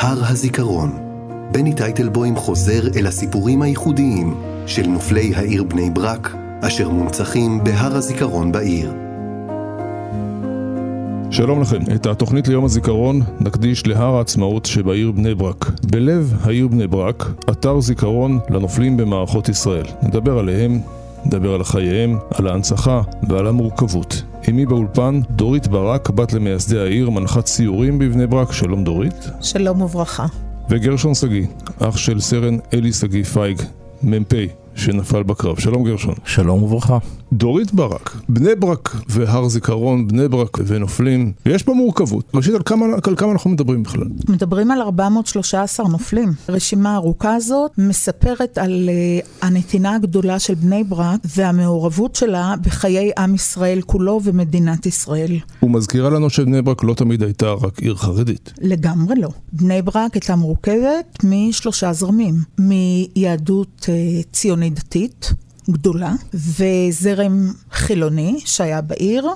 הר 0.00 0.24
הזיכרון. 0.24 0.90
בני 1.52 1.74
טייטלבוים 1.74 2.36
חוזר 2.36 2.80
אל 2.96 3.06
הסיפורים 3.06 3.62
הייחודיים 3.62 4.34
של 4.66 4.86
נופלי 4.86 5.34
העיר 5.34 5.64
בני 5.64 5.90
ברק, 5.90 6.34
אשר 6.60 6.88
מונצחים 6.88 7.64
בהר 7.64 7.96
הזיכרון 7.96 8.52
בעיר. 8.52 8.92
שלום 11.30 11.60
לכם. 11.60 11.78
את 11.94 12.06
התוכנית 12.06 12.48
ליום 12.48 12.64
הזיכרון 12.64 13.20
נקדיש 13.40 13.86
להר 13.86 14.16
העצמאות 14.16 14.66
שבעיר 14.66 15.10
בני 15.10 15.34
ברק. 15.34 15.70
בלב 15.90 16.34
העיר 16.42 16.68
בני 16.68 16.86
ברק, 16.86 17.24
אתר 17.50 17.80
זיכרון 17.80 18.38
לנופלים 18.50 18.96
במערכות 18.96 19.48
ישראל. 19.48 19.86
נדבר 20.02 20.38
עליהם, 20.38 20.80
נדבר 21.24 21.54
על 21.54 21.64
חייהם, 21.64 22.18
על 22.34 22.46
ההנצחה 22.46 23.00
ועל 23.28 23.46
המורכבות. 23.46 24.22
אמי 24.50 24.66
באולפן, 24.66 25.20
דורית 25.30 25.68
ברק, 25.68 26.10
בת 26.10 26.32
למייסדי 26.32 26.78
העיר, 26.78 27.10
מנחת 27.10 27.44
ציורים 27.44 27.98
בבני 27.98 28.26
ברק. 28.26 28.52
שלום 28.52 28.84
דורית. 28.84 29.30
שלום 29.40 29.82
וברכה. 29.82 30.26
וגרשון 30.70 31.14
שגיא, 31.14 31.46
אח 31.78 31.96
של 31.96 32.20
סרן 32.20 32.58
אלי 32.74 32.92
שגיא 32.92 33.24
פייג, 33.24 33.62
מ"פ 34.02 34.32
שנפל 34.74 35.22
בקרב. 35.22 35.58
שלום 35.58 35.84
גרשון. 35.84 36.14
שלום 36.24 36.62
וברכה. 36.62 36.98
דורית 37.32 37.74
ברק, 37.74 38.16
בני 38.28 38.54
ברק 38.54 38.96
והר 39.08 39.48
זיכרון, 39.48 40.08
בני 40.08 40.28
ברק 40.28 40.58
ונופלים, 40.66 41.32
ויש 41.46 41.62
פה 41.62 41.74
מורכבות. 41.74 42.30
ראשית, 42.34 42.54
על 42.54 42.62
כמה, 42.64 42.86
על 43.06 43.16
כמה 43.16 43.32
אנחנו 43.32 43.50
מדברים 43.50 43.82
בכלל? 43.82 44.08
מדברים 44.28 44.70
על 44.70 44.80
413 44.80 45.88
נופלים. 45.88 46.32
הרשימה 46.48 46.92
הארוכה 46.92 47.34
הזאת 47.34 47.70
מספרת 47.78 48.58
על 48.58 48.88
uh, 48.88 49.26
הנתינה 49.46 49.94
הגדולה 49.94 50.38
של 50.38 50.54
בני 50.54 50.84
ברק 50.84 51.20
והמעורבות 51.36 52.14
שלה 52.14 52.54
בחיי 52.62 53.10
עם 53.18 53.34
ישראל 53.34 53.80
כולו 53.86 54.20
ומדינת 54.24 54.86
ישראל. 54.86 55.38
ומזכירה 55.62 56.10
לנו 56.10 56.30
שבני 56.30 56.62
ברק 56.62 56.84
לא 56.84 56.94
תמיד 56.94 57.22
הייתה 57.22 57.52
רק 57.52 57.78
עיר 57.78 57.94
חרדית. 57.94 58.52
לגמרי 58.60 59.14
לא. 59.20 59.28
בני 59.52 59.82
ברק 59.82 60.14
הייתה 60.14 60.36
מורכבת 60.36 61.18
משלושה 61.24 61.92
זרמים. 61.92 62.34
מיהדות 62.58 63.86
uh, 63.86 64.26
ציונית 64.32 64.74
דתית. 64.74 65.32
גדולה, 65.70 66.12
וזרם 66.34 67.52
חילוני 67.72 68.40
שהיה 68.44 68.80
בעיר 68.80 69.28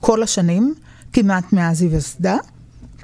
כל 0.00 0.22
השנים, 0.22 0.74
כמעט 1.12 1.52
מאז 1.52 1.82
היווסדה. 1.82 2.36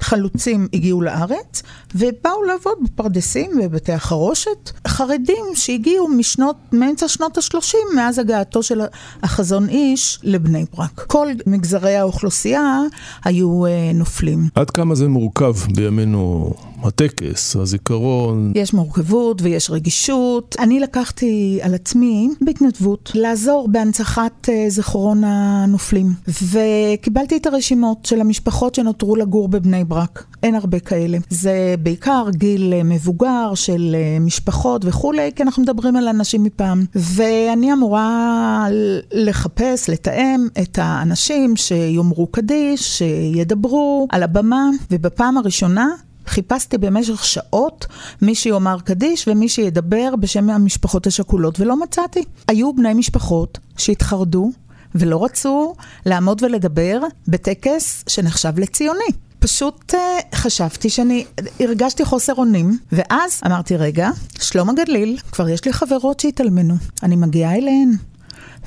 חלוצים 0.01 0.69
הגיעו 0.73 1.03
לארץ 1.03 1.63
ובאו 1.95 2.45
לעבוד 2.45 2.79
בפרדסים 2.85 3.51
ובבתי 3.65 3.93
החרושת. 3.93 4.71
חרדים 4.87 5.45
שהגיעו 5.55 6.09
משנות, 6.09 6.57
מאמצע 6.73 7.09
שנות 7.09 7.39
ה-30, 7.39 7.97
מאז 7.97 8.19
הגעתו 8.19 8.63
של 8.63 8.81
החזון 9.23 9.69
איש 9.69 10.19
לבני 10.23 10.65
ברק. 10.77 11.05
כל 11.07 11.29
מגזרי 11.47 11.97
האוכלוסייה 11.97 12.81
היו 13.25 13.67
אה, 13.67 13.91
נופלים. 13.95 14.49
עד 14.55 14.71
כמה 14.71 14.95
זה 14.95 15.09
מורכב 15.09 15.55
בימינו 15.75 16.55
הטקס, 16.83 17.57
הזיכרון? 17.57 18.53
יש 18.55 18.75
מורכבות 18.75 19.43
ויש 19.43 19.71
רגישות. 19.71 20.57
אני 20.59 20.81
לקחתי 20.81 21.59
על 21.63 21.75
עצמי 21.75 22.29
בהתנדבות 22.41 23.13
לעזור 23.15 23.69
בהנצחת 23.69 24.49
אה, 24.49 24.65
זיכרון 24.69 25.25
הנופלים. 25.25 26.07
וקיבלתי 26.53 27.37
את 27.37 27.47
הרשימות 27.47 28.07
של 28.07 28.21
המשפחות 28.21 28.75
שנותרו 28.75 29.17
לגור 29.17 29.49
בבני 29.49 29.85
ברק. 29.85 30.25
אין 30.43 30.55
הרבה 30.55 30.81
כאלה. 30.81 31.19
זה 31.31 31.75
בעיקר 31.83 32.27
גיל 32.31 32.73
אה, 32.73 32.83
מבוגר 32.83 33.55
של 33.55 33.97
אה, 33.99 34.19
משפחות 34.21 34.85
וכולי, 34.85 35.31
כי 35.37 35.43
אנחנו 35.43 35.63
מדברים 35.63 35.97
על 35.97 36.09
אנשים 36.09 36.43
מפעם. 36.43 36.85
ואני 36.95 37.73
אמורה 37.73 38.67
לחפש, 39.13 39.91
לתאם 39.91 40.47
את 40.63 40.79
האנשים 40.83 41.57
שיאמרו 41.57 42.27
קדיש, 42.27 42.99
שידברו 42.99 44.07
על 44.11 44.23
הבמה, 44.23 44.71
ובפעם 44.91 45.37
הראשונה 45.39 45.89
חיפשתי 46.29 46.79
במשך 46.79 47.25
שעות 47.25 47.87
מי 48.23 48.35
שיאמר 48.35 48.81
קדיש 48.81 49.29
ומי 49.29 49.49
שידבר 49.49 50.17
בשם 50.21 50.51
המשפחות 50.51 51.07
השכולות, 51.07 51.61
ולא 51.61 51.81
מצאתי. 51.81 52.25
היו 52.49 52.73
בני 52.73 52.95
משפחות 52.95 53.59
שהתחרדו 53.77 54.51
ולא 54.95 55.25
רצו 55.25 55.75
לעמוד 56.07 56.43
ולדבר 56.43 57.01
בטקס 57.29 58.05
שנחשב 58.07 58.59
לציוני. 58.59 59.11
פשוט 59.39 59.95
uh, 59.95 59.97
חשבתי 60.35 60.91
שאני, 60.91 61.25
הרגשתי 61.61 62.05
חוסר 62.05 62.35
אונים, 62.35 62.79
ואז 62.93 63.41
אמרתי, 63.47 63.77
רגע, 63.77 64.11
שלום 64.41 64.71
הגליל, 64.71 65.19
כבר 65.33 65.49
יש 65.49 65.65
לי 65.65 65.73
חברות 65.73 66.21
שהתאלמנו, 66.21 66.75
אני 67.03 67.17
מגיעה 67.17 67.57
אליהן. 67.57 67.91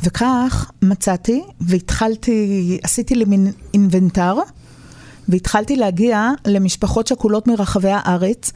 וכך 0.03 0.72
מצאתי 0.81 1.43
והתחלתי, 1.61 2.79
עשיתי 2.83 3.16
לי 3.16 3.25
מין 3.25 3.51
אינבנטר, 3.73 4.35
והתחלתי 5.31 5.75
להגיע 5.75 6.29
למשפחות 6.47 7.07
שכולות 7.07 7.47
מרחבי 7.47 7.91
הארץ, 7.91 8.51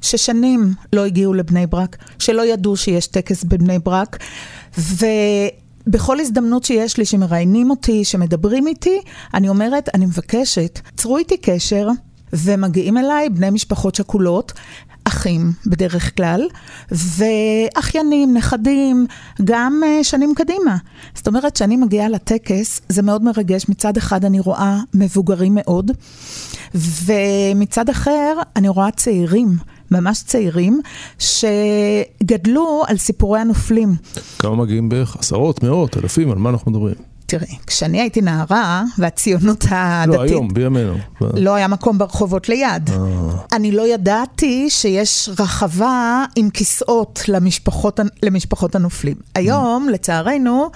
ששנים 0.00 0.72
לא 0.92 1.04
הגיעו 1.04 1.34
לבני 1.34 1.66
ברק, 1.66 1.96
שלא 2.18 2.46
ידעו 2.46 2.76
שיש 2.76 3.06
טקס 3.06 3.44
בבני 3.44 3.78
ברק, 3.78 4.18
ו... 4.78 5.06
בכל 5.86 6.20
הזדמנות 6.20 6.64
שיש 6.64 6.96
לי, 6.96 7.04
שמראיינים 7.04 7.70
אותי, 7.70 8.04
שמדברים 8.04 8.66
איתי, 8.66 9.00
אני 9.34 9.48
אומרת, 9.48 9.88
אני 9.94 10.06
מבקשת, 10.06 10.80
צרו 10.96 11.18
איתי 11.18 11.36
קשר, 11.36 11.88
ומגיעים 12.32 12.98
אליי 12.98 13.28
בני 13.28 13.50
משפחות 13.50 13.94
שכולות, 13.94 14.52
אחים 15.04 15.52
בדרך 15.66 16.16
כלל, 16.16 16.40
ואחיינים, 16.90 18.34
נכדים, 18.36 19.06
גם 19.44 19.80
uh, 19.84 20.04
שנים 20.04 20.34
קדימה. 20.36 20.76
זאת 21.14 21.26
אומרת, 21.28 21.54
כשאני 21.54 21.76
מגיעה 21.76 22.08
לטקס, 22.08 22.80
זה 22.88 23.02
מאוד 23.02 23.24
מרגש. 23.24 23.68
מצד 23.68 23.96
אחד 23.96 24.24
אני 24.24 24.40
רואה 24.40 24.80
מבוגרים 24.94 25.52
מאוד, 25.54 25.90
ומצד 26.74 27.88
אחר 27.88 28.36
אני 28.56 28.68
רואה 28.68 28.90
צעירים. 28.90 29.56
ממש 29.90 30.22
צעירים, 30.22 30.80
שגדלו 31.18 32.82
על 32.86 32.96
סיפורי 32.96 33.40
הנופלים. 33.40 33.94
כמה 34.38 34.56
מגיעים 34.56 34.88
בערך? 34.88 35.16
עשרות, 35.16 35.62
מאות, 35.62 35.96
אלפים, 35.96 36.30
על 36.30 36.38
מה 36.38 36.50
אנחנו 36.50 36.70
מדברים? 36.70 36.94
תראה, 37.38 37.54
כשאני 37.66 38.00
הייתי 38.00 38.20
נערה, 38.20 38.82
והציונות 38.98 39.64
הדתית... 39.70 40.14
לא, 40.14 40.22
היום, 40.22 40.48
בימינו. 40.54 40.94
לא 41.20 41.54
היה 41.54 41.68
מקום 41.68 41.98
ברחובות 41.98 42.48
ליד. 42.48 42.90
אה. 42.90 42.98
אני 43.52 43.72
לא 43.72 43.88
ידעתי 43.88 44.70
שיש 44.70 45.28
רחבה 45.38 46.24
עם 46.36 46.50
כיסאות 46.50 47.22
למשפחות, 47.28 48.00
למשפחות 48.22 48.74
הנופלים. 48.74 49.16
היום, 49.34 49.88
לצערנו, 49.92 50.70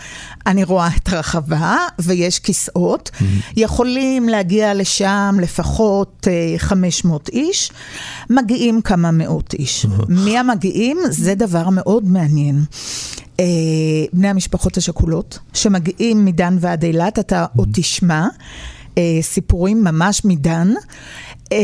אני 0.46 0.64
רואה 0.64 0.88
את 0.96 1.12
הרחבה, 1.12 1.76
ויש 1.98 2.38
כיסאות. 2.38 3.10
Mm-hmm. 3.14 3.24
יכולים 3.56 4.28
להגיע 4.28 4.74
לשם 4.74 5.36
לפחות 5.42 6.26
500 6.58 7.30
אה, 7.34 7.40
איש. 7.40 7.70
מגיעים 8.30 8.82
כמה 8.82 9.10
מאות 9.10 9.54
איש. 9.54 9.86
מי 10.08 10.38
המגיעים? 10.38 10.98
זה 11.10 11.34
דבר 11.34 11.68
מאוד 11.70 12.04
מעניין. 12.04 12.64
אה, 13.40 13.44
בני 14.12 14.28
המשפחות 14.28 14.76
השכולות, 14.76 15.38
שמגיעים 15.54 16.24
מדן 16.24 16.56
ועד 16.60 16.84
אילת, 16.84 17.18
אתה 17.18 17.44
mm-hmm. 17.44 17.58
עוד 17.58 17.68
תשמע 17.72 18.26
אה, 18.98 19.18
סיפורים 19.22 19.84
ממש 19.84 20.24
מדן, 20.24 20.72
אה, 21.52 21.58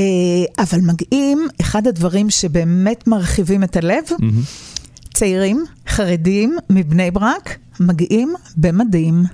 אבל 0.59 0.81
מגיעים, 0.81 1.49
אחד 1.61 1.87
הדברים 1.87 2.31
שבאמת 2.31 3.07
מרחיבים 3.09 3.65
את 3.65 3.77
הלב, 3.77 4.05
mm-hmm. 4.11 5.15
צעירים, 5.15 5.65
חרדים, 5.89 6.57
מבני 6.71 7.11
ברק, 7.11 7.59
מגיעים 7.81 8.35
במדים. 8.57 9.25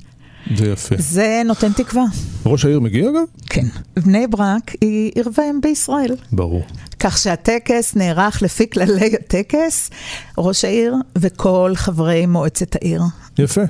זה 0.57 0.67
יפה. 0.67 0.95
זה 0.99 1.43
נותן 1.45 1.73
תקווה. 1.73 2.05
ראש 2.47 2.65
העיר 2.65 2.81
מגיע 2.81 3.11
אגב? 3.11 3.23
כן. 3.47 3.67
בני 3.97 4.27
ברק 4.27 4.75
היא 4.81 5.13
עיר 5.15 5.29
ואם 5.39 5.61
בישראל. 5.63 6.15
ברור. 6.33 6.63
כך 7.01 7.19
שהטקס 7.19 7.97
נערך 7.97 8.43
לפי 8.43 8.71
כללי 8.71 9.15
הטקס, 9.21 9.91
ראש 10.39 10.65
העיר 10.65 10.95
וכל 11.19 11.73
חברי 11.75 12.27
מועצת 12.27 12.75
העיר. 12.75 13.03
יפה. 13.39 13.61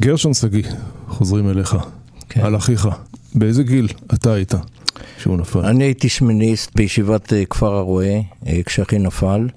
גרשון 0.00 0.34
שגיא, 0.34 0.64
חוזרים 1.08 1.50
אליך. 1.50 1.76
כן. 2.28 2.40
על 2.40 2.56
אחיך. 2.56 2.88
באיזה 3.34 3.62
גיל 3.62 3.88
אתה 4.14 4.32
היית 4.32 4.54
כשהוא 5.18 5.36
נפל? 5.36 5.58
אני 5.58 5.84
הייתי 5.84 6.08
שמיניסט 6.08 6.70
בישיבת 6.74 7.32
אה, 7.32 7.44
כפר 7.44 7.74
הרועה 7.74 8.20
אה, 8.46 8.60
כשאחי 8.66 8.98
נפל. 8.98 9.48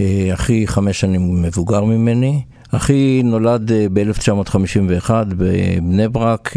אה, 0.00 0.30
אחי 0.34 0.66
חמש 0.66 1.00
שנים 1.00 1.42
מבוגר 1.42 1.84
ממני. 1.84 2.42
אחי 2.70 3.22
נולד 3.24 3.70
ב-1951 3.92 5.10
בבני 5.28 6.08
ברק, 6.08 6.54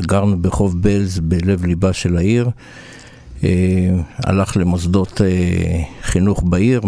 גרנו 0.00 0.42
בחוב 0.42 0.82
בלז 0.82 1.20
בלב 1.20 1.64
ליבה 1.64 1.92
של 1.92 2.16
העיר. 2.16 2.50
אה, 3.44 3.90
הלך 4.24 4.56
למוסדות 4.56 5.20
אה, 5.20 5.82
חינוך 6.02 6.42
בעיר, 6.42 6.80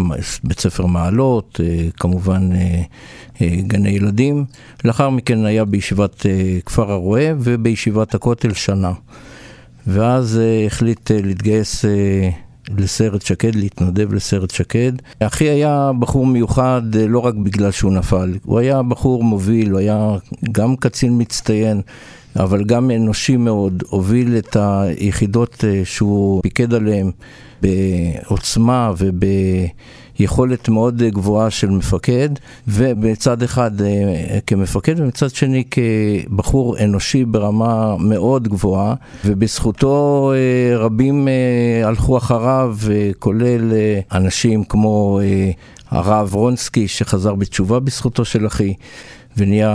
בית 0.43 0.59
ספר 0.59 0.85
מעלות, 0.85 1.59
אה, 1.63 1.87
כמובן 1.99 2.49
גני 3.41 3.89
ילדים. 3.89 4.45
לאחר 4.85 5.09
מכן 5.09 5.45
היה 5.45 5.65
בישיבת 5.65 6.25
כפר 6.65 6.91
הרועה 6.91 7.25
ובישיבת 7.39 8.15
הכותל 8.15 8.53
שנה. 8.53 8.91
ואז 9.87 10.39
החליט 10.65 11.11
להתגייס 11.11 11.85
לסרט 12.77 13.21
שקד, 13.21 13.55
להתנדב 13.55 14.13
לסרט 14.13 14.49
שקד. 14.49 14.91
אחי 15.19 15.49
היה 15.49 15.91
בחור 15.99 16.25
מיוחד 16.25 16.81
לא 17.07 17.19
רק 17.19 17.33
בגלל 17.33 17.71
שהוא 17.71 17.91
נפל, 17.91 18.33
הוא 18.43 18.59
היה 18.59 18.81
בחור 18.81 19.23
מוביל, 19.23 19.71
הוא 19.71 19.79
היה 19.79 20.15
גם 20.51 20.75
קצין 20.75 21.21
מצטיין. 21.21 21.81
אבל 22.35 22.63
גם 22.63 22.91
אנושי 22.91 23.37
מאוד, 23.37 23.83
הוביל 23.89 24.37
את 24.37 24.57
היחידות 24.59 25.63
שהוא 25.83 26.41
פיקד 26.41 26.73
עליהן 26.73 27.11
בעוצמה 27.61 28.91
וביכולת 28.97 30.69
מאוד 30.69 31.03
גבוהה 31.03 31.49
של 31.49 31.69
מפקד, 31.69 32.29
ובצד 32.67 33.43
אחד 33.43 33.71
כמפקד 34.47 34.99
ומצד 34.99 35.29
שני 35.29 35.63
כבחור 35.71 36.77
אנושי 36.79 37.25
ברמה 37.25 37.97
מאוד 37.97 38.47
גבוהה, 38.47 38.93
ובזכותו 39.25 40.33
רבים 40.77 41.27
הלכו 41.83 42.17
אחריו, 42.17 42.77
כולל 43.19 43.73
אנשים 44.11 44.63
כמו 44.63 45.19
הרב 45.91 46.33
רונסקי 46.33 46.87
שחזר 46.87 47.35
בתשובה 47.35 47.79
בזכותו 47.79 48.25
של 48.25 48.47
אחי. 48.47 48.73
ונהיה 49.37 49.69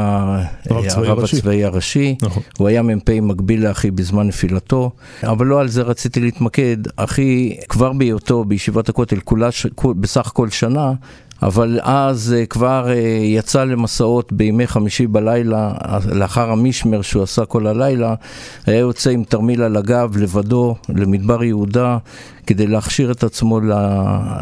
הרב 0.70 1.18
הצבאי 1.18 1.64
הראשי. 1.64 2.16
נכון. 2.22 2.42
הוא 2.58 2.68
היה 2.68 2.82
מ"פ 2.82 3.10
מקביל 3.10 3.68
לאחי 3.68 3.90
בזמן 3.90 4.26
נפילתו, 4.26 4.90
אבל 5.22 5.46
לא 5.46 5.60
על 5.60 5.68
זה 5.68 5.82
רציתי 5.82 6.20
להתמקד. 6.20 6.76
אחי, 6.96 7.56
כבר 7.68 7.92
בהיותו 7.92 8.44
בישיבת 8.44 8.88
הכותל, 8.88 9.20
כולה, 9.24 9.48
בסך 10.00 10.26
הכל 10.26 10.50
שנה, 10.50 10.92
אבל 11.42 11.78
אז 11.82 12.34
כבר 12.50 12.88
יצא 13.22 13.64
למסעות 13.64 14.32
בימי 14.32 14.66
חמישי 14.66 15.06
בלילה, 15.06 15.72
לאחר 16.12 16.50
המשמר 16.50 17.02
שהוא 17.02 17.22
עשה 17.22 17.44
כל 17.44 17.66
הלילה, 17.66 18.14
היה 18.66 18.78
יוצא 18.78 19.10
עם 19.10 19.24
תרמיל 19.24 19.62
על 19.62 19.76
הגב 19.76 20.16
לבדו 20.16 20.74
למדבר 20.88 21.44
יהודה 21.44 21.98
כדי 22.46 22.66
להכשיר 22.66 23.10
את 23.10 23.24
עצמו 23.24 23.60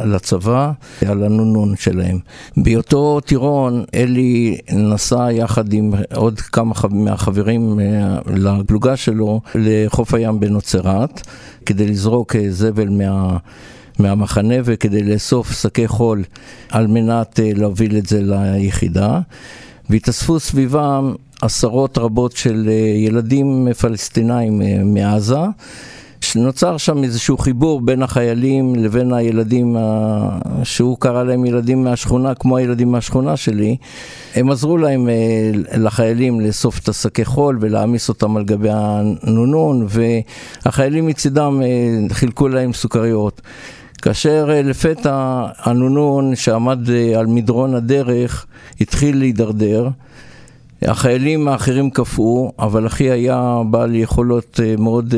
לצבא, 0.04 0.72
על 1.08 1.24
הנונון 1.24 1.74
שלהם. 1.76 2.18
בהיותו 2.56 3.20
טירון, 3.20 3.84
אלי 3.94 4.58
נסע 4.72 5.32
יחד 5.32 5.72
עם 5.72 5.92
עוד 6.14 6.40
כמה 6.40 6.74
מהחברים 6.90 7.80
לפלוגה 8.26 8.96
שלו 8.96 9.40
לחוף 9.54 10.14
הים 10.14 10.40
בנוצרת, 10.40 11.20
כדי 11.66 11.86
לזרוק 11.86 12.36
זבל 12.50 12.88
מה... 12.88 13.36
מהמחנה 14.00 14.54
וכדי 14.64 15.02
לאסוף 15.02 15.52
שקי 15.52 15.88
חול 15.88 16.24
על 16.70 16.86
מנת 16.86 17.40
להוביל 17.42 17.96
את 17.96 18.06
זה 18.06 18.20
ליחידה. 18.22 19.20
והתאספו 19.90 20.40
סביבם 20.40 21.14
עשרות 21.42 21.98
רבות 21.98 22.36
של 22.36 22.70
ילדים 23.06 23.68
פלסטינאים 23.80 24.62
מעזה. 24.84 25.40
שנוצר 26.20 26.76
שם 26.76 27.04
איזשהו 27.04 27.38
חיבור 27.38 27.80
בין 27.80 28.02
החיילים 28.02 28.74
לבין 28.74 29.12
הילדים 29.12 29.76
שהוא 30.62 30.96
קרא 30.98 31.22
להם 31.22 31.44
ילדים 31.44 31.84
מהשכונה, 31.84 32.34
כמו 32.34 32.56
הילדים 32.56 32.92
מהשכונה 32.92 33.36
שלי. 33.36 33.76
הם 34.34 34.50
עזרו 34.50 34.78
להם 34.78 35.08
לחיילים 35.76 36.40
לאסוף 36.40 36.78
את 36.78 36.88
השקי 36.88 37.24
חול 37.24 37.58
ולהעמיס 37.60 38.08
אותם 38.08 38.36
על 38.36 38.44
גבי 38.44 38.68
הנונון, 38.72 39.86
והחיילים 39.88 41.06
מצידם 41.06 41.60
חילקו 42.10 42.48
להם 42.48 42.72
סוכריות. 42.72 43.40
כאשר 44.00 44.50
לפתע 44.64 45.44
הנונון 45.58 46.36
שעמד 46.36 46.78
על 47.18 47.26
מדרון 47.26 47.74
הדרך 47.74 48.46
התחיל 48.80 49.18
להידרדר. 49.18 49.88
החיילים 50.82 51.48
האחרים 51.48 51.90
קפאו, 51.90 52.52
אבל 52.58 52.86
אחי 52.86 53.10
היה 53.10 53.62
בעל 53.70 53.94
יכולות 53.94 54.60
מאוד 54.78 55.14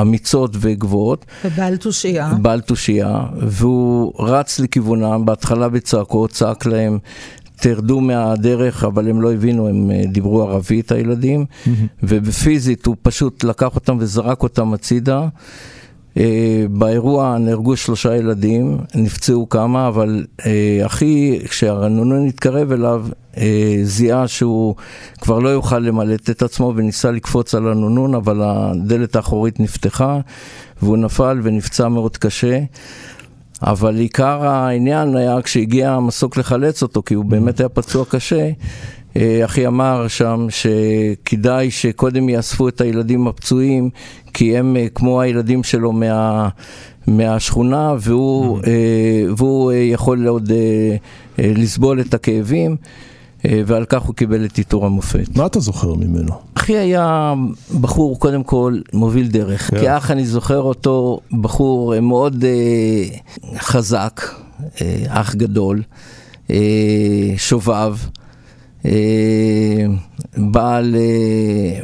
אמיצות 0.00 0.56
וגבוהות. 0.60 1.24
ובעל 1.44 1.76
תושייה. 1.76 2.32
בעל 2.42 2.60
תושייה, 2.60 3.22
והוא 3.40 4.12
רץ 4.18 4.60
לכיוונם, 4.60 5.22
בהתחלה 5.24 5.68
בצעקות, 5.68 6.30
צעק 6.30 6.66
להם, 6.66 6.98
תרדו 7.56 8.00
מהדרך, 8.00 8.84
אבל 8.84 9.08
הם 9.08 9.22
לא 9.22 9.32
הבינו, 9.32 9.68
הם 9.68 9.90
דיברו 10.08 10.42
ערבית 10.42 10.92
הילדים, 10.92 11.44
mm-hmm. 11.44 11.68
ובפיזית 12.02 12.86
הוא 12.86 12.96
פשוט 13.02 13.44
לקח 13.44 13.74
אותם 13.74 13.96
וזרק 14.00 14.42
אותם 14.42 14.74
הצידה. 14.74 15.28
Uh, 16.14 16.20
באירוע 16.70 17.38
נהרגו 17.38 17.76
שלושה 17.76 18.16
ילדים, 18.16 18.78
נפצעו 18.94 19.48
כמה, 19.48 19.88
אבל 19.88 20.24
uh, 20.40 20.44
אחי, 20.86 21.38
כשהרנונון 21.48 22.26
התקרב 22.26 22.72
אליו, 22.72 23.06
uh, 23.34 23.38
זיהה 23.82 24.28
שהוא 24.28 24.74
כבר 25.20 25.38
לא 25.38 25.48
יוכל 25.48 25.78
למלט 25.78 26.30
את 26.30 26.42
עצמו 26.42 26.72
וניסה 26.76 27.10
לקפוץ 27.10 27.54
על 27.54 27.68
הנונון, 27.68 28.14
אבל 28.14 28.40
הדלת 28.42 29.16
האחורית 29.16 29.60
נפתחה 29.60 30.20
והוא 30.82 30.96
נפל 30.96 31.40
ונפצע 31.42 31.88
מאוד 31.88 32.16
קשה. 32.16 32.60
אבל 33.62 33.96
עיקר 33.96 34.46
העניין 34.46 35.16
היה 35.16 35.42
כשהגיע 35.42 35.90
המסוק 35.90 36.36
לחלץ 36.36 36.82
אותו, 36.82 37.02
כי 37.02 37.14
הוא 37.14 37.24
באמת 37.24 37.60
היה 37.60 37.68
פצוע 37.68 38.04
קשה, 38.04 38.50
אחי 39.44 39.66
אמר 39.66 40.08
שם 40.08 40.46
שכדאי 40.50 41.70
שקודם 41.70 42.28
יאספו 42.28 42.68
את 42.68 42.80
הילדים 42.80 43.28
הפצועים, 43.28 43.90
כי 44.34 44.58
הם 44.58 44.76
כמו 44.94 45.20
הילדים 45.20 45.62
שלו 45.62 45.92
מה, 45.92 46.48
מהשכונה, 47.06 47.94
והוא, 48.00 48.58
mm-hmm. 48.58 48.64
והוא 49.36 49.72
יכול 49.72 50.26
עוד 50.26 50.52
לסבול 51.38 52.00
את 52.00 52.14
הכאבים. 52.14 52.76
ועל 53.66 53.84
כך 53.84 54.02
הוא 54.02 54.14
קיבל 54.14 54.44
את 54.44 54.56
עיטור 54.56 54.86
המופת. 54.86 55.36
מה 55.36 55.46
אתה 55.46 55.60
זוכר 55.60 55.94
ממנו? 55.94 56.32
אחי 56.54 56.76
היה 56.76 57.34
בחור, 57.80 58.18
קודם 58.18 58.42
כל, 58.42 58.78
מוביל 58.92 59.28
דרך. 59.28 59.70
Yeah. 59.70 59.80
כאח 59.80 60.10
אני 60.10 60.26
זוכר 60.26 60.58
אותו 60.58 61.20
בחור 61.40 62.00
מאוד 62.00 62.44
חזק, 63.58 64.20
אח 65.08 65.34
גדול, 65.34 65.82
שובב. 67.36 67.96
בעל, 70.36 70.96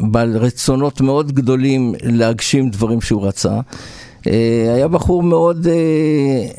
בעל 0.00 0.37
רצונות 0.37 1.00
מאוד 1.00 1.32
גדולים 1.32 1.94
להגשים 2.02 2.70
דברים 2.70 3.00
שהוא 3.00 3.26
רצה. 3.26 3.60
היה 4.75 4.88
בחור 4.88 5.22
מאוד, 5.22 5.66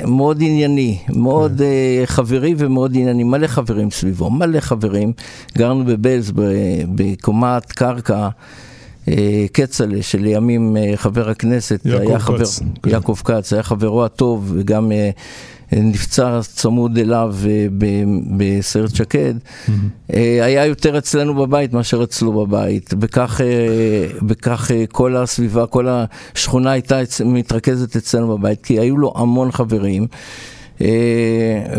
מאוד 0.08 0.42
ענייני, 0.42 0.98
מאוד 1.10 1.62
חברי 2.06 2.56
ומאוד 2.58 2.92
ענייני, 2.96 3.24
מלא 3.24 3.48
חברים 3.48 3.92
סביבו, 3.92 4.30
מלא 4.30 4.60
חברים. 4.60 5.14
גרנו 5.58 5.86
בבלז 5.86 6.32
בקומת 6.96 7.72
קרקע. 7.72 8.30
כצל'ה, 9.54 10.02
שלימים 10.02 10.78
חבר 10.96 11.30
הכנסת, 11.30 11.82
יעקב 11.86 12.08
היה 12.10 12.20
חבר, 12.20 12.38
כץ, 12.38 12.60
כן. 12.84 12.90
יעקב 12.90 13.16
כץ, 13.26 13.54
היה 13.54 13.64
חברו 13.64 14.06
הטוב 14.06 14.52
וגם 14.56 14.92
נפצע 15.72 16.40
צמוד 16.42 16.98
אליו 16.98 17.36
בסרט 18.38 18.96
שקד, 18.96 19.34
היה 20.10 20.66
יותר 20.66 20.98
אצלנו 20.98 21.36
בבית 21.36 21.74
מאשר 21.74 22.04
אצלו 22.04 22.46
בבית, 22.46 22.94
וכך, 23.02 23.42
וכך 24.28 24.72
כל 24.92 25.16
הסביבה, 25.16 25.66
כל 25.66 25.88
השכונה 25.90 26.72
הייתה 26.72 27.00
מתרכזת 27.26 27.96
אצלנו 27.96 28.38
בבית, 28.38 28.66
כי 28.66 28.80
היו 28.80 28.98
לו 28.98 29.14
המון 29.16 29.52
חברים, 29.52 30.08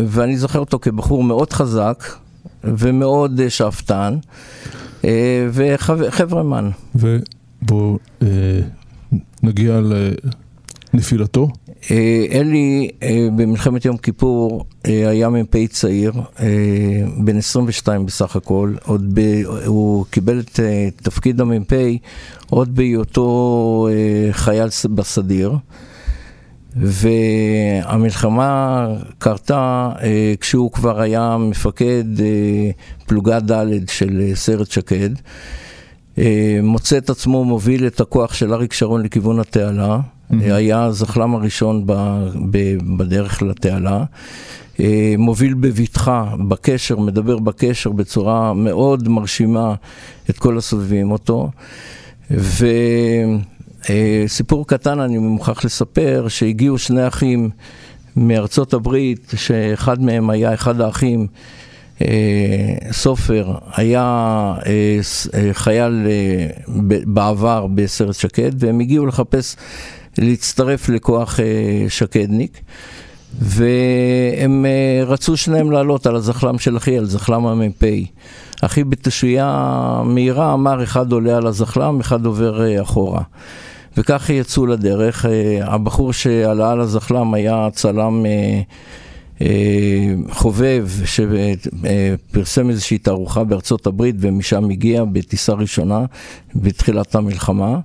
ואני 0.07 0.37
זוכר 0.37 0.59
אותו 0.59 0.79
כבחור 0.79 1.23
מאוד 1.23 1.53
חזק 1.53 2.03
ומאוד 2.63 3.41
שאפתן, 3.49 4.17
וחברמן. 5.51 6.69
ובואו 6.95 7.97
נגיע 9.43 9.79
לנפילתו. 10.93 11.47
אלי 12.31 12.89
במלחמת 13.35 13.85
יום 13.85 13.97
כיפור 13.97 14.65
היה 14.83 15.29
מ"פ 15.29 15.55
צעיר, 15.69 16.13
בן 17.17 17.37
22 17.37 18.05
בסך 18.05 18.35
הכל, 18.35 18.73
עוד 18.85 19.09
ב, 19.13 19.19
הוא 19.65 20.05
קיבל 20.09 20.39
את 20.39 20.59
תפקיד 20.95 21.41
המ"פ 21.41 21.73
עוד 22.49 22.75
בהיותו 22.75 23.87
חייל 24.31 24.69
בסדיר. 24.95 25.55
והמלחמה 26.75 28.87
קרתה 29.17 29.91
כשהוא 30.39 30.71
כבר 30.71 31.01
היה 31.01 31.37
מפקד 31.37 32.03
פלוגה 33.05 33.39
ד' 33.39 33.89
של 33.89 34.31
סרט 34.33 34.71
שקד. 34.71 35.09
מוצא 36.63 36.97
את 36.97 37.09
עצמו 37.09 37.45
מוביל 37.45 37.87
את 37.87 38.01
הכוח 38.01 38.33
של 38.33 38.53
אריק 38.53 38.73
שרון 38.73 39.03
לכיוון 39.03 39.39
התעלה. 39.39 39.99
היה 40.29 40.83
הזחלם 40.83 41.35
הראשון 41.35 41.83
ב, 41.85 41.93
ב, 42.51 42.77
בדרך 42.97 43.41
לתעלה. 43.41 44.03
מוביל 45.17 45.53
בבטחה, 45.53 46.25
בקשר, 46.47 46.99
מדבר 46.99 47.39
בקשר 47.39 47.91
בצורה 47.91 48.53
מאוד 48.53 49.07
מרשימה 49.07 49.73
את 50.29 50.37
כל 50.37 50.57
הסובבים 50.57 51.11
אותו. 51.11 51.49
וסיפור 53.89 54.67
קטן 54.67 54.99
אני 54.99 55.17
מוכרח 55.17 55.65
לספר, 55.65 56.27
שהגיעו 56.27 56.77
שני 56.77 57.07
אחים 57.07 57.49
מארצות 58.15 58.73
הברית, 58.73 59.33
שאחד 59.35 60.01
מהם 60.01 60.29
היה 60.29 60.53
אחד 60.53 60.81
האחים, 60.81 61.27
סופר, 62.91 63.55
היה 63.75 64.53
חייל 65.51 66.07
בעבר 67.05 67.67
בסרט 67.75 68.15
שקד, 68.15 68.63
והם 68.63 68.79
הגיעו 68.79 69.05
לחפש 69.05 69.55
להצטרף 70.19 70.89
לכוח 70.89 71.39
שקדניק, 71.89 72.61
והם 73.39 74.65
רצו 75.05 75.37
שניהם 75.37 75.71
לעלות 75.71 76.07
על 76.07 76.15
הזחלם 76.15 76.59
של 76.59 76.77
אחי, 76.77 76.97
על 76.97 77.05
זחלם 77.05 77.45
המ"פ. 77.45 77.83
אחי 78.61 78.83
בתשויה 78.83 80.01
מהירה 80.05 80.53
אמר, 80.53 80.83
אחד 80.83 81.11
עולה 81.11 81.37
על 81.37 81.47
הזחלם, 81.47 81.99
אחד 81.99 82.25
עובר 82.25 82.81
אחורה. 82.81 83.21
וכך 83.97 84.29
יצאו 84.29 84.65
לדרך. 84.65 85.25
הבחור 85.61 86.13
שעלה 86.13 86.71
על 86.71 86.79
הזחלם 86.81 87.33
היה 87.33 87.67
צלם 87.73 88.25
חובב 90.29 90.87
שפרסם 91.05 92.69
איזושהי 92.69 92.97
תערוכה 92.97 93.43
בארצות 93.43 93.87
הברית 93.87 94.15
ומשם 94.19 94.69
הגיע 94.69 95.03
בטיסה 95.03 95.53
ראשונה 95.53 96.05
בתחילת 96.55 97.15
המלחמה. 97.15 97.79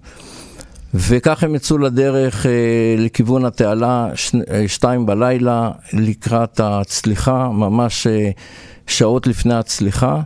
וכך 0.94 1.44
הם 1.44 1.54
יצאו 1.54 1.78
לדרך 1.78 2.46
לכיוון 2.98 3.44
התעלה, 3.44 4.08
שתיים 4.66 5.06
בלילה, 5.06 5.70
לקראת 5.92 6.60
הצליחה, 6.64 7.48
ממש 7.48 8.06
שעות 8.86 9.26
לפני 9.26 9.54
הצליחה. 9.54 10.20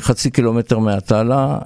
חצי 0.00 0.30
קילומטר 0.30 0.78
מהתעלה, 0.78 1.58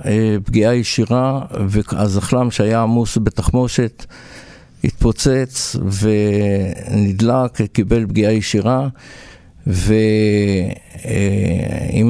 פגיעה 0.45 0.75
ישירה, 0.75 1.41
והזחלם 1.69 2.51
שהיה 2.51 2.83
עמוס 2.83 3.19
בתחמושת 3.23 4.07
התפוצץ 4.85 5.77
ונדלק, 6.01 7.63
קיבל 7.73 8.07
פגיעה 8.07 8.33
ישירה. 8.33 8.89
ואם 9.67 10.05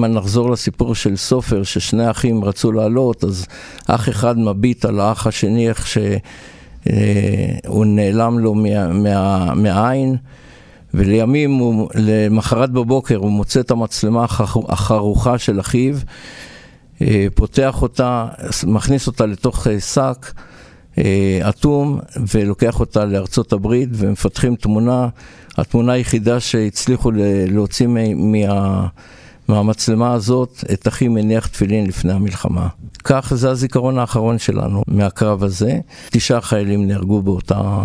נחזור 0.09 0.51
לסיפור 0.51 0.95
של 0.95 1.17
סופר, 1.17 1.63
ששני 1.63 2.11
אחים 2.11 2.45
רצו 2.45 2.73
לעלות, 2.73 3.25
אז 3.25 3.47
אח 3.87 4.09
אחד 4.09 4.39
מביט 4.39 4.85
על 4.85 5.01
האח 5.01 5.27
השני, 5.27 5.69
איך 5.69 5.87
שהוא 5.87 7.85
נעלם 7.87 8.39
לו 8.39 8.55
מה, 8.55 8.89
מה, 8.89 9.55
מהעין, 9.55 10.17
ולימים, 10.95 11.55
הוא, 11.55 11.89
למחרת 11.95 12.71
בבוקר, 12.71 13.17
הוא 13.17 13.31
מוצא 13.31 13.61
את 13.61 13.71
המצלמה 13.71 14.25
החרוכה 14.69 15.39
של 15.39 15.61
אחיו, 15.61 15.97
פותח 17.35 17.83
אותה, 17.83 18.27
מכניס 18.67 19.07
אותה 19.07 19.27
לתוך 19.27 19.67
שק. 19.81 20.33
אטום 21.49 21.99
ולוקח 22.35 22.81
אותה 22.81 23.05
לארצות 23.05 23.53
הברית 23.53 23.89
ומפתחים 23.93 24.57
תמונה, 24.57 25.09
התמונה 25.57 25.93
היחידה 25.93 26.41
שהצליחו 26.41 27.11
להוציא 27.49 27.87
מה, 27.87 28.87
מהמצלמה 29.49 30.13
הזאת 30.13 30.65
את 30.73 30.89
אחי 30.89 31.09
מניח 31.09 31.47
תפילין 31.47 31.87
לפני 31.87 32.13
המלחמה. 32.13 32.69
כך 33.05 33.33
זה 33.35 33.51
הזיכרון 33.51 33.99
האחרון 33.99 34.39
שלנו 34.39 34.83
מהקרב 34.87 35.45
הזה. 35.45 35.79
תשעה 36.11 36.41
חיילים 36.41 36.87
נהרגו 36.87 37.23
באותה 37.23 37.85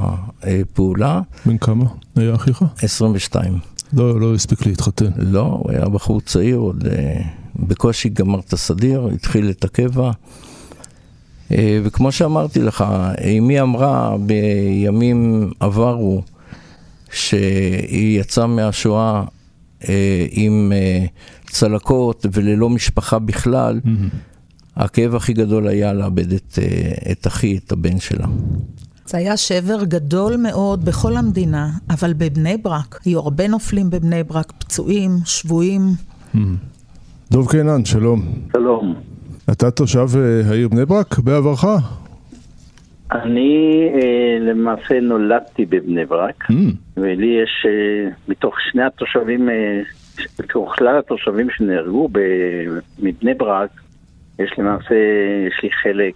פעולה. 0.74 1.22
בן 1.46 1.58
כמה 1.58 1.86
היה 2.15 2.36
אחיך? 2.36 2.63
22. 2.82 3.58
לא, 3.94 4.20
לא 4.20 4.36
הספיק 4.36 4.65
להתחתן. 4.65 5.10
לא, 5.18 5.41
הוא 5.41 5.72
היה 5.72 5.86
בחור 5.86 6.22
צעיר, 6.22 6.58
עוד 6.58 6.84
בקושי 7.56 8.10
גמר 8.10 8.39
את 8.39 8.53
הסדיר, 8.53 9.08
התחיל 9.13 9.50
את 9.50 9.63
הקבע. 9.63 10.12
וכמו 11.84 12.12
שאמרתי 12.12 12.62
לך, 12.62 12.86
אמי 13.38 13.62
אמרה 13.62 14.15
בימים 14.20 15.51
עברו 15.60 16.22
שהיא 17.12 18.20
יצאה 18.20 18.48
מהשואה 18.48 19.24
עם 20.31 20.72
צלקות 21.46 22.25
וללא 22.31 22.70
משפחה 22.70 23.20
בכלל, 23.20 23.79
mm-hmm. 23.86 24.15
הכאב 24.75 25.15
הכי 25.15 25.34
גדול 25.34 25.67
היה 25.67 25.93
לאבד 25.93 26.34
את, 26.34 26.60
את 27.12 27.27
אחי, 27.27 27.58
את 27.58 27.72
הבן 27.72 28.00
שלה. 28.00 28.27
זה 29.05 29.17
היה 29.17 29.38
שבר 29.38 29.84
גדול 29.84 30.38
מאוד 30.38 30.86
בכל 30.86 31.17
המדינה, 31.17 31.72
אבל 31.89 32.13
בבני 32.13 32.58
ברק, 32.58 33.01
היו 33.05 33.20
הרבה 33.20 33.48
נופלים 33.48 33.89
בבני 33.89 34.24
ברק, 34.24 34.53
פצועים, 34.60 35.17
שבויים. 35.25 35.81
Mm-hmm. 36.36 36.38
דוב 37.31 37.51
קינן, 37.51 37.86
שלום. 37.86 38.22
שלום. 38.51 39.11
אתה 39.51 39.71
תושב 39.71 40.07
העיר 40.50 40.67
בני 40.67 40.86
ברק 40.86 41.19
בעברך? 41.19 41.65
אני 43.12 43.89
למעשה 44.39 45.00
נולדתי 45.00 45.65
בבני 45.65 46.05
ברק, 46.05 46.43
mm. 46.51 46.53
ולי 46.98 47.41
יש, 47.43 47.65
מתוך 48.27 48.55
שני 48.71 48.83
התושבים, 48.83 49.50
מתוך 50.39 50.75
כלל 50.77 51.00
התושבים 51.00 51.50
שנהרגו 51.50 52.10
מבני 53.00 53.33
ברק, 53.33 53.69
יש 54.39 54.51
למעשה, 54.57 54.95
יש 55.48 55.63
לי 55.63 55.69
חלק 55.71 56.15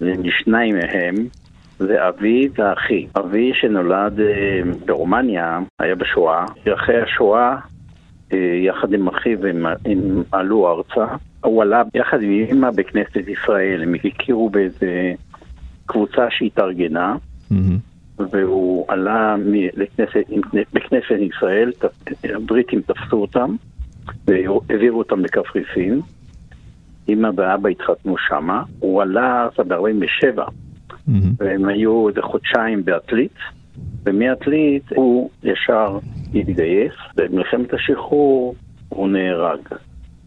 לשניים 0.00 0.74
מהם, 0.74 1.14
זה 1.78 2.08
אבי 2.08 2.48
ואחי. 2.58 3.06
אבי 3.18 3.52
שנולד 3.54 4.20
ברומניה, 4.86 5.58
היה 5.78 5.94
בשואה, 5.94 6.44
אחרי 6.74 7.02
השואה, 7.02 7.56
יחד 8.66 8.92
עם 8.92 9.08
אחיו 9.08 9.46
הם, 9.46 9.66
הם 9.84 10.22
עלו 10.32 10.68
ארצה. 10.68 11.14
הוא 11.40 11.62
עלה 11.62 11.82
יחד 11.94 12.22
עם 12.22 12.46
אמא 12.50 12.70
בכנסת 12.70 13.28
ישראל, 13.28 13.82
הם 13.82 13.94
הכירו 13.94 14.50
באיזה 14.50 15.12
קבוצה 15.86 16.26
שהתארגנה, 16.30 17.16
mm-hmm. 17.50 18.22
והוא 18.30 18.84
עלה 18.88 19.36
לכנסת, 19.76 20.24
בכנסת 20.72 21.16
ישראל, 21.20 21.72
הבריטים 22.24 22.80
תפסו 22.80 23.16
אותם 23.16 23.54
והעבירו 24.26 24.98
אותם 24.98 25.20
לקפריסין. 25.20 26.00
אמא 27.08 27.30
ואבא 27.36 27.68
התחתנו 27.68 28.16
שמה, 28.28 28.62
הוא 28.78 29.02
עלה 29.02 29.48
אז 29.58 29.66
ב-47, 29.66 30.38
mm-hmm. 30.38 31.10
והם 31.38 31.68
היו 31.68 32.08
איזה 32.08 32.22
חודשיים 32.22 32.84
בעתלית, 32.84 33.36
ומעתלית 34.06 34.82
הוא 34.94 35.30
ישר 35.42 35.98
התגייס, 36.34 36.92
במלחמת 37.16 37.74
השחרור 37.74 38.54
הוא 38.88 39.08
נהרג. 39.08 39.60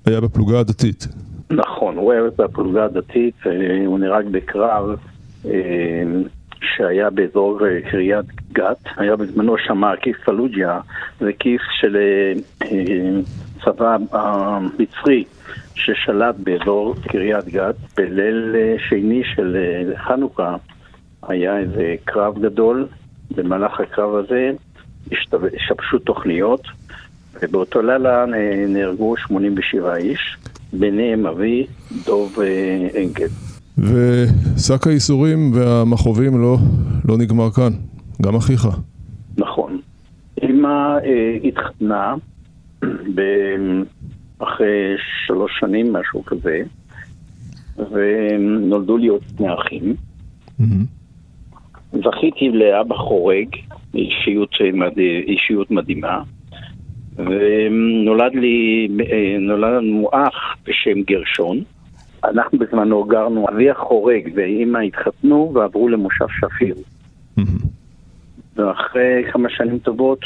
היה 0.05 0.21
בפלוגה 0.21 0.59
הדתית. 0.59 1.07
נכון, 1.49 1.97
הוא 1.97 2.11
היה 2.11 2.21
בפלוגה 2.37 2.85
הדתית, 2.85 3.35
הוא 3.85 3.99
נהרג 3.99 4.25
בקרב 4.31 4.95
שהיה 6.61 7.09
באזור 7.09 7.59
קריית 7.91 8.25
גת, 8.53 8.77
היה 8.97 9.15
בזמנו 9.15 9.55
שם 9.57 9.81
כיס 10.01 10.15
פלוג'יה, 10.25 10.79
זה 11.19 11.31
כיס 11.39 11.61
של 11.81 11.97
צבא 13.65 13.97
המצרי 14.11 15.23
ששלט 15.75 16.35
באזור 16.37 16.95
קריית 17.01 17.45
גת. 17.45 17.75
בליל 17.97 18.55
שני 18.89 19.23
של 19.35 19.57
חנוכה 19.97 20.55
היה 21.27 21.57
איזה 21.57 21.95
קרב 22.05 22.39
גדול, 22.41 22.87
במהלך 23.31 23.79
הקרב 23.79 24.15
הזה 24.15 24.51
השתבשו 25.11 25.99
תוכניות. 26.03 26.61
ובאותו 27.41 27.81
לילה 27.81 28.25
נהרגו 28.67 29.17
87 29.17 29.95
איש, 29.95 30.37
ביניהם 30.73 31.25
אבי 31.25 31.67
דוב 32.05 32.39
אנגל. 32.97 33.27
ושק 33.77 34.87
הייסורים 34.87 35.51
והמכאובים 35.53 36.41
לא, 36.41 36.57
לא 37.05 37.17
נגמר 37.17 37.51
כאן, 37.51 37.73
גם 38.21 38.35
אחיך. 38.35 38.67
נכון. 39.37 39.79
אמא 40.43 40.97
התחתנה 41.43 42.15
אחרי 44.39 44.95
שלוש 45.27 45.51
שנים, 45.59 45.93
משהו 45.93 46.25
כזה, 46.25 46.61
ונולדו 47.77 48.97
לי 48.97 49.07
עוד 49.07 49.21
שני 49.37 49.47
אחים. 49.53 49.95
זכיתי 52.03 52.49
לאבא 52.49 52.95
חורג, 52.95 53.47
אישיות, 53.93 54.49
אישיות 55.27 55.71
מדהימה. 55.71 56.21
ונולד 57.15 58.35
לי, 58.35 58.87
נולד 59.39 59.83
לנו 59.83 60.09
אח 60.13 60.55
בשם 60.67 61.01
גרשון. 61.01 61.59
אנחנו 62.23 62.59
בזמנו 62.59 63.03
גרנו, 63.03 63.45
אבי 63.49 63.69
החורג 63.69 64.29
ואימא 64.35 64.77
התחתנו 64.77 65.51
ועברו 65.53 65.89
למושב 65.89 66.25
שפיר. 66.39 66.75
ואחרי 68.55 69.23
כמה 69.31 69.49
שנים 69.49 69.79
טובות, 69.79 70.19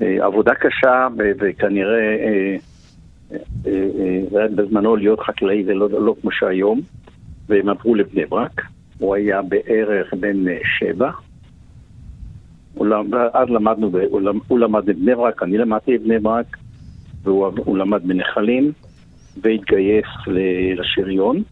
עבודה 0.00 0.54
קשה 0.54 1.08
וכנראה 1.18 2.26
זה 4.30 4.38
היה 4.38 4.48
בזמנו 4.48 4.96
להיות 4.96 5.20
חקלאי 5.20 5.64
זה 5.64 5.74
לא, 5.74 5.90
לא 5.90 6.14
כמו 6.20 6.30
שהיום, 6.30 6.80
והם 7.48 7.68
עברו 7.68 7.94
לבני 7.94 8.24
ברק. 8.26 8.62
הוא 8.98 9.14
היה 9.14 9.42
בערך 9.42 10.14
בן 10.14 10.44
שבע. 10.78 11.10
אז 13.32 13.48
למדנו, 13.48 13.90
הוא 14.48 14.58
למד 14.58 14.86
בבני 14.86 15.14
ברק, 15.14 15.42
אני 15.42 15.58
למדתי 15.58 15.98
בבני 15.98 16.18
ברק, 16.18 16.56
והוא 17.22 17.78
למד 17.78 18.08
בנחלים, 18.08 18.72
והתגייס 19.42 20.06
לשריון. 20.26 21.42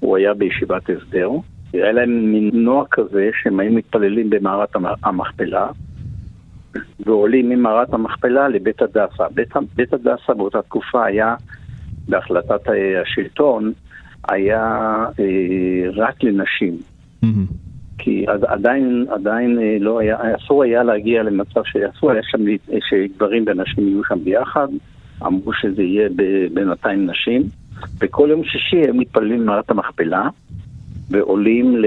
הוא 0.00 0.16
היה 0.16 0.34
בישיבת 0.34 0.82
הסדר. 0.90 1.30
היה 1.72 1.92
להם 1.92 2.32
מין 2.32 2.50
נועה 2.52 2.86
כזה 2.90 3.30
שהם 3.42 3.60
היו 3.60 3.72
מתפללים 3.72 4.30
במערת 4.30 4.76
המכפלה, 5.02 5.68
ועולים 7.06 7.48
ממערת 7.48 7.94
המכפלה 7.94 8.48
לבית 8.48 8.82
הדסה. 8.82 9.24
בית, 9.34 9.48
בית 9.76 9.92
הדסה 9.92 10.34
באותה 10.36 10.62
תקופה 10.62 11.04
היה, 11.04 11.34
בהחלטת 12.08 12.60
השלטון, 13.02 13.72
היה 14.28 14.64
אה, 15.18 15.90
רק 15.94 16.22
לנשים. 16.22 16.78
Mm-hmm. 17.24 17.26
כי 17.98 18.24
עדיין, 18.48 19.06
עדיין 19.10 19.58
אה, 19.58 19.76
לא 19.80 19.98
היה, 19.98 20.16
אסור 20.36 20.62
היה 20.62 20.82
להגיע 20.82 21.22
למצב 21.22 21.60
שאסור 21.64 22.10
היה 22.10 22.22
שם 22.22 22.38
שגברים 22.90 23.44
ונשים 23.46 23.88
יהיו 23.88 24.04
שם 24.04 24.24
ביחד, 24.24 24.68
אמרו 25.26 25.52
שזה 25.52 25.82
יהיה 25.82 26.08
ב-200 26.16 26.88
נשים, 26.88 27.42
וכל 28.00 28.28
יום 28.30 28.44
שישי 28.44 28.88
הם 28.88 28.98
מתפללים 28.98 29.40
במערת 29.40 29.70
המכפלה, 29.70 30.28
ועולים 31.10 31.76
ל... 31.76 31.86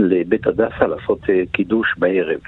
לבית 0.00 0.46
הדסה 0.46 0.86
לעשות 0.86 1.30
אה, 1.30 1.42
קידוש 1.52 1.94
בערב. 1.98 2.40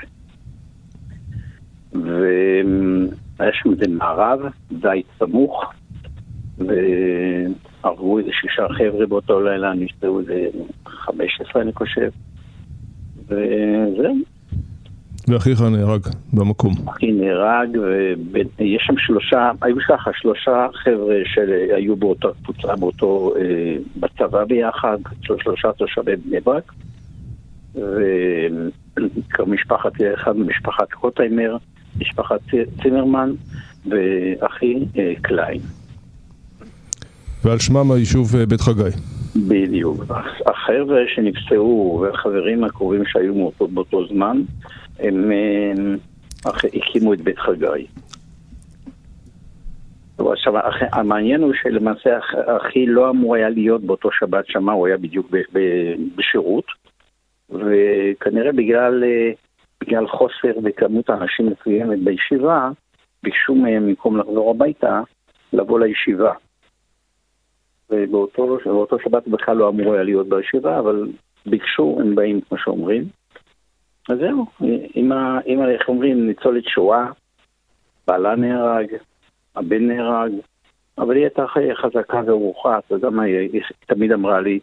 והיה 1.92 3.52
שם 3.52 3.70
איזה 3.70 3.88
מערב, 3.88 4.40
די 4.72 5.02
סמוך, 5.18 5.72
והרגו 7.84 8.18
איזה 8.18 8.30
שישה 8.32 8.66
חבר'ה 8.68 9.06
באותו 9.06 9.40
לילה, 9.40 9.72
נשתהו 9.74 10.20
איזה 10.20 10.46
15 10.86 11.62
אני 11.62 11.72
חושב, 11.72 12.10
וזהו. 13.26 14.16
ואחיך 15.28 15.62
נהרג 15.62 16.00
במקום. 16.32 16.72
אחי 16.88 17.12
נהרג, 17.12 17.68
ויש 18.32 18.82
שם 18.86 18.94
שלושה, 18.98 19.50
היו 19.62 19.76
ככה 19.88 20.10
שלושה 20.14 20.66
חבר'ה 20.74 21.16
שהיו 21.24 21.96
באותה 21.96 22.28
קבוצה, 22.42 22.76
באותו, 22.76 23.32
אה, 23.36 23.76
בצבא 23.96 24.44
ביחד, 24.44 24.98
שלושה 25.22 25.72
תושבי 25.72 26.16
בני 26.16 26.40
ברק, 26.40 26.72
ומשפחת, 29.38 29.92
אחד 30.14 30.36
ממשפחת 30.36 30.92
קוטיימר, 30.92 31.56
משפחת 31.98 32.40
צימרמן, 32.82 33.30
ואחי 33.86 34.74
אה, 34.98 35.12
קליין. 35.22 35.60
ועל 37.44 37.58
שמם 37.58 37.92
היישוב 37.92 38.36
אה, 38.36 38.46
בית 38.46 38.60
חגי. 38.60 38.90
בדיוק. 39.36 40.04
החבר'ה 40.46 41.00
שנפצעו 41.14 41.98
והחברים 42.02 42.64
הקרובים 42.64 43.02
שהיו 43.06 43.50
באותו 43.60 44.06
זמן, 44.06 44.42
הם 44.98 45.30
הקימו 46.44 47.14
את 47.14 47.20
בית 47.20 47.38
חגי. 47.38 47.86
עכשיו, 50.18 50.54
המעניין 50.92 51.42
הוא 51.42 51.52
שלמעשה 51.62 52.18
אחי 52.46 52.86
לא 52.86 53.10
אמור 53.10 53.34
היה 53.34 53.48
להיות 53.48 53.82
באותו 53.82 54.08
שבת 54.12 54.46
שמה, 54.46 54.72
הוא 54.72 54.86
היה 54.86 54.96
בדיוק 54.96 55.30
בשירות, 56.16 56.64
וכנראה 57.50 58.52
בגלל, 58.52 59.04
בגלל 59.80 60.08
חוסר 60.08 60.60
בכמות 60.62 61.10
האנשים 61.10 61.46
מסוימת 61.46 61.98
בישיבה, 61.98 62.70
ביקשו 63.22 63.54
מהם, 63.54 63.86
במקום 63.86 64.16
לחזור 64.16 64.50
הביתה, 64.50 65.00
לבוא 65.52 65.80
לישיבה. 65.80 66.32
ובאותו 67.90 68.98
שבת 69.04 69.28
בכלל 69.28 69.56
לא 69.56 69.68
אמור 69.68 69.94
היה 69.94 70.02
להיות 70.02 70.28
בישיבה, 70.28 70.78
אבל 70.78 71.08
ביקשו, 71.46 71.98
הם 72.00 72.14
באים 72.14 72.40
כמו 72.40 72.58
שאומרים. 72.58 73.04
אז 74.08 74.18
זהו, 74.18 74.46
אם 75.46 75.62
איך 75.68 75.88
אומרים, 75.88 76.26
ניצולת 76.26 76.64
שואה, 76.64 77.06
בעלה 78.06 78.36
נהרג, 78.36 78.86
הבן 79.56 79.86
נהרג, 79.88 80.32
אבל 80.98 81.16
היא 81.16 81.24
הייתה 81.24 81.44
חזקה 81.82 82.20
ורוחה, 82.26 82.78
אתה 82.78 82.94
יודע 82.94 83.10
מה, 83.10 83.22
היא 83.22 83.60
תמיד 83.86 84.12
אמרה 84.12 84.40
לי, 84.40 84.58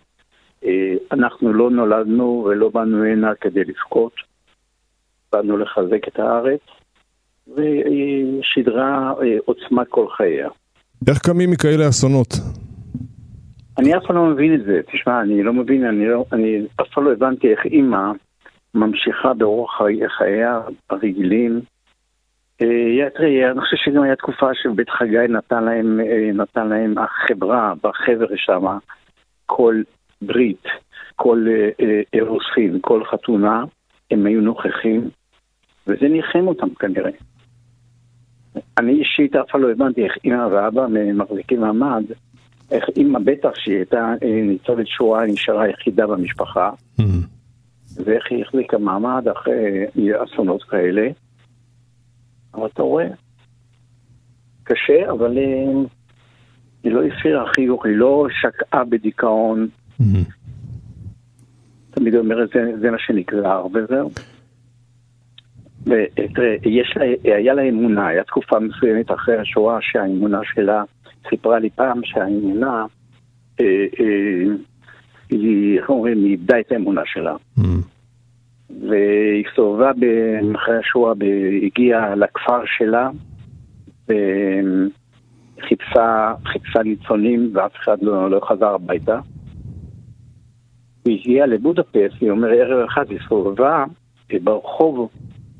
אה, 0.65 0.93
אנחנו 1.11 1.53
לא 1.53 1.69
נולדנו 1.71 2.45
ולא 2.49 2.69
באנו 2.69 3.03
הנה 3.03 3.35
כדי 3.41 3.63
לבכות, 3.63 4.13
באנו 5.31 5.57
לחזק 5.57 6.07
את 6.07 6.19
הארץ, 6.19 6.61
והיא 7.55 8.41
שידרה 8.43 9.13
אה, 9.21 9.37
עוצמה 9.45 9.85
כל 9.85 10.05
חייה. 10.17 10.49
איך 11.07 11.17
קמים 11.17 11.51
מכאלה 11.51 11.89
אסונות? 11.89 12.27
אני 13.79 13.97
אף 13.97 14.03
פעם 14.07 14.15
לא 14.15 14.25
מבין 14.25 14.55
את 14.55 14.63
זה, 14.65 14.81
תשמע, 14.91 15.21
אני 15.21 15.43
לא 15.43 15.53
מבין, 15.53 15.85
אני, 15.85 16.07
לא, 16.07 16.25
אני 16.31 16.61
אף 16.81 16.87
פעם 16.93 17.05
לא 17.05 17.11
הבנתי 17.11 17.51
איך 17.51 17.65
אימא 17.65 18.11
ממשיכה 18.73 19.33
באורח 19.33 19.81
חייה 20.17 20.61
הרגילים. 20.89 21.61
אה, 22.61 23.09
תראי, 23.15 23.45
אני 23.51 23.61
חושב 23.61 23.77
שגם 23.77 24.03
הייתה 24.03 24.15
תקופה 24.15 24.47
שבית 24.53 24.89
חגי 24.89 25.27
נתן 25.29 25.63
להם, 25.63 25.99
אה, 25.99 26.29
נתן 26.33 26.67
להם 26.67 26.95
החברה 26.97 27.73
בחבר'ה 27.83 28.37
שם, 28.37 28.65
כל 29.45 29.81
ברית, 30.21 30.63
כל 31.15 31.45
אה, 31.79 32.01
אירוסין, 32.13 32.79
כל 32.81 33.05
חתונה, 33.05 33.63
הם 34.11 34.25
היו 34.25 34.41
נוכחים, 34.41 35.09
וזה 35.87 36.07
ניחם 36.07 36.47
אותם 36.47 36.69
כנראה. 36.73 37.11
אני 38.79 38.93
אישית 38.93 39.35
אף 39.35 39.49
פעם 39.51 39.61
לא 39.61 39.71
הבנתי 39.71 40.03
איך 40.03 40.17
אמא 40.25 40.47
ואבא 40.51 40.85
מחזיקים 41.13 41.61
מעמד, 41.61 42.03
איך 42.71 42.85
אמא 42.97 43.19
בטח 43.19 43.49
שהיא 43.55 43.75
הייתה 43.75 44.13
ניצולת 44.21 44.87
שואה, 44.87 45.25
נשארה 45.25 45.69
יחידה 45.69 46.07
במשפחה. 46.07 46.71
Mm-hmm. 47.01 47.03
ואיך 48.05 48.23
היא 48.29 48.43
החזיקה 48.43 48.77
מעמד 48.77 49.27
אחרי 49.27 49.85
אסונות 50.23 50.63
כאלה. 50.63 51.09
אבל 52.53 52.67
אתה 52.73 52.81
רואה, 52.81 53.07
קשה, 54.63 55.11
אבל 55.11 55.37
אה, 55.37 55.83
היא 56.83 56.91
לא 56.91 57.03
הפריעה 57.03 57.53
חיוך, 57.53 57.85
היא 57.85 57.95
לא 57.95 58.27
שקעה 58.41 58.83
בדיכאון. 58.83 59.67
תמיד 61.91 62.15
אומרת, 62.15 62.49
זה, 62.53 62.71
זה 62.79 62.91
מה 62.91 62.99
שנגזר, 62.99 63.65
וזהו. 63.73 64.11
ותראה, 65.85 66.55
לה, 66.95 67.05
היה 67.23 67.53
לה 67.53 67.61
אמונה, 67.61 68.07
הייתה 68.07 68.23
תקופה 68.23 68.59
מסוימת 68.59 69.11
אחרי 69.11 69.37
השואה 69.37 69.77
שהאמונה 69.81 70.39
שלה, 70.43 70.83
סיפרה 71.29 71.59
לי 71.59 71.69
פעם 71.69 72.01
שהאמונה, 72.03 72.85
אה, 73.59 73.85
אה, 73.99 74.55
היא, 75.29 75.79
איך 75.79 75.89
אומרים, 75.89 76.17
היא 76.17 76.31
איבדה 76.31 76.59
את 76.59 76.71
האמונה 76.71 77.01
שלה. 77.05 77.35
Mm. 77.59 77.61
והיא 78.69 79.45
הסתובבה 79.47 79.91
אחרי 80.55 80.77
השואה, 80.77 81.13
הגיעה 81.63 82.15
לכפר 82.15 82.61
שלה, 82.65 83.09
וחיפשה 86.39 86.83
ניצונים 86.85 87.51
ואף 87.53 87.71
אחד 87.75 87.97
לא, 88.01 88.31
לא 88.31 88.39
חזר 88.49 88.73
הביתה. 88.73 89.19
היא 91.05 91.19
הגיעה 91.19 91.47
לבודפסט, 91.47 92.15
היא 92.21 92.31
אומרת, 92.31 92.57
ערב 92.59 92.85
אחד 92.85 93.09
היא 93.09 93.19
הסתובבה 93.21 93.85
ברחוב 94.43 95.09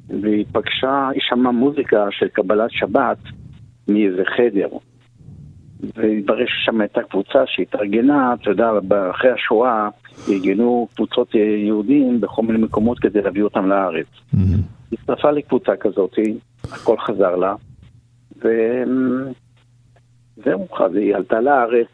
והיא 0.10 0.45
פגשה, 0.51 1.10
היא 1.13 1.21
שמעה 1.30 1.51
מוזיקה 1.51 2.08
של 2.12 2.27
קבלת 2.27 2.71
שבת 2.71 3.17
מאיזה 3.88 4.23
חדר. 4.38 4.67
והתברר 5.80 6.46
ששם 6.48 6.82
הייתה 6.82 7.02
קבוצה 7.10 7.40
שהתארגנה, 7.46 8.34
אתה 8.34 8.50
יודע, 8.50 8.72
אחרי 9.12 9.32
השואה 9.32 9.90
ארגנו 10.30 10.88
קבוצות 10.96 11.36
יהודים 11.36 12.22
בכל 12.22 12.42
מיני 12.42 12.58
מקומות 12.58 13.00
כדי 13.00 13.22
להביא 13.22 13.44
אותם 13.44 13.68
לארץ. 13.68 14.08
Mm-hmm. 14.36 14.94
הצטרפה 14.94 15.32
לקבוצה 15.32 15.76
כזאת, 15.76 16.13
הכל 16.63 16.98
חזר 16.98 17.36
לה, 17.36 17.56
וזהו, 18.38 19.28
אז 20.80 20.96
היא 20.96 21.16
עלתה 21.16 21.42
לארץ, 21.42 21.92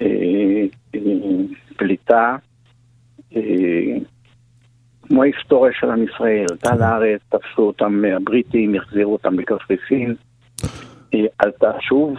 אה, 0.00 0.06
אה, 0.94 1.00
פליטה, 1.76 2.36
אה, 3.36 3.40
כמו 5.02 5.22
ההיסטוריה 5.22 5.72
של 5.80 5.90
עם 5.90 6.04
ישראל, 6.04 6.46
עלתה 6.50 6.74
לארץ, 6.74 7.20
תפסו 7.28 7.62
אותם 7.62 8.02
הבריטים, 8.16 8.74
החזירו 8.74 9.12
אותם 9.12 9.38
לקפריסין, 9.38 10.14
עלתה 11.38 11.70
שוב, 11.80 12.14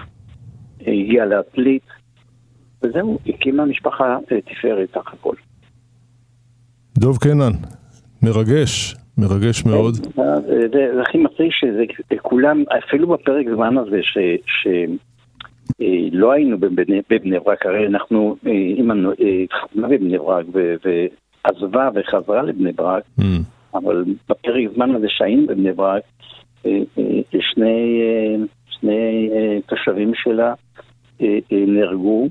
הגיעה 0.92 1.26
להפליט, 1.26 1.84
וזהו, 2.84 3.20
הקימה 3.28 3.66
משפחה 3.66 4.18
תפארת 4.28 4.90
סך 4.92 5.14
הכל. 5.14 5.36
דוב 6.98 7.18
קנן, 7.18 7.52
מרגש, 8.24 8.96
מרגש 9.18 9.66
מאוד. 9.66 9.94
זה, 9.94 10.68
זה 10.72 11.02
הכי 11.02 11.18
מצחיק 11.18 11.52
שזה 11.52 11.84
כולם, 12.22 12.64
אפילו 12.78 13.08
בפרק 13.08 13.46
זמן 13.56 13.78
הזה 13.78 14.00
ש... 14.02 14.18
ש 14.46 14.68
לא 16.12 16.32
היינו 16.32 16.58
בבני, 16.58 17.02
בבני 17.10 17.40
ברק, 17.40 17.66
הרי 17.66 17.88
אנחנו, 17.88 18.36
אימא 18.46 18.94
התחתנה 19.44 19.88
בבני 19.88 20.18
ברק 20.18 20.46
ועזבה 20.54 21.90
וחזרה 21.96 22.44
לבני 22.44 22.72
ברק, 22.72 23.04
mm. 23.20 23.24
אבל 23.74 24.04
בפרק 24.30 24.64
זמן 24.76 24.96
הזה 24.96 25.08
שהיינו 25.10 25.48
בבני 25.48 25.72
ברק, 25.72 26.04
שני, 27.40 28.02
שני 28.70 29.30
תושבים 29.66 30.12
שלה 30.16 30.54
נהרגו, 31.52 32.30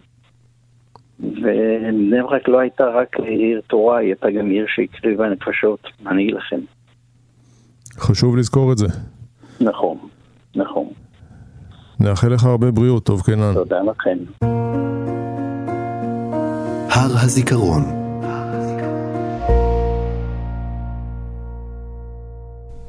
ובני 1.20 2.22
ברק 2.22 2.48
לא 2.48 2.58
הייתה 2.58 2.84
רק 2.84 3.16
עיר 3.16 3.60
תורה, 3.66 3.98
היא 3.98 4.08
הייתה 4.08 4.30
גם 4.30 4.50
עיר 4.50 4.66
שהקריבה 4.68 5.28
נפשות, 5.28 5.80
אני 6.06 6.22
אגיד 6.22 6.34
לכם. 6.34 6.60
חשוב 7.98 8.36
לזכור 8.36 8.72
את 8.72 8.78
זה. 8.78 8.86
נכון, 9.60 9.96
נכון. 10.56 10.86
נאחל 12.00 12.28
לך 12.28 12.44
הרבה 12.44 12.70
בריאות, 12.70 13.04
טוב 13.04 13.22
קנן. 13.22 13.54
תודה 13.54 13.80
לכם. 13.82 14.18
הר 16.88 17.12
הזיכרון 17.24 18.01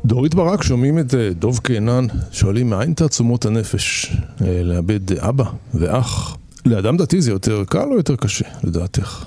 דורית 0.05 0.35
ברק, 0.35 0.63
שומעים 0.63 0.99
את 0.99 1.13
אה, 1.13 1.29
דוב 1.33 1.59
קינן, 1.59 2.07
שואלים 2.31 2.69
מאין 2.69 2.93
תעצומות 2.93 3.45
הנפש 3.45 4.15
אה, 4.41 4.63
לאבד 4.63 5.19
אבא 5.19 5.43
ואח? 5.73 6.37
לאדם 6.65 6.97
דתי 6.97 7.21
זה 7.21 7.31
יותר 7.31 7.63
קל 7.69 7.87
או 7.91 7.97
יותר 7.97 8.15
קשה, 8.15 8.45
לדעתך? 8.63 9.25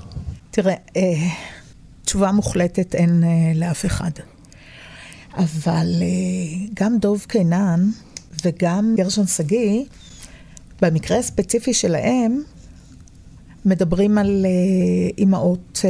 תראה, 0.51 0.75
אה, 0.97 1.03
תשובה 2.05 2.33
מוחלטת 2.33 2.95
אין 2.95 3.25
לאף 3.55 3.87
אחד. 3.87 4.11
אבל 5.37 5.87
גם 6.75 6.99
דוב 6.99 7.25
קינן 7.29 7.91
וגם 8.45 8.95
גרשון 8.97 9.27
שגיא, 9.27 9.85
במקרה 10.83 11.19
הספציפי 11.19 11.75
שלהם, 11.75 12.43
מדברים 13.65 14.19
על 14.19 14.47
אימהות 15.19 15.81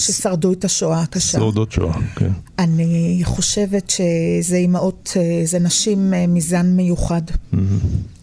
ששרדו 0.00 0.52
את 0.52 0.64
השואה 0.64 1.02
הקשה. 1.02 1.38
שורדות 1.38 1.72
שואה, 1.72 1.98
כן. 2.16 2.30
אני 2.58 3.20
חושבת 3.24 3.90
שזה 3.90 4.56
אימהות, 4.56 5.12
uh, 5.12 5.46
זה 5.46 5.58
נשים 5.58 6.12
uh, 6.12 6.16
מזן 6.28 6.66
מיוחד, 6.66 7.22
mm-hmm. 7.28 7.56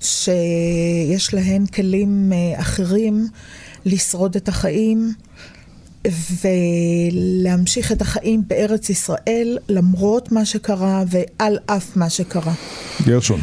שיש 0.01 1.33
להן 1.33 1.65
כלים 1.65 2.31
uh, 2.31 2.61
אחרים 2.61 3.27
לשרוד 3.85 4.35
את 4.35 4.47
החיים. 4.47 5.13
ולהמשיך 6.43 7.91
את 7.91 8.01
החיים 8.01 8.43
בארץ 8.47 8.89
ישראל 8.89 9.57
למרות 9.69 10.31
מה 10.31 10.45
שקרה 10.45 11.03
ועל 11.07 11.57
אף 11.65 11.97
מה 11.97 12.09
שקרה. 12.09 12.53
גרשון. 13.05 13.41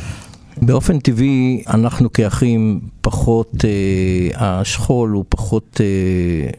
באופן 0.62 0.98
טבעי 0.98 1.62
אנחנו 1.68 2.12
כאחים 2.12 2.80
פחות, 3.00 3.52
אה, 3.64 4.60
השכול 4.60 5.10
הוא 5.10 5.24
פחות 5.28 5.80
אה, 5.80 6.50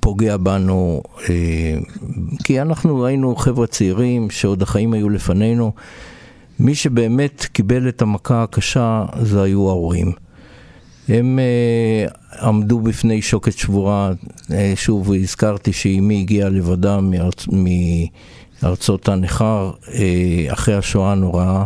פוגע 0.00 0.36
בנו, 0.36 1.02
אה, 1.28 1.78
כי 2.44 2.60
אנחנו 2.60 3.06
היינו 3.06 3.36
חבר'ה 3.36 3.66
צעירים 3.66 4.30
שעוד 4.30 4.62
החיים 4.62 4.92
היו 4.92 5.08
לפנינו. 5.08 5.72
מי 6.60 6.74
שבאמת 6.74 7.46
קיבל 7.52 7.88
את 7.88 8.02
המכה 8.02 8.42
הקשה 8.42 9.04
זה 9.22 9.42
היו 9.42 9.68
ההורים. 9.68 10.12
הם 11.08 11.38
uh, 11.38 12.44
עמדו 12.44 12.80
בפני 12.80 13.22
שוקת 13.22 13.52
שבורה, 13.52 14.12
uh, 14.48 14.52
שוב 14.74 15.12
הזכרתי 15.14 15.72
שאימי 15.72 16.20
הגיעה 16.20 16.48
לבדה 16.48 17.00
מארצ... 17.00 17.46
מארצות 18.62 19.08
הנכר 19.08 19.70
uh, 19.84 19.90
אחרי 20.52 20.74
השואה 20.74 21.12
הנוראה, 21.12 21.64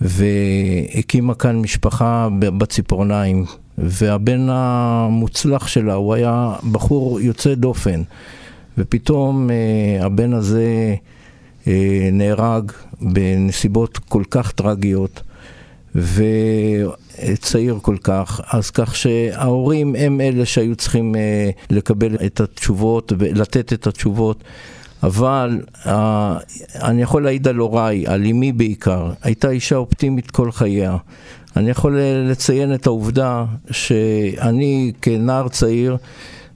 והקימה 0.00 1.34
כאן 1.34 1.56
משפחה 1.56 2.28
בציפורניים, 2.38 3.44
והבן 3.82 4.46
המוצלח 4.50 5.66
שלה, 5.66 5.94
הוא 5.94 6.14
היה 6.14 6.54
בחור 6.72 7.20
יוצא 7.20 7.54
דופן, 7.54 8.02
ופתאום 8.78 9.48
uh, 9.48 10.04
הבן 10.04 10.32
הזה 10.32 10.94
uh, 11.64 11.68
נהרג 12.12 12.72
בנסיבות 13.00 13.98
כל 13.98 14.22
כך 14.30 14.52
טרגיות. 14.52 15.22
וצעיר 15.94 17.78
כל 17.82 17.96
כך, 18.02 18.40
אז 18.52 18.70
כך 18.70 18.96
שההורים 18.96 19.94
הם 19.98 20.20
אלה 20.20 20.46
שהיו 20.46 20.76
צריכים 20.76 21.14
אה, 21.14 21.50
לקבל 21.70 22.14
את 22.26 22.40
התשובות 22.40 23.12
ולתת 23.18 23.72
את 23.72 23.86
התשובות. 23.86 24.44
אבל 25.02 25.60
אה, 25.86 26.36
אני 26.74 27.02
יכול 27.02 27.24
להעיד 27.24 27.48
על 27.48 27.56
הוריי, 27.56 28.06
על 28.06 28.26
אמי 28.26 28.52
בעיקר, 28.52 29.10
הייתה 29.22 29.50
אישה 29.50 29.76
אופטימית 29.76 30.30
כל 30.30 30.52
חייה. 30.52 30.96
אני 31.56 31.70
יכול 31.70 31.98
לציין 32.30 32.74
את 32.74 32.86
העובדה 32.86 33.44
שאני 33.70 34.92
כנער 35.02 35.48
צעיר 35.48 35.96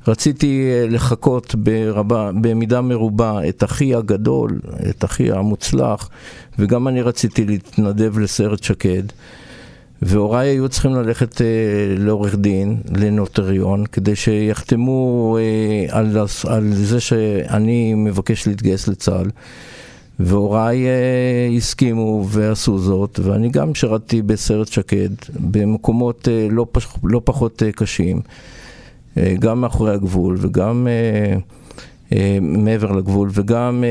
רציתי 0.08 0.70
אה, 0.72 0.86
לחקות 0.88 1.54
ברבה, 1.54 2.30
במידה 2.40 2.80
מרובה 2.80 3.48
את 3.48 3.64
אחי 3.64 3.94
הגדול, 3.94 4.60
את 4.90 5.04
אחי 5.04 5.32
המוצלח, 5.32 6.10
וגם 6.58 6.88
אני 6.88 7.02
רציתי 7.02 7.44
להתנדב 7.44 8.18
לסרט 8.18 8.62
שקד. 8.62 9.02
והוריי 10.02 10.48
היו 10.48 10.68
צריכים 10.68 10.94
ללכת 10.94 11.40
אה, 11.40 11.46
לעורך 11.98 12.34
דין, 12.34 12.76
לנוטריון, 12.96 13.86
כדי 13.86 14.16
שיחתמו 14.16 15.36
אה, 15.40 15.98
על, 15.98 16.16
על 16.48 16.72
זה 16.74 17.00
שאני 17.00 17.94
מבקש 17.94 18.46
להתגייס 18.46 18.88
לצה"ל. 18.88 19.30
והוריי 20.20 20.86
אה, 20.86 21.56
הסכימו 21.56 22.26
ועשו 22.28 22.78
זאת, 22.78 23.20
ואני 23.22 23.48
גם 23.48 23.74
שירתתי 23.74 24.22
בסרט 24.22 24.68
שקד, 24.68 25.08
במקומות 25.40 26.28
אה, 26.28 26.48
לא, 26.50 26.66
פש, 26.72 26.86
לא 27.04 27.20
פחות 27.24 27.62
אה, 27.62 27.72
קשים. 27.72 28.20
אה, 29.18 29.34
גם 29.38 29.60
מאחורי 29.60 29.92
הגבול 29.92 30.36
וגם 30.40 30.88
אה, 30.90 31.36
אה, 32.12 32.38
מעבר 32.40 32.92
לגבול 32.92 33.30
וגם 33.32 33.84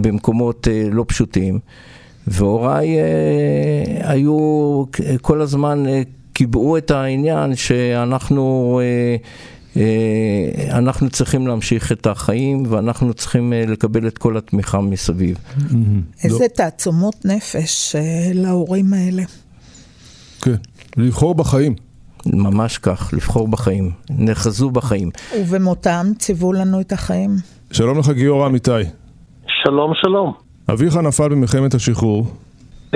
במקומות 0.00 0.68
לא 0.92 1.04
פשוטים. 1.08 1.58
והוריי 2.26 2.96
היו 4.00 4.84
כל 5.20 5.40
הזמן 5.40 5.84
קיבעו 6.32 6.76
את 6.76 6.90
העניין 6.90 7.54
שאנחנו 7.54 8.80
אנחנו 10.70 11.10
צריכים 11.10 11.46
להמשיך 11.46 11.92
את 11.92 12.06
החיים 12.06 12.62
ואנחנו 12.68 13.14
צריכים 13.14 13.52
לקבל 13.68 14.06
את 14.06 14.18
כל 14.18 14.36
התמיכה 14.36 14.80
מסביב. 14.80 15.38
איזה 16.24 16.48
תעצומות 16.54 17.24
נפש 17.24 17.96
להורים 18.34 18.92
האלה. 18.92 19.22
כן, 20.42 20.54
לבחור 20.96 21.34
בחיים. 21.34 21.74
ממש 22.26 22.78
כך, 22.78 23.10
לבחור 23.12 23.48
בחיים, 23.48 23.90
נאחזו 24.10 24.70
בחיים. 24.70 25.10
ובמותם 25.40 26.06
ציוו 26.18 26.52
לנו 26.52 26.80
את 26.80 26.92
החיים. 26.92 27.30
שלום 27.72 27.98
לך 27.98 28.10
גיורא 28.10 28.46
אמיתי. 28.46 28.70
שלום, 29.64 29.92
שלום. 30.02 30.32
אביך 30.70 30.96
נפל 30.96 31.28
במלחמת 31.28 31.74
השחרור. 31.74 32.26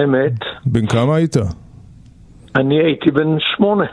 אמת. 0.04 0.32
בן 0.66 0.86
כמה 0.86 1.16
היית? 1.16 1.36
אני 2.56 2.74
הייתי 2.74 3.10
בן 3.10 3.36
שמונה. 3.56 3.84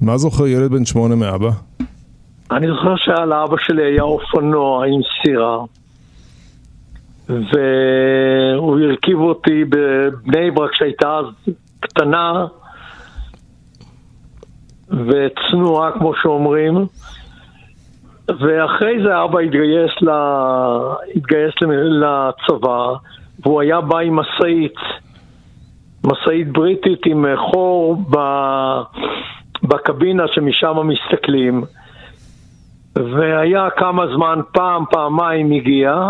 מה 0.00 0.18
זוכר 0.18 0.46
ילד 0.46 0.70
בן 0.70 0.84
שמונה 0.84 1.14
מאבא? 1.14 1.50
אני 2.50 2.66
זוכר 2.66 2.96
שהיה 2.96 3.26
לאבא 3.26 3.56
שלי 3.58 3.82
היה 3.82 4.02
אופנוע 4.02 4.86
עם 4.86 5.00
סירה, 5.22 5.58
והוא 7.28 8.80
הרכיב 8.80 9.18
אותי 9.18 9.64
בבני 9.64 10.50
ברק 10.50 10.74
שהייתה 10.74 11.18
אז 11.18 11.54
קטנה, 11.80 12.46
וצנועה, 14.90 15.92
כמו 15.92 16.12
שאומרים. 16.22 16.86
ואחרי 18.28 19.02
זה 19.04 19.24
אבא 19.24 19.38
התגייס, 19.38 19.90
ל... 20.02 20.10
התגייס 21.16 21.54
לצבא, 21.82 22.92
והוא 23.42 23.60
היה 23.60 23.80
בא 23.80 23.98
עם 23.98 24.16
משאית, 24.16 24.76
משאית 26.04 26.52
בריטית 26.52 27.00
עם 27.06 27.24
חור 27.36 27.96
ב... 28.10 28.16
בקבינה 29.62 30.22
שמשם 30.34 30.76
מסתכלים. 30.84 31.64
והיה 32.96 33.68
כמה 33.76 34.04
זמן, 34.14 34.40
פעם, 34.52 34.84
פעמיים 34.90 35.52
הגיע, 35.52 36.08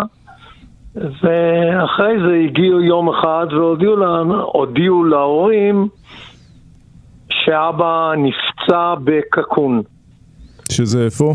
ואחרי 0.94 2.14
זה 2.26 2.34
הגיעו 2.44 2.80
יום 2.80 3.08
אחד 3.08 3.46
והודיעו 3.50 5.04
להורים 5.04 5.88
שאבא 7.30 8.12
נפצע 8.16 8.94
בקקון. 9.04 9.82
שזה 10.72 11.04
איפה? 11.04 11.34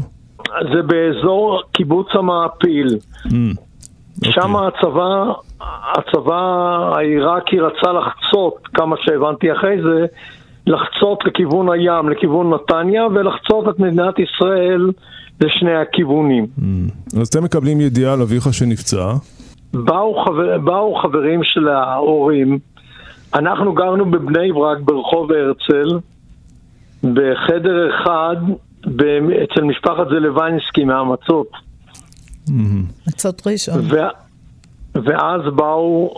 זה 0.73 0.81
באזור 0.81 1.61
קיבוץ 1.71 2.07
המעפיל. 2.13 2.87
Mm, 2.87 3.31
okay. 3.31 4.31
שם 4.31 4.55
אוקיי. 4.55 4.67
הצבא, 4.67 5.33
הצבא 5.97 6.41
העיראקי 6.95 7.59
רצה 7.59 7.91
לחצות, 7.91 8.67
כמה 8.73 8.95
שהבנתי 8.99 9.51
אחרי 9.51 9.81
זה, 9.81 10.05
לחצות 10.67 11.25
לכיוון 11.25 11.71
הים, 11.71 12.09
לכיוון 12.09 12.53
נתניה, 12.53 13.05
ולחצות 13.07 13.69
את 13.69 13.79
מדינת 13.79 14.15
ישראל 14.19 14.91
לשני 15.41 15.75
הכיוונים. 15.75 16.47
Mm. 16.59 16.61
אז 17.21 17.27
אתם 17.27 17.43
מקבלים 17.43 17.81
ידיעה 17.81 18.13
על 18.13 18.21
אביך 18.21 18.53
שנפצע? 18.53 19.13
באו, 19.73 20.25
חבר, 20.25 20.57
באו 20.57 20.95
חברים 20.95 21.43
של 21.43 21.67
ההורים, 21.67 22.59
אנחנו 23.33 23.73
גרנו 23.73 24.11
בבני 24.11 24.51
ברק 24.51 24.77
ברחוב 24.81 25.31
הרצל, 25.31 25.99
בחדר 27.03 27.89
אחד 27.89 28.35
אצל 29.43 29.61
משפחת 29.61 30.07
זלווינסקי 30.09 30.83
מהמצות. 30.83 31.47
מצות 33.07 33.47
ראשון. 33.47 33.75
ואז 34.93 35.41
באו, 35.55 36.13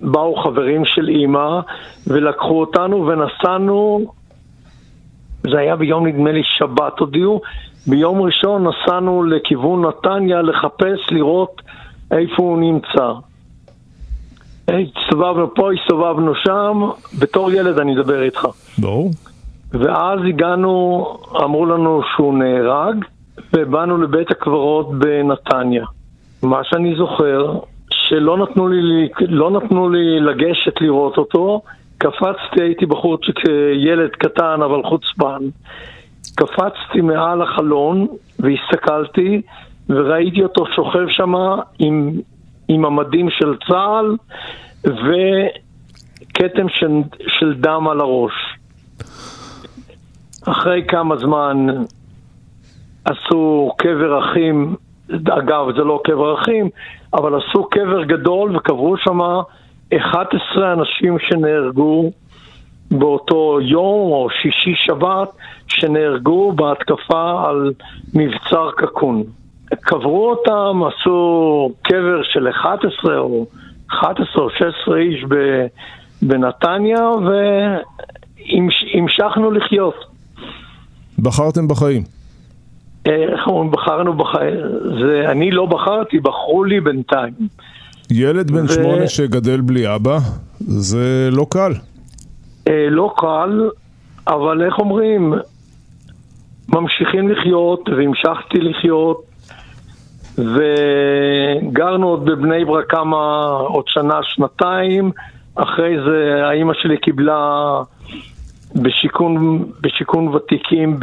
באו 0.00 0.36
חברים 0.36 0.84
של 0.84 1.08
אימא 1.08 1.60
ולקחו 2.06 2.60
אותנו 2.60 3.06
ונסענו, 3.06 4.06
זה 5.42 5.58
היה 5.58 5.76
ביום 5.76 6.06
נדמה 6.06 6.32
לי 6.32 6.42
שבת 6.44 6.98
הודיעו, 6.98 7.40
ביום 7.86 8.22
ראשון 8.22 8.66
נסענו 8.66 9.24
לכיוון 9.24 9.86
נתניה 9.86 10.42
לחפש, 10.42 11.10
לראות 11.10 11.62
איפה 12.10 12.42
הוא 12.42 12.58
נמצא. 12.58 13.12
הסתובבנו 14.68 15.54
פה, 15.54 15.70
הסתובבנו 15.72 16.34
שם, 16.34 16.90
בתור 17.18 17.52
ילד 17.52 17.78
אני 17.78 17.94
אדבר 17.96 18.22
איתך. 18.22 18.46
ברור. 18.78 19.10
ואז 19.72 20.18
הגענו, 20.28 21.04
אמרו 21.44 21.66
לנו 21.66 22.00
שהוא 22.16 22.34
נהרג, 22.34 23.04
ובאנו 23.52 23.98
לבית 23.98 24.30
הקברות 24.30 24.90
בנתניה. 24.98 25.84
מה 26.42 26.64
שאני 26.64 26.94
זוכר, 26.96 27.58
שלא 28.10 28.38
נתנו 28.38 28.68
לי, 28.68 29.08
לא 29.28 29.50
נתנו 29.50 29.90
לי 29.90 30.20
לגשת 30.20 30.80
לראות 30.80 31.18
אותו, 31.18 31.62
קפצתי, 31.98 32.62
הייתי 32.62 32.86
בחורצ'יק 32.86 33.38
ילד 33.74 34.10
קטן 34.10 34.62
אבל 34.62 34.82
חוצפן, 34.82 35.42
קפצתי 36.36 37.00
מעל 37.00 37.42
החלון 37.42 38.06
והסתכלתי 38.38 39.42
וראיתי 39.88 40.42
אותו 40.42 40.66
שוכב 40.76 41.08
שם 41.08 41.34
עם, 41.78 42.12
עם 42.68 42.84
המדים 42.84 43.30
של 43.30 43.54
צה"ל 43.68 44.16
וכתם 44.84 46.68
של, 46.68 46.90
של 47.38 47.54
דם 47.54 47.88
על 47.88 48.00
הראש. 48.00 48.32
אחרי 50.48 50.84
כמה 50.88 51.16
זמן 51.16 51.66
עשו 53.04 53.72
קבר 53.78 54.18
אחים, 54.18 54.74
אגב 55.14 55.66
זה 55.76 55.84
לא 55.84 56.00
קבר 56.04 56.40
אחים, 56.40 56.68
אבל 57.14 57.40
עשו 57.40 57.64
קבר 57.64 58.04
גדול 58.04 58.56
וקברו 58.56 58.96
שם 58.96 59.18
11 59.96 60.72
אנשים 60.72 61.16
שנהרגו 61.18 62.10
באותו 62.90 63.58
יום 63.62 64.12
או 64.12 64.28
שישי 64.42 64.74
שבת 64.74 65.28
שנהרגו 65.68 66.52
בהתקפה 66.52 67.48
על 67.48 67.72
מבצר 68.14 68.70
קקון. 68.76 69.22
קברו 69.80 70.30
אותם, 70.30 70.82
עשו 70.86 71.72
קבר 71.82 72.22
של 72.22 72.48
11 72.48 73.18
או 73.18 73.46
11 73.88 74.44
או 74.44 74.50
16 74.50 74.98
איש 74.98 75.24
בנתניה 76.22 77.08
והמשכנו 78.94 79.50
לחיות. 79.50 79.94
בחרתם 81.18 81.68
בחיים. 81.68 82.19
איך 83.06 83.46
אומרים, 83.46 83.70
בחרנו 83.70 84.12
בחיים, 84.14 84.56
זה, 85.00 85.24
אני 85.28 85.50
לא 85.50 85.66
בחרתי, 85.66 86.20
בחרו 86.20 86.64
לי 86.64 86.80
בינתיים. 86.80 87.32
ילד 88.10 88.50
בן 88.50 88.64
ו... 88.64 88.68
שמונה 88.68 89.08
שגדל 89.08 89.60
בלי 89.60 89.94
אבא, 89.94 90.18
זה 90.60 91.28
לא 91.32 91.46
קל. 91.50 91.72
אה, 92.68 92.86
לא 92.90 93.14
קל, 93.16 93.68
אבל 94.26 94.62
איך 94.62 94.78
אומרים, 94.78 95.34
ממשיכים 96.68 97.28
לחיות, 97.28 97.88
והמשכתי 97.88 98.58
לחיות, 98.60 99.22
וגרנו 100.38 102.08
עוד 102.08 102.24
בבני 102.24 102.64
ברק 102.64 102.90
כמה, 102.90 103.46
עוד 103.50 103.84
שנה, 103.88 104.20
שנתיים, 104.22 105.10
אחרי 105.54 105.96
זה 106.04 106.46
האימא 106.46 106.74
שלי 106.74 106.96
קיבלה 106.96 107.82
בשיכון, 108.74 109.64
בשיכון 109.80 110.28
ותיקים 110.28 111.00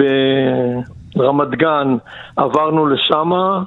ברמת 1.17 1.49
גן, 1.49 1.97
עברנו 2.35 2.87
לשמה, 2.87 3.63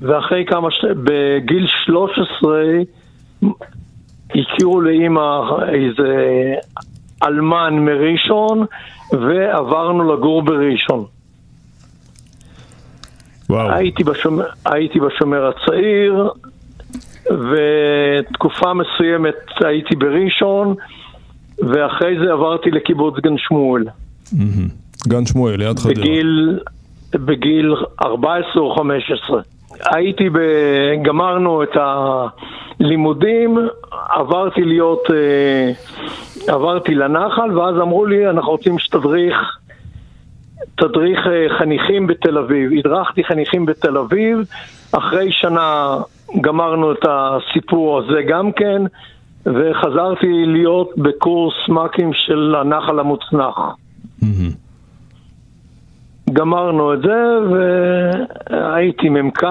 ואחרי 0.00 0.44
כמה, 0.46 0.70
ש... 0.70 0.84
בגיל 1.04 1.66
13 1.84 2.62
הכירו 4.34 4.80
לאימא 4.80 5.40
איזה 5.68 6.14
אלמן 7.22 7.74
מראשון, 7.78 8.66
ועברנו 9.12 10.12
לגור 10.14 10.42
בראשון. 10.42 11.04
וואו. 13.50 13.70
הייתי 13.70 14.04
בשומר, 14.04 14.44
הייתי 14.64 15.00
בשומר 15.00 15.50
הצעיר, 15.50 16.30
ותקופה 17.30 18.74
מסוימת 18.74 19.34
הייתי 19.64 19.96
בראשון, 19.96 20.74
ואחרי 21.58 22.18
זה 22.24 22.32
עברתי 22.32 22.70
לקיבוץ 22.70 23.14
גן 23.22 23.38
שמואל. 23.38 23.84
גן 25.06 25.26
שמואל, 25.26 25.56
ליד 25.56 25.78
חדרה. 25.78 25.94
בגיל, 25.94 26.58
בגיל 27.12 27.74
14 28.02 28.62
או 28.62 28.74
15. 28.76 29.40
הייתי, 29.84 30.30
ב... 30.30 30.38
גמרנו 31.02 31.62
את 31.62 31.76
הלימודים, 32.80 33.58
עברתי 34.10 34.64
להיות, 34.64 35.10
אה, 35.10 35.72
עברתי 36.54 36.94
לנחל, 36.94 37.58
ואז 37.58 37.74
אמרו 37.80 38.06
לי, 38.06 38.30
אנחנו 38.30 38.50
רוצים 38.50 38.78
שתדריך 38.78 39.58
תדריך 40.74 41.18
אה, 41.26 41.58
חניכים 41.58 42.06
בתל 42.06 42.38
אביב. 42.38 42.70
הדרכתי 42.78 43.24
חניכים 43.24 43.66
בתל 43.66 43.98
אביב, 43.98 44.38
אחרי 44.92 45.32
שנה 45.32 45.96
גמרנו 46.40 46.92
את 46.92 47.06
הסיפור 47.08 47.98
הזה 47.98 48.22
גם 48.28 48.52
כן, 48.52 48.82
וחזרתי 49.46 50.46
להיות 50.46 50.90
בקורס 50.96 51.54
מ"כים 51.68 52.10
של 52.12 52.54
הנחל 52.58 53.00
המוצנח. 53.00 53.58
גמרנו 56.32 56.94
את 56.94 56.98
זה, 57.02 57.38
והייתי 57.50 59.08
מ"כ 59.08 59.42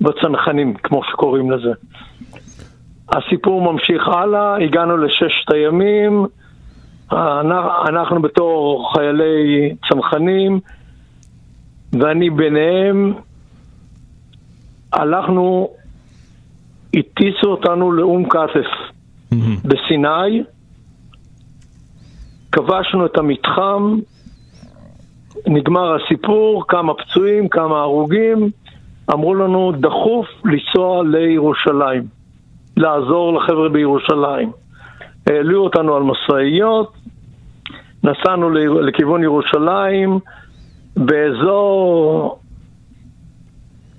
בצנחנים, 0.00 0.74
כמו 0.74 1.02
שקוראים 1.04 1.50
לזה. 1.50 1.72
הסיפור 3.08 3.72
ממשיך 3.72 4.08
הלאה, 4.08 4.56
הגענו 4.64 4.96
לששת 4.96 5.50
הימים, 5.52 6.26
אנחנו 7.88 8.22
בתור 8.22 8.92
חיילי 8.92 9.74
צנחנים, 9.88 10.60
ואני 11.92 12.30
ביניהם, 12.30 13.14
הלכנו, 14.92 15.68
הטיסו 16.94 17.46
אותנו 17.46 17.92
לאום 17.92 18.28
כתף 18.28 18.66
בסיני, 19.64 20.42
כבשנו 22.52 23.06
את 23.06 23.18
המתחם, 23.18 23.98
נגמר 25.46 25.96
הסיפור, 25.96 26.64
כמה 26.68 26.94
פצועים, 26.94 27.48
כמה 27.48 27.80
הרוגים, 27.80 28.50
אמרו 29.12 29.34
לנו 29.34 29.72
דחוף 29.72 30.26
לנסוע 30.44 31.02
לירושלים, 31.04 32.02
לעזור 32.76 33.34
לחבר'ה 33.34 33.68
בירושלים. 33.68 34.52
העלו 35.26 35.64
אותנו 35.64 35.96
על 35.96 36.02
משאיות, 36.02 36.92
נסענו 38.04 38.50
לכיוון 38.80 39.22
ירושלים, 39.22 40.18
באזור 40.96 42.38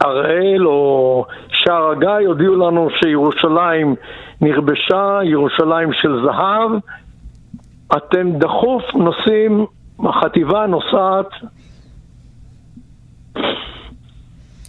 הראל 0.01 0.67
או 0.67 1.25
שער 1.49 1.91
הגיא 1.91 2.27
הודיעו 2.27 2.55
לנו 2.55 2.87
שירושלים 3.01 3.95
נכבשה, 4.41 5.19
ירושלים 5.23 5.93
של 5.93 6.21
זהב, 6.25 6.71
אתם 7.97 8.31
דחוף 8.39 8.83
נוסעים, 8.95 9.65
החטיבה 9.99 10.65
נוסעת 10.65 11.29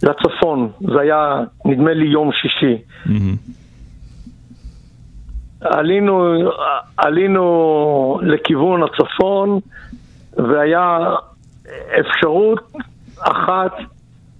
לצפון, 0.03 0.71
זה 0.79 1.01
היה 1.01 1.43
נדמה 1.65 1.93
לי 1.93 2.05
יום 2.05 2.31
שישי. 2.31 2.77
Mm-hmm. 3.05 3.57
עלינו, 5.61 6.37
עלינו 6.97 8.19
לכיוון 8.23 8.83
הצפון 8.83 9.59
והיה 10.37 10.99
אפשרות 11.99 12.71
אחת 13.19 13.71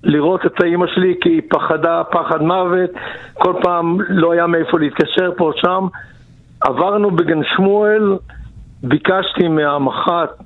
לראות 0.04 0.45
את 0.45 0.62
האימא 0.62 0.88
שלי 0.95 1.15
כי 1.21 1.30
היא 1.30 1.41
פחדה 1.50 2.02
פחד 2.12 2.41
מוות, 2.41 2.89
כל 3.34 3.54
פעם 3.62 3.97
לא 4.10 4.32
היה 4.32 4.47
מאיפה 4.47 4.80
להתקשר 4.80 5.32
פה 5.38 5.43
או 5.43 5.52
שם. 5.58 5.88
עברנו 6.62 7.12
בגן 7.12 7.43
שמואל, 7.56 8.17
ביקשתי 8.84 9.47
מהמח"ט 9.47 10.43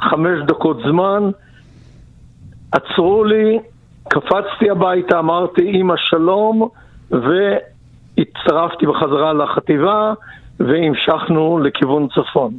חמש 0.00 0.38
דקות 0.46 0.78
זמן, 0.88 1.30
עצרו 2.72 3.24
לי, 3.24 3.58
קפצתי 4.08 4.70
הביתה, 4.70 5.18
אמרתי 5.18 5.62
אימא 5.62 5.94
שלום, 5.96 6.68
ו... 7.12 7.54
הצטרפתי 8.18 8.86
בחזרה 8.86 9.32
לחטיבה 9.32 10.14
והמשכנו 10.60 11.58
לכיוון 11.58 12.08
צפון. 12.08 12.54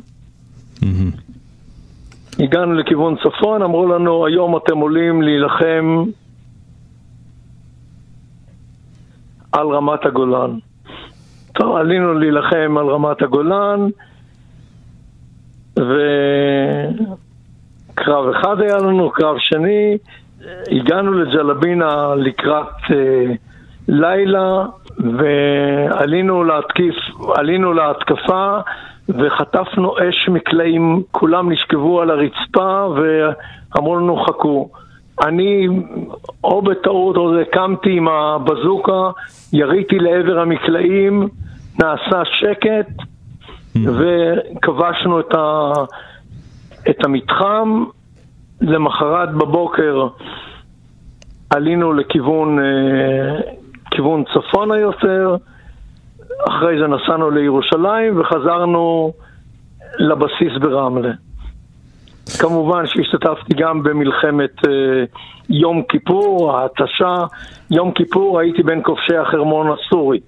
Mm-hmm. 0.80 2.44
הגענו 2.44 2.74
לכיוון 2.74 3.16
צפון, 3.24 3.62
אמרו 3.62 3.88
לנו, 3.88 4.26
היום 4.26 4.58
אתם 4.58 4.78
עולים 4.78 5.22
להילחם 5.22 6.04
על 9.52 9.68
רמת 9.68 10.06
הגולן. 10.06 10.58
טוב, 11.54 11.76
עלינו 11.76 12.14
להילחם 12.14 12.78
על 12.78 12.88
רמת 12.88 13.22
הגולן, 13.22 13.90
וקרב 17.96 18.28
אחד 18.28 18.62
היה 18.62 18.78
לנו, 18.78 19.12
קרב 19.12 19.36
שני, 19.40 19.98
הגענו 20.72 21.14
לג'לבינה 21.14 22.16
לקראת 22.16 22.92
אה, 22.92 23.34
לילה, 23.88 24.66
ועלינו 24.98 26.44
להתקיף, 26.44 26.96
עלינו 27.36 27.74
להתקפה 27.74 28.58
וחטפנו 29.10 29.96
אש 29.98 30.30
מקלעים, 30.30 31.04
כולם 31.12 31.52
נשכבו 31.52 32.02
על 32.02 32.10
הרצפה 32.10 32.88
ואמרו 32.96 33.96
לנו 33.96 34.24
חכו. 34.26 34.70
אני 35.24 35.68
או 36.44 36.62
בטעות 36.62 37.18
או 37.18 37.36
זה 37.36 37.44
קמתי 37.52 37.98
עם 37.98 38.08
הבזוקה, 38.08 39.10
יריתי 39.54 40.00
לעבר 40.00 40.40
המקלעים, 40.40 41.28
נעשה 41.80 42.22
שקט 42.26 42.88
וכבשנו 43.76 45.20
את, 45.20 45.34
ה, 45.34 45.74
את 46.90 47.06
המתחם. 47.06 47.84
למחרת 48.62 49.34
בבוקר 49.34 50.08
עלינו 51.50 51.94
לכיוון 51.94 52.60
אה, 52.60 52.66
לכיוון 53.92 54.24
צפונה 54.34 54.78
יותר, 54.78 55.36
אחרי 56.48 56.80
זה 56.80 56.88
נסענו 56.88 57.32
לירושלים 57.32 58.20
וחזרנו 58.20 59.14
לבסיס 60.00 60.62
ברמלה. 60.62 61.12
כמובן 62.40 62.84
שהשתתפתי 62.88 63.54
גם 63.58 63.84
במלחמת 63.84 64.66
אה, 64.68 64.72
יום 65.50 65.84
כיפור, 65.90 66.58
ההתשה. 66.58 67.26
יום 67.72 67.92
כיפור 67.92 68.40
הייתי 68.40 68.64
בין 68.64 68.82
כובשי 68.84 69.16
החרמון 69.16 69.68
הסורי. 69.72 70.20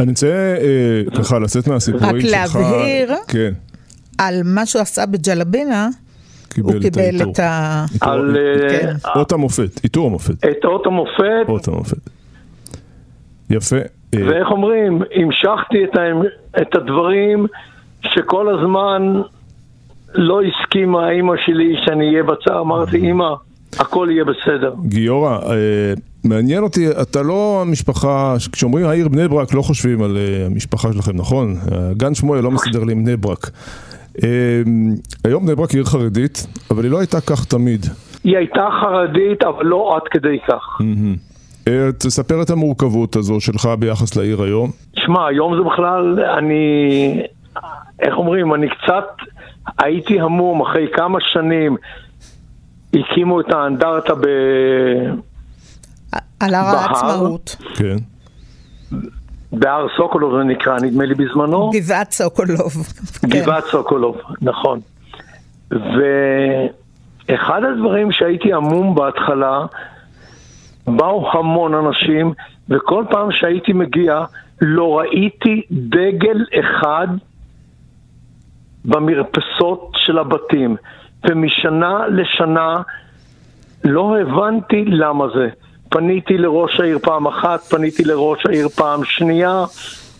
אני 0.00 0.10
רוצה 0.10 0.56
אה, 0.60 1.02
ככה 1.18 1.38
לצאת 1.38 1.68
מהסיפורים 1.68 2.16
רק 2.16 2.20
שלך. 2.20 2.32
להבהיר. 2.32 3.10
כן. 3.28 3.52
על 4.18 4.40
מה 4.44 4.66
שהוא 4.66 4.82
עשה 4.82 5.06
בג'לבינה, 5.06 5.88
הוא 6.62 6.72
קיבל 6.80 7.22
את 7.30 7.38
ה... 7.38 7.84
על 8.00 8.36
אה, 8.36 8.68
כן. 8.80 8.92
אות 9.16 9.32
המופת, 9.32 9.80
עיטור 9.82 10.06
המופת. 10.06 10.44
את 10.44 10.64
אות 10.64 10.86
המופת, 10.86 11.48
אות 11.48 11.68
המופת. 11.68 12.10
יפה. 13.50 13.76
אה, 13.76 14.20
ואיך 14.28 14.48
אומרים, 14.50 15.02
המשכתי 15.14 15.84
את, 15.84 15.96
ה- 15.96 16.60
את 16.62 16.74
הדברים 16.74 17.46
שכל 18.02 18.46
הזמן 18.58 19.20
לא 20.14 20.40
הסכימה 20.42 21.10
אימא 21.10 21.34
שלי 21.46 21.74
שאני 21.86 22.08
אהיה 22.08 22.22
בצער, 22.22 22.60
אמרתי, 22.60 22.96
אימא, 22.96 23.28
הכל 23.78 24.08
יהיה 24.10 24.24
בסדר. 24.24 24.74
גיורא, 24.86 25.38
אה, 25.38 25.92
מעניין 26.24 26.62
אותי, 26.62 26.88
אתה 27.02 27.22
לא 27.22 27.62
המשפחה, 27.66 28.34
כשאומרים 28.52 28.86
העיר 28.86 29.08
בני 29.08 29.28
ברק 29.28 29.54
לא 29.54 29.62
חושבים 29.62 30.02
על 30.02 30.16
אה, 30.16 30.46
המשפחה 30.46 30.92
שלכם, 30.92 31.12
נכון? 31.16 31.56
אה, 31.72 31.90
גן 31.96 32.14
שמואל 32.14 32.40
לא 32.40 32.50
מסתדר 32.50 32.84
לי 32.84 32.92
עם 32.92 33.04
בני 33.04 33.16
ברק. 33.16 33.50
אה, 34.24 34.62
היום 35.24 35.46
בני 35.46 35.54
ברק 35.54 35.70
היא 35.70 35.78
עיר 35.78 35.84
חרדית, 35.84 36.46
אבל 36.70 36.82
היא 36.82 36.90
לא 36.90 36.98
הייתה 36.98 37.20
כך 37.20 37.44
תמיד. 37.44 37.86
היא 38.24 38.36
הייתה 38.36 38.68
חרדית, 38.80 39.42
אבל 39.42 39.64
לא 39.64 39.96
עד 39.96 40.02
כדי 40.10 40.38
כך. 40.48 40.78
אה, 41.68 41.92
תספר 41.98 42.42
את 42.42 42.50
המורכבות 42.50 43.16
הזו 43.16 43.40
שלך 43.40 43.68
ביחס 43.78 44.16
לעיר 44.16 44.42
היום. 44.42 44.70
שמע, 44.96 45.26
היום 45.26 45.56
זה 45.56 45.62
בכלל, 45.62 46.24
אני, 46.38 47.22
איך 48.00 48.14
אומרים, 48.16 48.54
אני 48.54 48.66
קצת 48.68 49.08
הייתי 49.78 50.20
המום 50.20 50.60
אחרי 50.60 50.86
כמה 50.92 51.18
שנים. 51.20 51.76
הקימו 52.94 53.40
את 53.40 53.52
האנדרטה 53.52 54.14
ב... 54.14 54.26
על 56.40 56.54
הר? 56.54 56.76
העצמאות. 56.76 57.56
כן. 57.74 57.96
בהר 59.52 59.86
סוקולוב 59.96 60.36
זה 60.38 60.44
נקרא, 60.44 60.76
נדמה 60.82 61.04
לי 61.04 61.14
בזמנו. 61.14 61.70
גבעת 61.74 62.10
סוקולוב. 62.12 62.72
כן. 63.20 63.28
גבעת 63.28 63.64
סוקולוב, 63.64 64.16
נכון. 64.42 64.80
ואחד 65.70 67.60
הדברים 67.64 68.12
שהייתי 68.12 68.52
עמום 68.52 68.94
בהתחלה, 68.94 69.66
באו 70.86 71.30
המון 71.32 71.74
אנשים, 71.74 72.32
וכל 72.68 73.04
פעם 73.10 73.28
שהייתי 73.32 73.72
מגיע, 73.72 74.24
לא 74.60 74.98
ראיתי 74.98 75.62
דגל 75.70 76.44
אחד 76.60 77.06
במרפסות 78.84 79.92
של 79.96 80.18
הבתים. 80.18 80.76
ומשנה 81.30 82.06
לשנה 82.08 82.82
לא 83.84 84.16
הבנתי 84.20 84.84
למה 84.84 85.24
זה. 85.34 85.48
פניתי 85.92 86.38
לראש 86.38 86.80
העיר 86.80 86.98
פעם 86.98 87.26
אחת, 87.26 87.60
פניתי 87.62 88.04
לראש 88.04 88.38
העיר 88.48 88.68
פעם 88.68 89.04
שנייה, 89.04 89.64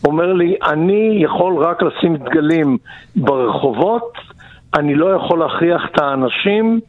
אומר 0.04 0.32
לי, 0.32 0.56
אני 0.66 1.22
יכול 1.24 1.64
רק 1.64 1.82
לשים 1.82 2.16
דגלים 2.16 2.78
ברחובות, 3.16 4.12
אני 4.74 4.94
לא 4.94 5.06
יכול 5.16 5.38
להכריח 5.38 5.82
את 5.92 6.00
האנשים 6.00 6.80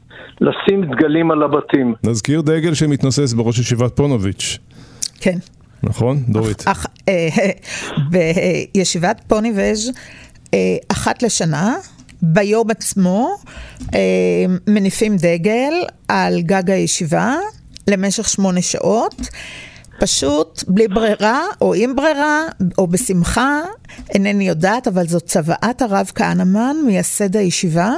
לשים 0.42 0.86
דגלים 0.86 1.32
על 1.32 1.44
הבתים. 1.44 1.94
נזכיר 2.04 2.42
דגל 2.42 2.74
שמתנוסס 2.74 3.34
בראש 3.34 3.60
ישיבת 3.60 3.96
פונוביץ', 3.96 4.58
כן. 5.20 5.38
נכון? 5.84 6.18
דורית. 6.30 6.64
אך, 6.68 6.86
אה, 7.10 7.28
בישיבת 8.12 9.22
פוניבז' 9.28 9.92
אה, 10.54 10.60
אחת 10.92 11.24
לשנה, 11.24 11.76
ביום 12.22 12.70
עצמו, 12.72 13.30
אה, 13.96 14.00
מניפים 14.68 15.16
דגל 15.18 15.74
על 16.08 16.42
גג 16.42 16.72
הישיבה 16.72 17.36
למשך 17.88 18.30
שמונה 18.30 18.62
שעות. 18.62 19.22
פשוט 20.00 20.64
בלי 20.68 20.88
ברירה, 20.88 21.42
או 21.62 21.74
עם 21.74 21.96
ברירה, 21.96 22.42
או 22.78 22.88
בשמחה, 22.88 23.62
אינני 24.10 24.48
יודעת, 24.48 24.88
אבל 24.88 25.08
זאת 25.08 25.26
צוואת 25.26 25.82
הרב 25.82 26.12
כהנמן, 26.16 26.76
מייסד 26.86 27.36
הישיבה, 27.36 27.94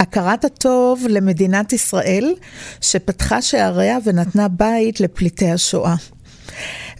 הכרת 0.00 0.44
הטוב 0.44 1.04
למדינת 1.08 1.72
ישראל, 1.72 2.34
שפתחה 2.80 3.42
שעריה 3.42 3.98
ונתנה 4.04 4.48
בית 4.48 5.00
לפליטי 5.00 5.50
השואה. 5.50 5.94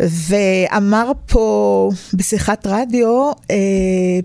ואמר 0.01 1.13
פה 1.27 1.91
בשיחת 2.15 2.67
רדיו 2.67 3.31
אה, 3.51 3.57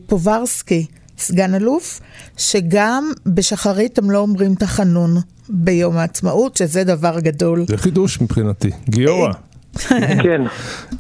פוברסקי, 0.05 0.85
סגן 1.17 1.55
אלוף, 1.55 1.99
שגם 2.37 3.11
בשחרית 3.25 3.97
הם 3.97 4.11
לא 4.11 4.17
אומרים 4.17 4.55
תחנון 4.55 5.17
ביום 5.49 5.97
העצמאות, 5.97 6.57
שזה 6.57 6.83
דבר 6.83 7.19
גדול. 7.19 7.65
זה 7.67 7.77
חידוש 7.77 8.21
מבחינתי. 8.21 8.69
גיורא, 8.89 9.31
כן, 10.23 10.41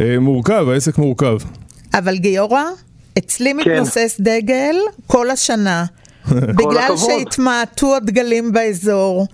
אה, 0.01 0.19
מורכב, 0.19 0.65
העסק 0.69 0.97
מורכב. 0.97 1.37
אבל 1.93 2.17
גיורא, 2.17 2.61
אצלי 3.17 3.53
מתנוסס 3.53 4.17
דגל 4.21 4.75
כל 5.07 5.29
השנה. 5.29 5.85
בגלל. 6.57 6.97
שהתמעטו 6.97 7.95
הדגלים 7.95 8.51
באזור, 8.51 9.27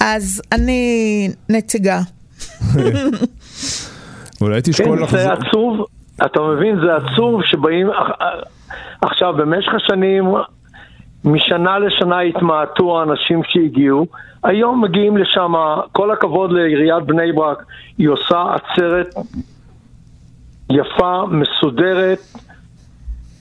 אז 0.00 0.42
אני 0.52 1.28
נציגה. 1.48 2.00
אולי 4.40 4.62
כן, 4.62 4.70
תשקול 4.70 4.98
זה 4.98 5.02
לחזור. 5.02 5.32
עצוב, 5.32 5.86
אתה 6.26 6.40
מבין, 6.40 6.76
זה 6.76 6.96
עצוב 6.96 7.40
שבאים, 7.44 7.86
עכשיו, 9.02 9.32
במשך 9.36 9.72
השנים, 9.74 10.24
משנה 11.24 11.78
לשנה 11.78 12.20
התמעטו 12.20 13.00
האנשים 13.00 13.40
שהגיעו, 13.48 14.06
היום 14.44 14.84
מגיעים 14.84 15.16
לשם, 15.16 15.52
כל 15.92 16.10
הכבוד 16.10 16.52
לעיריית 16.52 17.04
בני 17.06 17.32
ברק, 17.32 17.64
היא 17.98 18.08
עושה 18.08 18.44
עצרת 18.54 19.14
יפה, 20.70 21.22
מסודרת, 21.30 22.18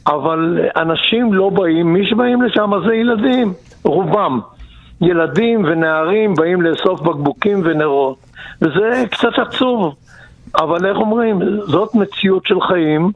אבל 0.08 0.60
אנשים 0.76 1.34
לא 1.34 1.50
באים, 1.50 1.94
מי 1.94 2.10
שבאים 2.10 2.42
לשם 2.42 2.72
זה 2.88 2.96
ילדים, 2.96 3.54
רובם. 3.84 4.39
ילדים 5.02 5.63
ונערים 5.63 6.34
באים 6.34 6.62
לאסוף 6.62 7.02
בקבוקים 7.02 7.62
ונרות, 7.63 8.18
וזה 8.62 9.04
קצת 9.12 9.39
עצוב. 9.48 9.96
אבל 10.56 10.86
איך 10.86 10.98
אומרים, 10.98 11.39
זאת 11.68 11.96
מציאות 11.96 12.46
של 12.46 12.62
חיים, 12.68 13.12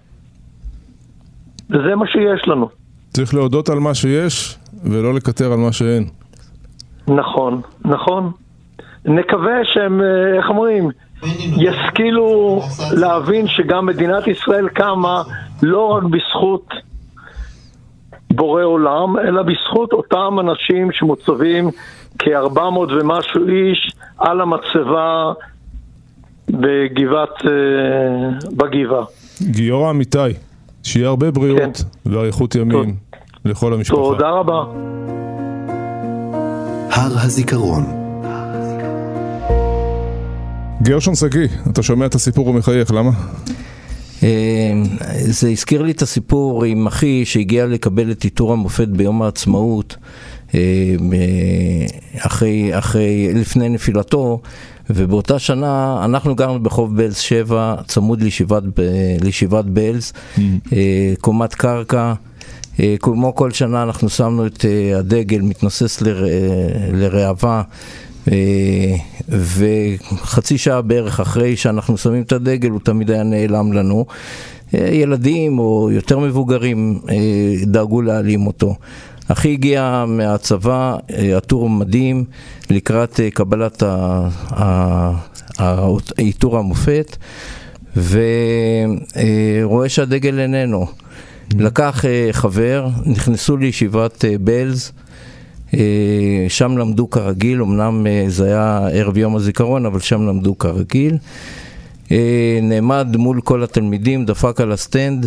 וזה 1.70 1.96
מה 1.96 2.08
שיש 2.08 2.48
לנו. 2.48 2.70
צריך 3.14 3.34
להודות 3.34 3.70
על 3.70 3.80
מה 3.80 3.94
שיש, 3.94 4.58
ולא 4.84 5.14
לקטר 5.14 5.52
על 5.52 5.58
מה 5.58 5.72
שאין. 5.72 6.08
נכון, 7.08 7.62
נכון. 7.86 8.32
נקווה 9.06 9.56
שהם, 9.64 10.02
אה, 10.02 10.38
איך 10.38 10.50
אומרים, 10.50 10.90
ישכילו 11.58 12.62
להבין 12.92 13.48
שגם 13.48 13.86
מדינת 13.86 14.28
ישראל 14.28 14.70
קמה 14.70 15.24
לא 15.64 15.86
רק 15.86 16.04
בזכות 16.04 16.74
בורא 18.32 18.64
עולם, 18.64 19.20
אלא 19.20 19.42
בזכות 19.42 19.94
אותם 19.94 20.38
אנשים 20.40 20.92
שמוצבים 20.92 21.70
כ-400 22.20 22.78
ומשהו 22.78 23.48
איש 23.48 23.92
על 24.18 24.42
המצבה 24.42 25.34
בגבעת, 26.50 27.46
אה, 27.46 28.50
בגבעה. 28.58 29.06
גיורא 29.42 29.90
אמיתי, 29.90 30.20
שיהיה 30.84 31.08
הרבה 31.08 31.32
בריאות 31.32 31.84
ואריכות 32.06 32.56
ימים 32.56 32.96
לכל 33.46 33.74
המשפחה. 33.74 33.96
תודה 33.96 34.30
רבה. 34.30 34.64
הר 36.98 37.20
הזיכרון, 37.20 37.86
גרשון 40.82 41.16
שגיא, 41.16 41.48
אתה 41.72 41.84
שומע 41.84 42.06
את 42.06 42.16
הסיפור 42.16 42.48
ומחייך, 42.48 42.92
למה? 42.92 43.12
אה, 44.24 44.72
זה 45.20 45.50
הזכיר 45.50 45.82
לי 45.82 45.92
את 45.92 46.02
הסיפור 46.02 46.64
עם 46.64 46.88
אחי 46.88 47.26
שהגיע 47.26 47.66
לקבל 47.66 48.12
את 48.12 48.24
עיטור 48.24 48.54
המופת 48.54 48.88
ביום 48.88 49.22
העצמאות, 49.22 49.96
אה, 50.56 50.60
ב- 51.10 52.26
אחרי, 52.26 52.78
אחרי, 52.78 53.34
לפני 53.34 53.70
נפילתו, 53.70 54.42
ובאותה 54.90 55.40
שנה 55.40 56.02
אנחנו 56.06 56.36
גרנו 56.36 56.64
בחוף 56.64 56.90
בלז 56.90 57.18
7, 57.18 57.76
צמוד 57.88 58.22
לישיבת, 58.22 58.64
לישיבת 59.22 59.66
בלז, 59.66 60.14
אה, 60.74 61.14
קומת 61.22 61.54
קרקע. 61.54 62.14
אה, 62.80 62.96
כמו 63.00 63.36
כל 63.36 63.52
שנה 63.52 63.84
אנחנו 63.84 64.10
שמנו 64.10 64.46
את 64.46 64.66
אה, 64.66 64.98
הדגל 65.00 65.42
מתנוסס 65.42 66.02
לר- 66.02 66.28
אה, 66.28 66.30
לראווה 66.94 67.62
וחצי 69.30 70.58
שעה 70.58 70.82
בערך 70.82 71.20
אחרי 71.20 71.56
שאנחנו 71.56 71.98
שמים 71.98 72.22
את 72.22 72.32
הדגל 72.32 72.70
הוא 72.70 72.80
תמיד 72.84 73.12
היה 73.12 73.24
נעלם 73.24 73.74
לנו. 73.74 74.06
ילדים 74.74 75.60
או 75.60 75.90
יותר 75.92 76.20
מבוגרים 76.20 77.00
דאגו 77.64 78.02
להעלים 78.02 78.48
אותו. 78.48 78.76
אחי 79.28 79.52
הגיע 79.54 80.06
מהצבא, 80.08 80.96
עטור 81.38 81.70
מדים, 81.70 82.24
לקראת 82.70 83.20
קבלת 83.34 83.84
ה- 83.84 84.28
ה- 84.50 85.12
ה- 85.60 85.88
עיטור 86.18 86.58
המופת, 86.58 87.18
ורואה 87.98 89.90
שהדגל 89.90 90.40
איננו. 90.40 90.86
לקח 91.56 92.06
אה, 92.06 92.30
חבר, 92.32 92.88
נכנסו 93.06 93.58
לישיבת 93.58 94.26
אה, 94.26 94.36
בלז, 94.42 94.92
אה, 95.74 95.80
שם 96.50 96.78
למדו 96.78 97.10
כרגיל, 97.10 97.62
אמנם 97.62 98.06
זה 98.28 98.46
היה 98.46 98.88
ערב 98.94 99.18
יום 99.18 99.36
הזיכרון, 99.36 99.86
אבל 99.86 100.00
שם 100.00 100.28
למדו 100.28 100.58
כרגיל. 100.58 101.18
נעמד 102.62 103.18
מול 103.18 103.42
כל 103.42 103.64
התלמידים, 103.64 104.26
דפק 104.26 104.62
על 104.62 104.72
הסטנד 104.72 105.26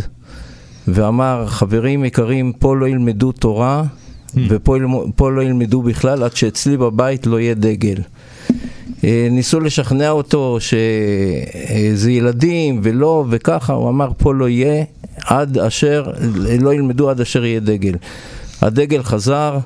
ואמר, 0.89 1.45
חברים 1.47 2.05
יקרים, 2.05 2.53
פה 2.53 2.77
לא 2.77 2.89
ילמדו 2.89 3.33
תורה 3.33 3.85
ופה 4.49 4.77
ילמ- 4.77 5.11
פה 5.17 5.31
לא 5.31 5.43
ילמדו 5.43 5.83
בכלל 5.83 6.23
עד 6.23 6.37
שאצלי 6.37 6.77
בבית 6.77 7.27
לא 7.27 7.41
יהיה 7.41 7.55
דגל. 7.55 7.97
ניסו 9.31 9.61
לשכנע 9.61 10.11
אותו 10.11 10.59
שזה 10.61 12.13
ילדים 12.13 12.81
ולא 12.83 13.25
וככה, 13.31 13.73
הוא 13.73 13.89
אמר 13.89 14.11
פה 14.19 14.35
לא 14.35 14.49
יהיה 14.49 14.85
עד 15.27 15.59
אשר, 15.59 16.13
לא 16.61 16.75
ילמדו 16.75 17.11
עד 17.11 17.21
אשר 17.21 17.45
יהיה 17.45 17.61
דגל. 17.61 17.95
הדגל 18.63 19.03
חזר, 19.03 19.59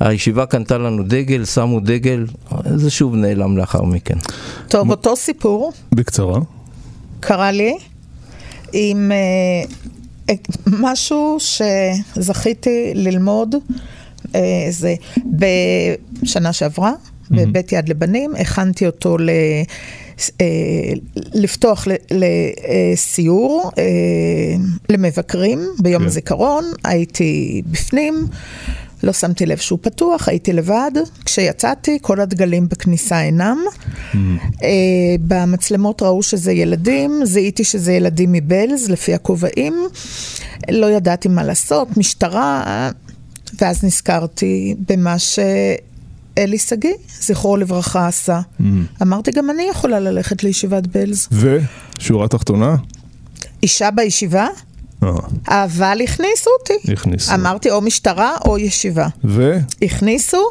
הישיבה 0.00 0.46
קנתה 0.46 0.78
לנו 0.78 1.02
דגל, 1.02 1.44
שמו 1.44 1.80
דגל, 1.80 2.26
זה 2.76 2.90
שוב 2.90 3.14
נעלם 3.14 3.56
לאחר 3.56 3.82
מכן. 3.82 4.18
טוב, 4.68 4.90
אותו 4.90 5.16
סיפור 5.16 5.72
בקצרה. 5.92 6.40
קרה 7.20 7.52
לי 7.52 7.76
עם 8.72 9.12
אה, 9.12 10.34
משהו 10.66 11.36
שזכיתי 11.40 12.92
ללמוד, 12.94 13.54
אה, 14.34 14.40
זה 14.70 14.94
בשנה 16.22 16.52
שעברה, 16.52 16.92
בבית 17.30 17.72
יד 17.72 17.88
לבנים, 17.88 18.34
הכנתי 18.38 18.86
אותו 18.86 19.18
ל... 19.18 19.30
אה, 20.40 20.46
לפתוח 21.34 21.86
ל- 21.88 21.94
לסיור 22.10 23.70
אה, 23.78 23.84
למבקרים 24.88 25.58
ביום 25.80 26.02
כן. 26.02 26.06
הזיכרון, 26.08 26.64
הייתי 26.84 27.62
בפנים, 27.66 28.26
לא 29.02 29.12
שמתי 29.12 29.46
לב 29.46 29.56
שהוא 29.58 29.78
פתוח, 29.82 30.28
הייתי 30.28 30.52
לבד. 30.52 30.90
כשיצאתי, 31.24 31.98
כל 32.02 32.20
הדגלים 32.20 32.68
בכניסה 32.68 33.22
אינם. 33.22 33.58
אה, 34.62 34.68
במצלמות 35.20 36.02
ראו 36.02 36.22
שזה 36.22 36.52
ילדים, 36.52 37.20
זיהיתי 37.24 37.64
שזה 37.64 37.92
ילדים 37.92 38.32
מבלז, 38.32 38.90
לפי 38.90 39.14
הכובעים. 39.14 39.74
לא 40.70 40.90
ידעתי 40.90 41.28
מה 41.28 41.44
לעשות, 41.44 41.96
משטרה, 41.96 42.90
ואז 43.60 43.84
נזכרתי 43.84 44.74
במה 44.88 45.16
שאלי 46.38 46.58
שגיא, 46.58 46.94
זכרו 47.20 47.56
לברכה, 47.56 48.06
עשה. 48.06 48.40
אמרתי, 49.02 49.30
גם 49.30 49.50
אני 49.50 49.62
יכולה 49.62 50.00
ללכת 50.00 50.42
לישיבת 50.42 50.86
בלז. 50.86 51.28
ושורה 51.98 52.28
תחתונה? 52.28 52.76
אישה 53.62 53.90
בישיבה, 53.90 54.46
אה, 55.02 55.08
אבל 55.48 55.98
הכניסו 56.04 56.50
אותי. 56.60 56.92
הכניסו. 56.92 57.34
אמרתי, 57.34 57.70
או 57.70 57.80
משטרה 57.80 58.34
או 58.44 58.58
ישיבה. 58.58 59.06
ו? 59.24 59.58
הכניסו, 59.82 60.50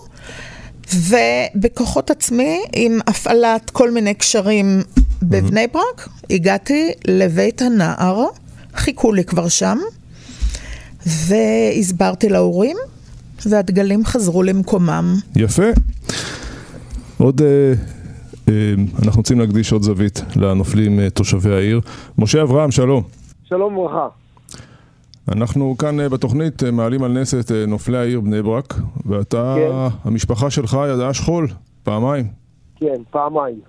ובכוחות 0.94 2.12
עצמי, 2.12 2.60
עם 2.74 3.00
הפעלת 3.08 3.70
כל 3.70 3.92
מיני 3.92 4.14
קשרים 4.14 4.82
בבני 5.22 5.68
ברק, 5.68 6.10
הגעתי 6.30 6.92
לבית 7.08 7.62
הנער, 7.62 8.26
חיכו 8.76 9.14
לי 9.14 9.24
כבר 9.24 9.50
שם, 9.50 9.78
והסברתי 11.06 12.30
להורים, 12.30 12.78
והדגלים 13.46 14.06
חזרו 14.06 14.44
למקומם. 14.44 15.16
יפה. 15.36 15.64
עוד, 17.18 17.42
אה, 17.42 17.74
אה, 18.50 18.74
אנחנו 19.04 19.20
רוצים 19.20 19.40
להקדיש 19.40 19.72
עוד 19.72 19.82
זווית 19.82 20.22
לנופלים 20.36 21.00
אה, 21.00 21.10
תושבי 21.10 21.54
העיר. 21.54 21.82
משה 22.18 22.42
אברהם, 22.42 22.72
שלום. 22.72 23.04
שלום 23.44 23.78
וברכה. 23.78 24.08
אנחנו 25.32 25.76
כאן 25.78 26.00
אה, 26.00 26.10
בתוכנית 26.10 26.64
אה, 26.64 26.72
מעלים 26.72 27.04
על 27.04 27.12
נס 27.12 27.34
את 27.34 27.52
אה, 27.52 27.66
נופלי 27.66 27.98
העיר 27.98 28.20
בני 28.22 28.42
ברק, 28.42 28.74
ואתה, 29.06 29.56
כן. 29.58 30.10
המשפחה 30.10 30.50
שלך 30.50 30.78
ידעה 30.94 31.14
שכול, 31.14 31.48
פעמיים. 31.84 32.28
כן, 32.76 33.02
פעמיים. 33.12 33.60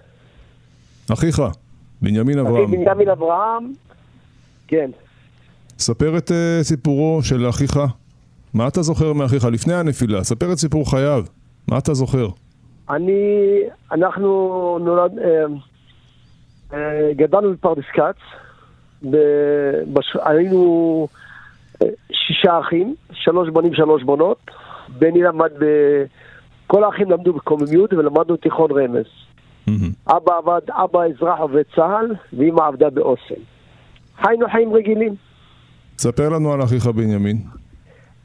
אחיך, 1.13 1.43
בנימין 2.03 2.39
אחי 2.39 2.49
אברהם. 2.49 2.71
בנימין 2.71 3.09
אברהם, 3.09 3.73
כן. 4.69 4.91
ספר 5.79 6.19
את 6.19 6.33
אה, 6.33 6.59
סיפורו 6.63 7.21
של 7.23 7.49
אחיך. 7.49 7.79
מה 8.57 8.69
אתה 8.69 8.83
זוכר 8.83 9.13
מאחיך 9.13 9.45
לפני 9.45 9.75
הנפילה? 9.75 10.25
ספר 10.25 10.53
את 10.53 10.59
סיפור 10.59 10.91
חייו. 10.91 11.25
מה 11.71 11.79
אתה 11.79 11.95
זוכר? 11.95 12.29
אני, 12.91 13.13
אנחנו 13.93 14.29
נולד, 14.85 15.19
אה, 15.19 15.45
אה, 16.73 17.13
גדלנו 17.17 17.53
בפרדס 17.53 17.85
כץ, 17.93 18.17
בש- 19.93 20.17
היינו 20.25 21.09
אה, 21.83 21.87
שישה 22.13 22.61
אחים, 22.61 22.95
שלוש 23.13 23.49
בנים, 23.51 23.75
שלוש 23.75 24.03
בנות. 24.03 24.39
בני 24.99 25.23
למד 25.23 25.51
ב... 25.61 25.65
כל 26.67 26.85
האחים 26.85 27.11
למדו 27.11 27.33
בקוממיות 27.33 27.93
ולמדנו 27.93 28.37
תיכון 28.37 28.71
רמז. 28.71 29.07
אבא 30.09 30.33
עבד, 30.39 30.61
אבא 30.71 31.01
אזרח 31.05 31.39
עובד 31.41 31.63
צה"ל, 31.77 32.15
ואמא 32.39 32.63
עבדה 32.63 32.91
באוסם. 32.91 33.41
חיינו 34.23 34.47
חיים 34.53 34.73
רגילים. 34.75 35.15
ספר 35.99 36.29
לנו 36.29 36.53
על 36.53 36.63
אחיך 36.63 36.87
בנימין. 36.87 37.37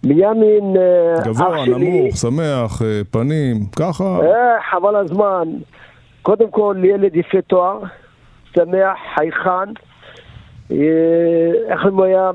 בנימין, 0.03 0.77
אה, 0.77 1.23
גבוה, 1.25 1.65
נמוך, 1.65 2.17
שמח, 2.17 2.81
אה, 2.81 3.01
פנים, 3.11 3.55
ככה. 3.75 4.03
אה, 4.03 4.61
חבל 4.71 4.95
הזמן. 4.95 5.47
קודם 6.21 6.51
כל, 6.51 6.75
ילד 6.83 7.15
יפה 7.15 7.41
תואר, 7.41 7.79
שמח, 8.55 8.97
חייכן. 9.15 9.69
אה, 10.71 10.77
איך 11.67 11.85
הוא 11.91 12.05
היה 12.05 12.31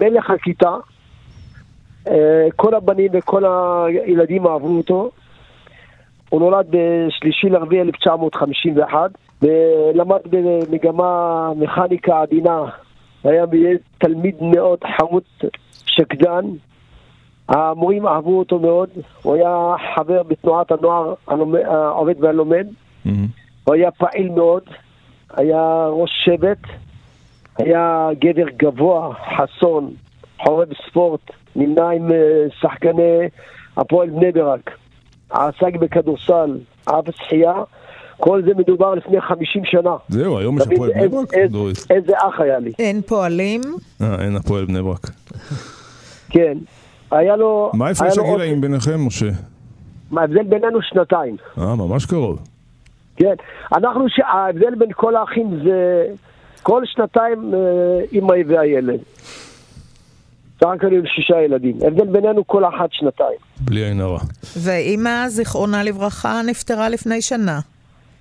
מלך 0.00 0.30
הכיתה. 0.30 0.74
כל 2.56 2.74
הבנים 2.74 3.08
וכל 3.12 3.44
הילדים 3.46 4.46
אהבו 4.46 4.76
אותו. 4.76 5.10
הוא 6.28 6.40
נולד 6.40 6.66
בשלישי 6.70 7.48
לרביעי 7.48 7.82
1951, 7.82 9.10
ולמד 9.42 10.20
במגמה 10.30 11.50
מכניקה 11.56 12.22
עדינה. 12.22 12.64
היה 13.24 13.44
תלמיד 13.98 14.34
מאוד 14.40 14.78
חרוץ, 14.96 15.24
שקדן, 15.96 16.44
המורים 17.48 18.06
אהבו 18.06 18.38
אותו 18.38 18.58
מאוד, 18.58 18.88
הוא 19.22 19.34
היה 19.34 19.74
חבר 19.94 20.22
בתנועת 20.22 20.72
הנוער 20.72 21.14
העובד 21.66 22.24
והלומד, 22.24 22.66
מהמם. 23.04 23.26
הוא 23.64 23.74
היה 23.74 23.90
פעיל 23.90 24.28
מאוד, 24.30 24.62
היה 25.36 25.86
ראש 25.90 26.10
שבט, 26.24 26.58
היה 27.58 28.08
גבר 28.18 28.48
גבוה, 28.56 29.14
חסון, 29.36 29.90
חורב 30.42 30.68
ספורט, 30.88 31.20
נמנה 31.56 31.90
עם 31.90 32.12
אה, 32.12 32.16
שחקני 32.60 33.28
הפועל 33.76 34.10
בני 34.10 34.32
ברק, 34.32 34.70
עסק 35.30 35.76
בכדורסל, 35.80 36.58
אהב 36.88 37.10
שחייה, 37.10 37.54
כל 38.16 38.42
זה 38.44 38.50
מדובר 38.56 38.94
לפני 38.94 39.20
50 39.20 39.62
שנה. 39.64 39.96
זהו, 40.08 40.38
היום 40.38 40.58
יש 40.58 40.66
הפועל 40.72 40.92
בני 40.92 41.08
ברק? 41.08 41.34
איזה 41.90 42.12
אח 42.16 42.40
היה 42.40 42.58
לי, 42.58 42.72
אין 42.78 43.02
פועלים, 43.02 43.60
אה, 44.02 44.24
אין 44.24 44.36
הפועל 44.36 44.64
בני 44.64 44.82
ברק. 44.82 45.10
כן. 46.30 46.58
היה 47.10 47.36
לו... 47.36 47.70
מה 47.74 47.88
הפרש 47.88 48.18
הגילאים 48.18 48.60
ביניכם, 48.60 49.06
משה? 49.06 49.26
אופי- 49.26 49.36
ההבדל 50.20 50.42
בינינו 50.42 50.82
שנתיים. 50.82 51.36
אה, 51.58 51.74
ממש 51.76 52.06
קרוב. 52.06 52.38
כן, 53.16 53.34
אנחנו. 53.76 54.04
ההבדל 54.26 54.74
בין 54.78 54.88
כל 54.94 55.16
האחים 55.16 55.58
זה 55.64 56.06
כל 56.62 56.82
שנתיים 56.84 57.54
אה, 57.54 57.58
אמא 58.18 58.32
והילד. 58.46 59.00
סך 60.60 60.66
הכל 60.76 60.86
היו 60.86 61.02
שישה 61.06 61.40
ילדים. 61.42 61.76
ההבדל 61.84 62.06
בינינו 62.06 62.46
כל 62.46 62.64
אחת 62.64 62.88
שנתיים. 62.92 63.38
בלי 63.60 63.84
עין 63.84 64.00
הרע. 64.00 64.18
ואימא, 64.62 65.28
זיכרונה 65.28 65.82
לברכה, 65.82 66.40
נפטרה 66.46 66.88
לפני 66.88 67.22
שנה. 67.22 67.60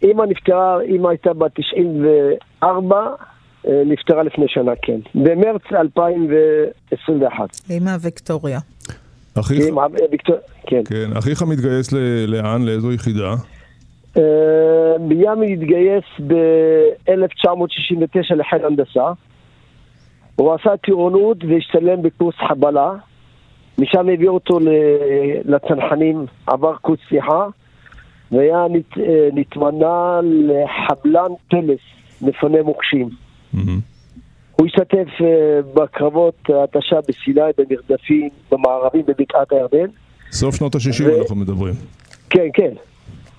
אמא 0.03 0.23
נפטרה, 0.25 0.77
אמא 0.83 1.09
הייתה 1.09 1.33
בת 1.33 1.51
94, 1.53 2.95
אה, 2.97 3.03
נפטרה 3.85 4.23
לפני 4.23 4.45
שנה, 4.47 4.71
כן. 4.81 4.99
במרץ 5.15 5.61
2021. 5.71 7.49
אימא 7.69 7.91
ויקטוריה. 8.01 8.59
אחיך, 9.39 9.59
אה, 9.77 9.85
ויקטור... 10.11 10.35
כן. 10.67 10.81
כן, 10.89 11.17
אחיך 11.17 11.41
מתגייס 11.43 11.93
ל- 11.93 12.25
לאן? 12.27 12.61
לאיזו 12.65 12.91
יחידה? 12.93 13.33
אה, 14.17 14.21
ביאמי 15.07 15.53
התגייס 15.53 16.03
ב-1969 16.27 18.35
לחיל 18.35 18.65
הנדסה. 18.65 19.11
הוא 20.35 20.53
עשה 20.53 20.77
טירונות 20.77 21.37
והשתלם 21.49 22.01
בקורס 22.01 22.35
חבלה. 22.49 22.91
משם 23.77 24.09
הביאו 24.13 24.33
אותו 24.33 24.59
ל- 24.59 24.69
לצנחנים, 25.45 26.25
עבר 26.47 26.75
קורס 26.75 26.99
שיחה, 27.09 27.45
והיה 28.31 28.65
נת- 28.69 28.97
אה, 28.97 29.29
נתמנה 29.33 30.19
לחבלן 30.23 31.29
פלס, 31.49 31.79
מפנה 32.21 32.61
מוקשים. 32.63 33.09
הוא 34.55 34.67
השתתף 34.67 35.07
אה, 35.21 35.59
בקרבות 35.73 36.49
התשה 36.63 36.95
בסיני, 37.07 37.41
במרדפים, 37.57 38.29
במערבים, 38.51 39.01
בבקעת 39.05 39.51
הירדן. 39.51 39.89
סוף 40.31 40.55
שנות 40.55 40.75
ה-60 40.75 41.03
ו- 41.03 41.21
אנחנו 41.21 41.35
מדברים. 41.35 41.73
כן, 42.29 42.47
כן. 42.53 42.71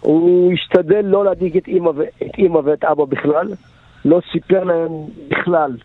הוא 0.00 0.52
השתדל 0.52 1.04
לא 1.04 1.24
להדאיג 1.24 1.56
את 1.56 1.68
אימא, 1.68 1.88
ו- 1.88 2.02
את 2.02 2.38
אימא 2.38 2.60
ואת 2.64 2.84
אבא 2.84 3.04
בכלל, 3.04 3.52
לא 4.04 4.20
סיפר 4.32 4.64
להם 4.64 4.92
בכלל. 5.28 5.76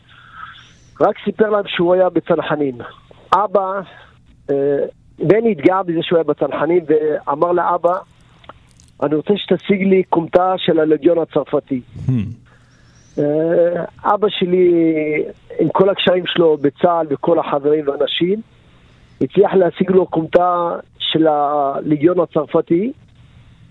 רק 1.02 1.16
סיפר 1.26 1.50
להם 1.50 1.64
שהוא 1.68 1.94
היה 1.94 2.10
בצנחנים. 2.10 2.78
אבא, 3.34 3.82
אה, 4.50 4.56
בני 5.20 5.52
התגאה 5.52 5.84
בזה 5.84 6.00
שהוא 6.02 6.18
היה 6.18 6.24
בצנחנים 6.24 6.84
ואמר 6.88 7.52
לאבא, 7.52 7.94
אני 9.04 9.16
רוצה 9.16 9.34
שתשיג 9.38 9.82
לי 9.84 10.04
כומתה 10.10 10.54
של 10.58 10.80
הלגיון 10.80 11.18
הצרפתי. 11.18 11.82
Hmm. 12.08 12.12
אה, 13.18 13.86
אבא 14.04 14.28
שלי, 14.30 14.74
עם 15.60 15.70
כל 15.70 15.90
הקשרים 15.90 16.24
שלו 16.28 16.58
בצה"ל 16.58 17.08
וכל 17.10 17.40
החברים 17.40 17.88
והאנשים, 17.88 18.42
הצליח 19.22 19.54
להשיג 19.54 19.92
לו 19.92 20.12
כומתה 20.12 20.70
של 21.00 21.28
הליגיון 21.28 22.20
הצרפתי, 22.20 22.92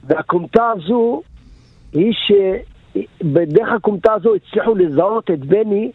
והכומתה 0.04 0.70
הזו 0.76 1.22
היא 1.92 2.12
שבדרך 2.12 3.68
הכומתה 3.76 4.12
הזו 4.12 4.34
הצליחו 4.34 4.74
לזהות 4.74 5.30
את 5.30 5.40
בני 5.40 5.90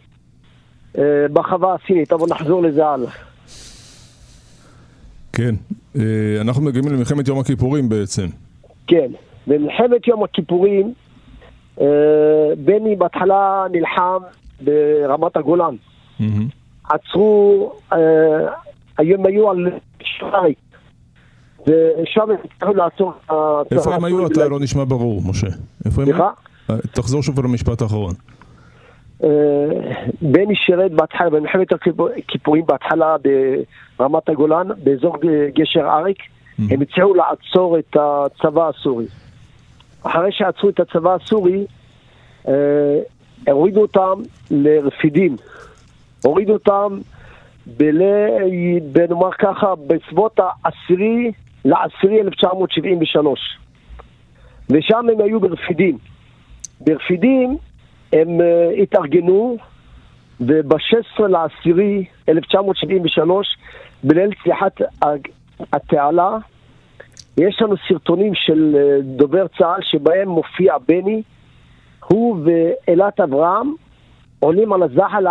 אה, 0.97 1.25
בחווה 1.33 1.75
הסינית, 1.75 2.13
אבל 2.13 2.25
נחזור 2.29 2.63
לזה 2.63 2.85
הלאה. 2.85 3.11
כן, 5.33 5.55
אה, 5.95 6.41
אנחנו 6.41 6.63
מגיעים 6.63 6.87
למלחמת 6.87 7.27
יום 7.27 7.39
הכיפורים 7.39 7.89
בעצם. 7.89 8.27
כן, 8.87 9.11
במלחמת 9.47 10.07
יום 10.07 10.23
הכיפורים 10.23 10.93
בני 12.57 12.95
בהתחלה 12.95 13.65
נלחם 13.71 14.19
ברמת 14.61 15.37
הגולן. 15.37 15.75
עצרו, 16.89 17.71
הם 18.97 19.25
היו 19.25 19.49
על 19.49 19.67
שרי, 19.99 20.53
ושם 21.67 22.21
הם 22.21 22.37
הצליחו 22.43 22.73
לעצור 22.73 23.13
את 23.27 23.73
איפה 23.73 23.95
הם 23.95 24.05
היו? 24.05 24.27
אתה 24.27 24.47
לא 24.47 24.59
נשמע 24.59 24.83
ברור, 24.83 25.21
משה. 25.25 25.47
איפה 25.85 26.01
הם 26.01 26.07
היו? 26.07 26.77
תחזור 26.91 27.23
שוב 27.23 27.39
על 27.39 27.45
המשפט 27.45 27.81
האחרון. 27.81 28.13
אה, 29.23 29.29
בני 30.21 30.55
שירת 30.55 30.91
בהתחלה, 30.91 31.29
במלחמת 31.29 31.67
הכיפורים 31.71 32.65
בהתחלה 32.65 33.15
ברמת 33.99 34.29
הגולן, 34.29 34.67
באזור 34.83 35.17
גשר 35.55 35.87
אריק, 35.87 36.17
הם 36.59 36.81
הצליחו 36.81 37.13
לעצור 37.13 37.79
את 37.79 37.97
הצבא 37.99 38.69
הסורי. 38.69 39.05
אחרי 40.05 40.31
שעצרו 40.31 40.69
את 40.69 40.79
הצבא 40.79 41.15
הסורי, 41.15 41.65
אה, 42.47 42.53
הורידו 43.51 43.81
אותם 43.81 44.21
לרפידים. 44.51 45.35
הורידו 46.23 46.53
אותם, 46.53 46.99
בל... 47.77 48.01
בנאמר 48.91 49.31
ככה, 49.31 49.73
בסביבות 49.87 50.39
העשירי 50.39 51.31
לעשירי 51.65 52.21
1973. 52.21 53.39
ושם 54.69 55.05
הם 55.13 55.21
היו 55.21 55.39
ברפידים. 55.39 55.97
ברפידים 56.81 57.57
הם 58.13 58.27
uh, 58.39 58.81
התארגנו, 58.81 59.57
וב-16 60.39 61.27
לעשירי 61.27 62.05
1973, 62.29 63.57
בליל 64.03 64.29
צליחת 64.43 64.81
התעלה, 65.73 66.37
יש 67.37 67.61
לנו 67.61 67.75
סרטונים 67.87 68.31
של 68.35 68.75
uh, 68.75 69.03
דובר 69.03 69.47
צה"ל 69.57 69.81
שבהם 69.81 70.29
מופיע 70.29 70.73
בני, 70.87 71.21
הוא 72.07 72.37
ואילת 72.43 73.19
אברהם 73.19 73.73
עולים 74.39 74.73
על 74.73 74.83
הזחל 74.83 75.25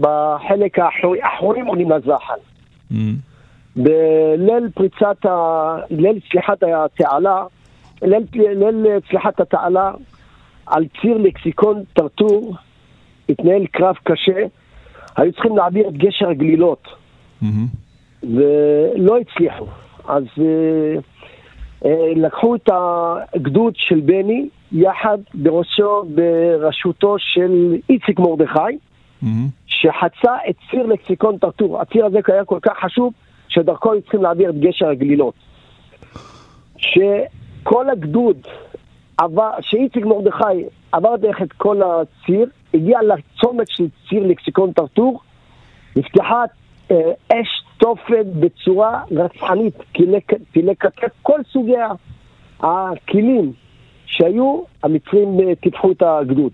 בחלק 0.00 0.78
האחורי, 0.78 1.22
האחורים 1.22 1.66
עולים 1.66 1.90
לזחל. 1.90 2.38
Mm. 2.92 2.94
בליל 3.76 4.68
פריצת, 4.74 5.26
ה... 5.26 5.76
ליל 5.90 6.20
צליחת 6.30 6.62
התעלה, 6.62 7.44
ליל, 8.02 8.22
ליל 8.34 8.86
צליחת 9.08 9.40
התעלה, 9.40 9.92
על 10.66 10.84
ציר 11.00 11.18
לקסיקון 11.18 11.82
טרטור, 11.92 12.54
התנהל 13.28 13.66
קרב 13.66 13.94
קשה, 14.04 14.46
היו 15.16 15.32
צריכים 15.32 15.56
להעביר 15.56 15.88
את 15.88 15.96
גשר 15.96 16.28
הגלילות, 16.28 16.88
mm-hmm. 17.42 17.46
ולא 18.22 19.18
הצליחו. 19.18 19.66
אז 20.10 20.24
אה, 20.38 21.00
אה, 21.84 22.12
לקחו 22.16 22.54
את 22.54 22.68
הגדוד 22.72 23.74
של 23.76 24.00
בני, 24.00 24.48
יחד 24.72 25.18
בראשו, 25.34 26.04
בראשותו 26.14 27.14
של 27.18 27.76
איציק 27.88 28.18
מרדכי, 28.18 28.58
mm-hmm. 29.22 29.26
שחצה 29.66 30.36
את 30.48 30.54
ציר 30.70 30.86
לקסיקון 30.86 31.38
טרטור. 31.38 31.80
הציר 31.80 32.06
הזה 32.06 32.18
היה 32.28 32.44
כל 32.44 32.58
כך 32.62 32.72
חשוב, 32.84 33.12
שדרכו 33.48 33.92
היו 33.92 34.02
צריכים 34.02 34.22
להעביר 34.22 34.50
את 34.50 34.58
גשר 34.58 34.88
הגלילות. 34.88 35.34
שכל 36.76 37.90
הגדוד 37.90 38.36
עבר, 39.18 39.50
שאיציק 39.60 40.04
מרדכי 40.06 40.64
עבר 40.92 41.16
דרך 41.16 41.42
את 41.42 41.52
כל 41.52 41.80
הציר, 41.82 42.46
הגיע 42.74 42.98
לצומת 43.02 43.68
של 43.70 43.86
ציר 44.08 44.26
לקסיקון 44.26 44.72
טרטור, 44.72 45.20
נפתחה 45.96 46.44
אה, 46.90 46.96
אש 47.28 47.62
תופת 47.80 48.26
בצורה 48.40 49.02
רצחנית, 49.10 49.74
טילי 50.52 50.76
כתף, 50.76 51.10
כל 51.22 51.40
סוגי 51.52 51.76
הכלים 52.60 53.52
שהיו, 54.06 54.62
המצרים 54.82 55.40
אה, 55.40 55.54
טיפחו 55.54 55.92
את 55.92 56.02
הגדוד. 56.02 56.52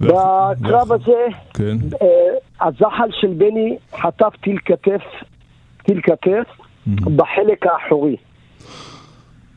בקרב 0.00 0.92
הזה, 0.92 1.26
כן. 1.54 1.76
אה, 2.02 2.66
הזחל 2.66 3.08
של 3.20 3.32
בני 3.32 3.76
חטף 3.92 4.32
טיל 4.42 4.58
כתף, 4.64 5.02
טיל 5.82 6.00
כתף 6.02 6.46
בחלק 7.16 7.66
האחורי. 7.66 8.16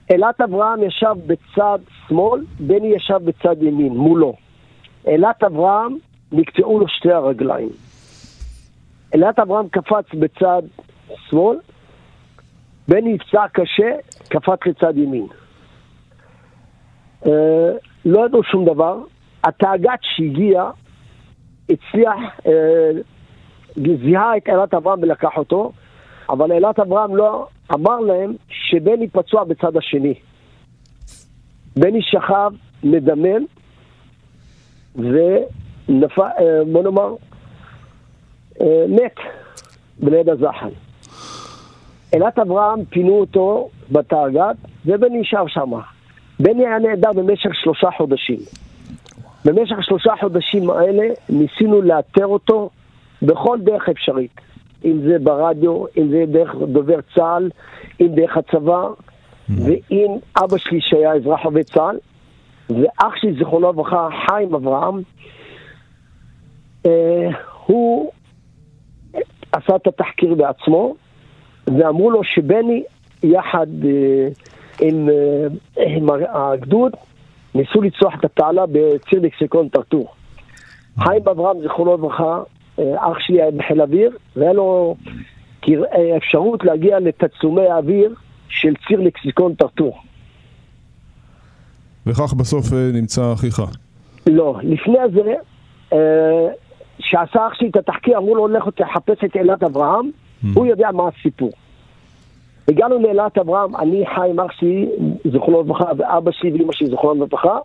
אילת 0.10 0.42
אברהם 0.42 0.84
ישב 0.84 1.16
בצד 1.28 1.80
שמאל, 2.08 2.42
בני 2.60 2.88
ישב 2.88 3.20
בצד 3.26 3.64
ימין, 3.64 3.98
מולו. 3.98 4.34
אילת 5.08 5.44
אברהם 5.44 5.98
נקטעו 6.32 6.80
לו 6.80 6.88
שתי 6.88 7.12
הרגליים. 7.12 7.70
אילת 9.14 9.40
אברהם 9.40 9.70
קפץ 9.70 10.06
בצד 10.14 10.62
שמאל, 11.30 11.58
בני 12.88 13.14
נפצע 13.14 13.48
קשה, 13.54 13.92
קפץ 14.30 14.60
לצד 14.66 14.98
ימין. 14.98 15.28
Uh, 17.24 17.30
לא 18.06 18.26
ידעו 18.26 18.44
שום 18.44 18.66
דבר, 18.66 18.98
התאג"ת 19.44 20.00
שהגיע 20.02 20.70
הצליח, 21.70 22.18
uh, 22.40 22.50
זיהה 23.76 24.38
את 24.38 24.48
אילת 24.48 24.74
אברהם 24.74 25.00
ולקח 25.02 25.38
אותו, 25.38 25.72
אבל 26.30 26.52
אילת 26.52 26.80
אברהם 26.80 27.16
לא 27.16 27.48
אמר 27.74 28.00
להם 28.00 28.36
שבני 28.50 29.08
פצוע 29.08 29.44
בצד 29.44 29.78
השני. 29.78 30.14
בני 31.76 32.02
שכב, 32.02 32.52
מדמם, 32.84 33.46
ונפל, 34.96 36.22
אה, 36.22 36.64
נאמר, 36.66 37.10
אה, 37.10 37.29
מת 38.90 39.16
בליד 40.00 40.30
הזחל. 40.30 40.70
אלת 42.16 42.40
אברהם 42.40 42.86
פינו 42.86 43.20
אותו 43.20 43.70
בתאג"ד, 43.92 44.56
ובני 44.86 45.20
נשאר 45.20 45.48
שם. 45.48 45.72
בני 46.40 46.68
היה 46.68 46.80
נעדר 46.80 47.14
במשך 47.14 47.50
שלושה 47.54 47.88
חודשים. 47.98 48.40
במשך 49.46 49.76
שלושה 49.82 50.14
חודשים 50.20 50.70
האלה 50.70 51.04
ניסינו 51.30 51.82
לאתר 51.82 52.26
אותו 52.26 52.70
בכל 53.22 53.58
דרך 53.62 53.90
אפשרית. 53.90 54.42
אם 54.86 55.00
זה 55.08 55.20
ברדיו, 55.20 55.86
אם 55.98 56.10
זה 56.10 56.24
דרך 56.28 56.56
דובר 56.56 57.00
צה"ל, 57.16 57.50
אם 58.02 58.08
דרך 58.16 58.38
הצבא, 58.38 58.88
mm. 58.88 59.54
ואם 59.66 60.18
אבא 60.44 60.58
שלי 60.58 60.82
שהיה 60.82 61.14
אזרח 61.14 61.40
עובד 61.46 61.64
צה"ל, 61.64 61.98
ואח 62.70 63.16
שלי, 63.16 63.34
זיכרונו 63.34 63.70
לברכה, 63.70 64.08
חיים 64.28 64.54
אברהם, 64.54 65.02
אה, 66.86 67.30
הוא 67.66 68.12
עשה 69.52 69.76
את 69.76 69.88
התחקיר 69.88 70.36
בעצמו, 70.36 70.96
ואמרו 71.68 72.12
לו 72.12 72.24
שבני, 72.24 72.84
יחד 73.24 73.68
אה, 73.86 74.28
עם, 74.82 75.10
אה, 75.10 75.84
עם 75.88 76.10
הגדוד, 76.34 76.92
ניסו 77.56 77.82
לצלוח 77.82 78.14
את 78.20 78.26
התעלה 78.26 78.66
בציר 78.72 79.20
לקסיקון 79.22 79.70
טרטור. 79.70 80.14
חיים 81.00 81.22
אברהם, 81.32 81.62
זיכרונו 81.62 81.94
לברכה, 81.94 82.42
אה, 82.80 83.12
אח 83.12 83.20
שלי 83.20 83.42
היה 83.42 83.52
בחיל 83.52 83.82
אוויר, 83.82 84.18
והיה 84.36 84.54
לו 84.54 84.96
אפשרות 86.18 86.64
להגיע 86.64 87.00
לתצומי 87.00 87.68
האוויר 87.68 88.14
של 88.50 88.74
ציר 88.88 89.00
לקסיקון 89.00 89.56
טרטור. 89.56 89.98
וכך 92.06 92.34
בסוף 92.34 92.66
נמצא 92.94 93.34
אחיך. 93.34 93.62
לא, 94.28 94.60
לפני 94.64 94.98
זה 95.14 95.34
שעשה 97.00 97.48
אח 97.48 97.54
שלי 97.54 97.70
את 97.70 97.76
התחקיר, 97.76 98.18
אמרו 98.18 98.36
לו, 98.36 98.48
לך 98.48 98.64
תחפש 98.76 99.24
את 99.26 99.36
אלעד 99.36 99.64
אברהם, 99.64 100.06
mm. 100.06 100.48
הוא 100.56 100.66
יודע 100.66 100.90
מה 100.94 101.04
הסיפור. 101.08 101.52
הגענו 102.68 103.00
לאלעד 103.00 103.32
אברהם, 103.42 103.76
אני 103.76 104.06
חי 104.16 104.30
עם 104.30 104.40
אח 104.40 104.52
שלי, 104.52 104.90
זכרונו 105.34 105.62
לברכה, 105.62 105.92
ואבא 105.98 106.32
שלי 106.32 106.52
ואמא 106.52 106.74
שלי, 106.74 106.88
זכרונו 106.88 107.26
לברכה, 107.26 107.58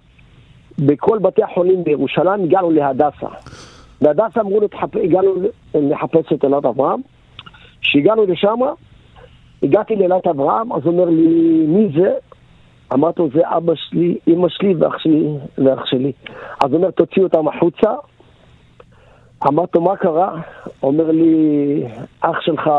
בכל 0.79 1.19
בתי 1.19 1.43
החולים 1.43 1.85
בירושלים 1.85 2.45
הגענו 2.45 2.71
להדסה. 2.71 3.27
בהדסה 4.01 4.41
אמרו 4.41 4.61
לי, 4.61 4.67
הגענו 5.05 5.35
לחפש 5.75 6.33
את 6.33 6.45
אלעד 6.45 6.67
אברהם. 6.67 7.01
כשהגענו 7.81 8.27
לשם, 8.27 8.59
הגעתי 9.63 9.97
לאלעד 9.97 10.29
אברהם, 10.31 10.73
אז 10.73 10.83
הוא 10.85 10.93
אומר 10.93 11.05
לי, 11.05 11.67
מי 11.67 11.89
זה? 11.95 12.13
אמרתי 12.93 13.23
לו, 13.23 13.29
זה 13.35 13.41
אבא 13.45 13.73
שלי, 13.75 14.19
אמא 14.29 14.49
שלי 14.49 14.75
ואח 14.75 14.99
שלי, 14.99 15.29
ואח 15.59 15.87
שלי. 15.87 16.13
אז 16.61 16.71
הוא 16.71 16.77
אומר, 16.77 16.91
תוציאו 16.91 17.25
אותם 17.25 17.49
החוצה. 17.49 17.91
אמרתי 19.47 19.79
לו, 19.79 19.85
מה 19.85 19.97
קרה? 19.97 20.41
אומר 20.83 21.11
לי, 21.11 21.83
אח 22.21 22.41
שלך, 22.41 22.71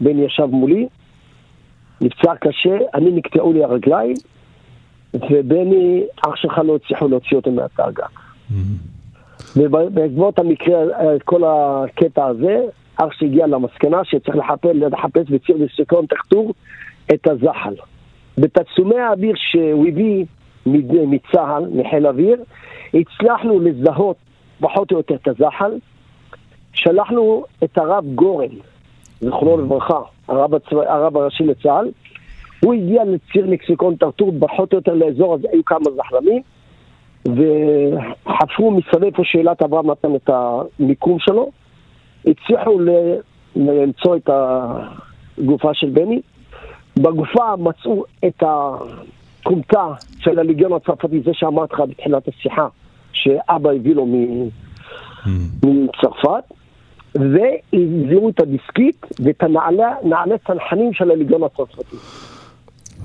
בן 0.00 0.18
ישב 0.18 0.44
מולי, 0.44 0.88
נפצע 2.00 2.34
קשה, 2.34 2.78
אני 2.94 3.10
נקטעו 3.10 3.52
לי 3.52 3.64
הרגליים, 3.64 4.14
ובני, 5.14 6.02
אח 6.26 6.36
שלך 6.36 6.58
לא 6.58 6.76
הצליחו 6.76 7.08
להוציא 7.08 7.36
אותו 7.36 7.50
מהטרגה. 7.50 8.06
ובעקבות 9.56 10.38
המקרה, 10.38 10.76
כל 11.24 11.42
הקטע 11.46 12.26
הזה, 12.26 12.64
אח 12.96 13.12
שהגיע 13.12 13.46
למסקנה 13.46 14.04
שצריך 14.04 14.36
לחפש, 14.36 14.70
לחפש 14.74 15.30
בציר 15.30 15.56
לסיכון 15.56 16.06
תחתור 16.06 16.54
את 17.14 17.26
הזחל. 17.26 17.74
בתצומי 18.38 18.98
האוויר 18.98 19.34
שהוא 19.36 19.86
הביא 19.86 20.24
מצה"ל, 21.06 21.66
מחיל 21.74 22.06
אוויר, 22.06 22.42
הצלחנו 22.94 23.60
לזהות 23.60 24.16
פחות 24.60 24.92
או 24.92 24.96
יותר 24.96 25.14
את 25.14 25.28
הזחל, 25.28 25.72
שלחנו 26.74 27.44
את 27.64 27.78
הרב 27.78 28.04
גורן, 28.14 28.48
זכרונו 29.20 29.62
לברכה, 29.62 30.00
הרב, 30.28 30.54
הצבא, 30.54 30.92
הרב 30.92 31.16
הראשי 31.16 31.44
לצה"ל, 31.44 31.90
הוא 32.64 32.74
הגיע 32.74 33.04
לציר 33.04 33.46
לקסיקון 33.46 33.96
טרטור, 33.96 34.32
פחות 34.40 34.72
או 34.72 34.78
יותר 34.78 34.94
לאזור 34.94 35.34
הזה 35.34 35.48
היו 35.52 35.64
כמה 35.64 35.90
זחלמים, 35.96 36.42
וחפרו 37.24 38.70
מסביב 38.70 39.04
איפה 39.04 39.22
שאלת 39.24 39.62
אברהם 39.62 39.90
נתן 39.90 40.14
את 40.14 40.30
המיקום 40.30 41.18
שלו, 41.18 41.50
הצליחו 42.26 42.78
למצוא 43.56 44.16
את 44.16 44.30
הגופה 45.38 45.74
של 45.74 45.90
בני. 45.90 46.20
בגופה 46.96 47.56
מצאו 47.56 48.04
את 48.26 48.42
הכומתה 48.42 49.86
של 50.18 50.38
הליגיון 50.38 50.72
הצרפתי, 50.72 51.20
זה 51.20 51.30
שאמרתי 51.34 51.74
לך 51.74 51.80
בתחילת 51.80 52.28
השיחה, 52.28 52.66
שאבא 53.12 53.70
הביא 53.70 53.94
לו 53.94 54.06
mm. 54.06 55.30
מצרפת, 55.66 56.44
והזירו 57.14 58.28
את 58.28 58.40
הדיסקית 58.40 59.06
ואת 59.20 59.42
הנעלי 59.42 60.34
צנחנים 60.46 60.92
של 60.92 61.10
הליגיון 61.10 61.42
הצרפתי. 61.42 61.96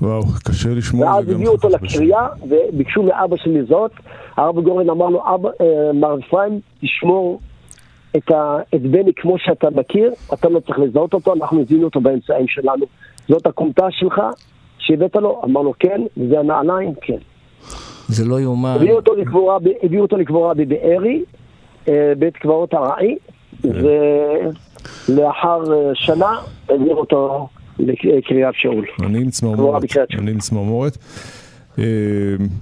וואו, 0.02 0.22
קשה 0.44 0.68
לשמוע 0.70 1.06
ואז 1.06 1.28
הביאו 1.28 1.52
אותו 1.52 1.68
לקריאה, 1.68 2.28
וביקשו 2.48 3.02
מאבא 3.02 3.36
שלי 3.36 3.62
זאת. 3.64 3.90
הרב 4.36 4.60
גורן 4.60 4.90
אמר 4.90 5.06
לו, 5.06 5.22
אבא, 5.34 5.48
אה, 5.60 5.92
מר 5.92 6.18
אפרים, 6.18 6.60
תשמור 6.80 7.40
את, 8.16 8.30
ה, 8.30 8.58
את 8.74 8.82
בני 8.82 9.12
כמו 9.16 9.38
שאתה 9.38 9.70
מכיר, 9.70 10.12
אתה 10.34 10.48
לא 10.48 10.60
צריך 10.60 10.78
לזהות 10.78 11.14
אותו, 11.14 11.34
אנחנו 11.34 11.64
זיהינו 11.64 11.84
אותו 11.84 12.00
באמצעים 12.00 12.48
שלנו. 12.48 12.86
זאת 13.28 13.46
הכומתה 13.46 13.86
שלך 13.90 14.20
שהבאת 14.78 15.16
לו? 15.16 15.42
אמר 15.44 15.62
לו 15.62 15.72
כן, 15.78 16.00
וזה 16.16 16.38
הנעליים? 16.38 16.94
כן. 17.00 17.18
זה 18.08 18.24
לא 18.24 18.40
יאומן. 18.40 18.74
הביאו 18.76 18.96
אותו 18.96 19.14
לקבורה, 19.14 19.58
הביאו 19.82 20.02
אותו 20.02 20.16
לקבורה 20.16 20.54
בבארי, 20.54 21.24
אה, 21.88 22.12
בית 22.18 22.36
קברות 22.36 22.74
ארעי, 22.74 23.16
כן. 23.26 23.39
ולאחר 25.08 25.62
אה, 25.72 25.90
שנה 25.94 26.38
העביר 26.68 26.94
אותו 26.94 27.48
לקריאת 27.78 28.54
שאול. 28.54 28.86
אני 29.02 29.18
עם 29.18 29.30
צמרמורת. 29.30 29.82
אני 30.18 30.30
עם 30.30 30.38
צמרמורת. 30.38 30.96
אה, 31.78 31.84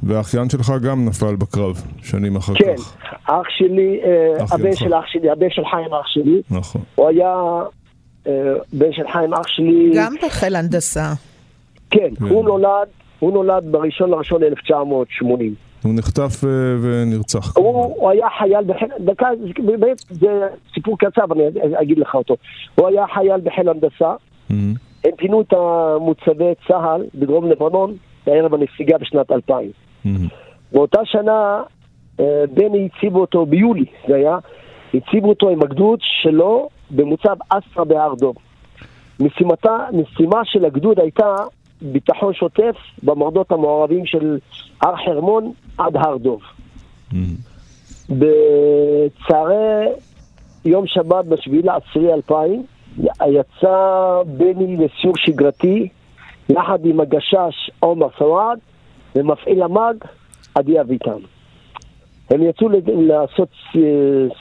והאחיין 0.03 0.51
שלך 0.51 0.73
גם 0.83 1.05
נפל 1.05 1.37
בקרב, 1.37 1.83
שנים 2.03 2.37
אחר 2.37 2.55
כן, 2.55 2.77
כך. 2.77 2.97
כן, 3.01 3.17
אח 3.25 3.47
שלי, 3.49 4.01
אה, 4.05 4.45
הבן 4.51 4.75
של 4.77 4.95
אח 4.95 5.05
שלי, 5.07 5.31
הבן 5.31 5.51
של 5.51 5.63
חיים 5.71 5.95
אח 5.95 6.07
שלי. 6.07 6.43
נכון. 6.51 6.83
הוא 6.95 7.09
היה 7.09 7.35
בן 8.73 8.93
של 8.93 9.03
חיים 9.13 9.35
אח 9.35 9.47
שלי. 9.47 9.93
גם 9.95 10.15
בחיל 10.27 10.57
הנדסה. 10.57 11.13
כן, 11.91 12.15
כן, 12.19 12.25
הוא 12.25 12.45
נולד, 12.45 12.89
הוא 13.19 13.33
נולד 13.33 13.65
בראשון 13.71 14.11
לראשון 14.11 14.43
1980. 14.43 15.68
הוא 15.83 15.95
נחטף 15.95 16.45
ונרצח. 16.83 17.57
הוא 17.57 18.11
היה 18.11 18.27
חייל 18.39 18.65
בחיל, 18.65 18.89
דקה, 19.01 19.27
באמת 19.65 19.99
זה 20.11 20.49
סיפור 20.75 20.99
קצר, 20.99 21.25
אני 21.65 21.83
אגיד 21.83 21.99
לך 21.99 22.15
אותו. 22.15 22.37
הוא 22.75 22.89
היה 22.89 23.05
חייל 23.15 23.41
בחיל 23.41 23.69
הנדסה. 23.69 24.15
הם 25.05 25.13
פינו 25.17 25.41
את 25.41 25.53
המוצבי 25.53 26.53
צה"ל 26.69 27.05
בדרום 27.15 27.51
לבנון 27.51 27.97
בערב 28.27 28.55
הנסיגה 28.55 28.99
בשנת 28.99 29.33
2000. 29.33 29.71
Mm-hmm. 29.71 30.09
באותה 30.73 31.01
שנה 31.05 31.63
אה, 32.21 32.45
בני 32.55 32.89
הציבו 32.95 33.21
אותו, 33.21 33.47
ביולי 33.47 33.85
זה 34.09 34.15
היה, 34.17 34.39
הציבו 34.95 35.29
אותו 35.29 35.49
עם 35.49 35.63
הגדוד 35.63 35.99
שלו 36.03 36.69
במוצב 36.91 37.37
אסטרה 37.49 37.85
בהר 37.85 38.15
דוב. 38.15 38.37
משימתה, 39.21 39.77
משימה 39.93 40.41
של 40.45 40.65
הגדוד 40.65 41.01
הייתה 41.01 41.35
ביטחון 41.83 42.35
שוטף 42.35 42.77
במורדות 43.03 43.53
המעורבים 43.53 44.07
של 44.07 44.39
הר 44.83 44.97
חרמון 44.97 45.53
עד 45.79 45.97
הר 45.97 46.17
דוב. 46.17 46.41
Mm-hmm. 46.43 47.15
בצערי 48.09 49.87
יום 50.65 50.87
שבת 50.87 51.25
בשביעי 51.25 51.63
לעשירי 51.63 52.13
2000 52.13 52.63
יצא 53.27 54.23
בני 54.27 54.77
לסיור 54.77 55.17
שגרתי 55.17 55.89
יחד 56.49 56.79
עם 56.85 57.01
הגשש 57.01 57.71
עומר 57.81 58.09
סואעד 58.19 58.59
ומפעיל 59.17 59.63
המאג 59.63 59.97
עדי 60.55 60.81
אביטן. 60.81 61.19
הם 62.31 62.43
יצאו 62.43 62.69
לעשות 62.87 63.49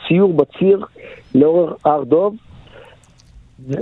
סיור 0.08 0.34
בציר 0.34 0.86
לאורך 1.36 1.86
הר 1.86 2.04
דוב. 2.04 2.36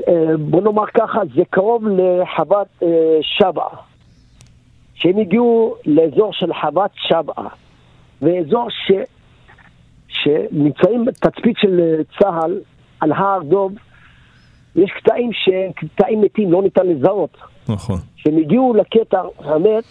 אה, 0.07 0.37
בוא 0.39 0.61
נאמר 0.61 0.85
ככה, 0.93 1.19
זה 1.35 1.41
קרוב 1.49 1.83
לחוות 1.87 2.67
אה, 2.83 2.87
שבעה. 3.21 3.94
שהם 4.95 5.17
הגיעו 5.17 5.75
לאזור 5.85 6.33
של 6.33 6.53
חוות 6.53 6.91
שבעה, 6.95 7.47
ואזור 8.21 8.67
ש... 8.69 8.91
שנמצאים 10.07 11.05
תצפית 11.11 11.57
של 11.57 12.01
צה"ל 12.19 12.59
על 12.99 13.11
הר 13.11 13.39
דוב 13.43 13.71
יש 14.75 14.91
קטעים 14.91 15.29
שהם 15.33 15.71
קטעים 15.71 16.21
מתים, 16.21 16.51
לא 16.51 16.61
ניתן 16.61 16.87
לזהות. 16.87 17.37
נכון. 17.69 17.97
כשהם 18.15 18.37
הגיעו 18.37 18.73
לקטע 18.73 19.21
המת, 19.39 19.83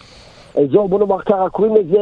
אזור, 0.62 0.88
בוא 0.88 0.98
נאמר 0.98 1.22
ככה, 1.22 1.48
קוראים 1.52 1.74
לזה 1.74 1.98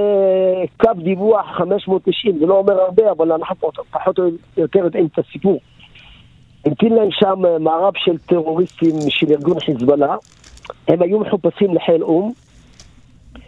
קו 0.81 0.91
דיווח 1.03 1.47
590, 1.57 2.39
זה 2.39 2.47
לא 2.47 2.59
אומר 2.59 2.81
הרבה, 2.81 3.11
אבל 3.11 3.33
אנחנו 3.33 3.71
פחות 3.91 4.19
או 4.19 4.25
יותר 4.57 4.79
יודעים 4.79 5.07
את 5.07 5.19
הסיפור. 5.19 5.61
המתין 6.67 6.93
להם 6.93 7.09
שם 7.11 7.43
מערב 7.61 7.93
של 7.97 8.19
טרוריסטים 8.19 8.95
של 9.09 9.27
ארגון 9.31 9.61
חיזבאללה, 9.61 10.17
הם 10.89 11.03
היו 11.03 11.19
מחופשים 11.21 11.75
לחיל 11.75 12.03
או"ם, 12.03 12.33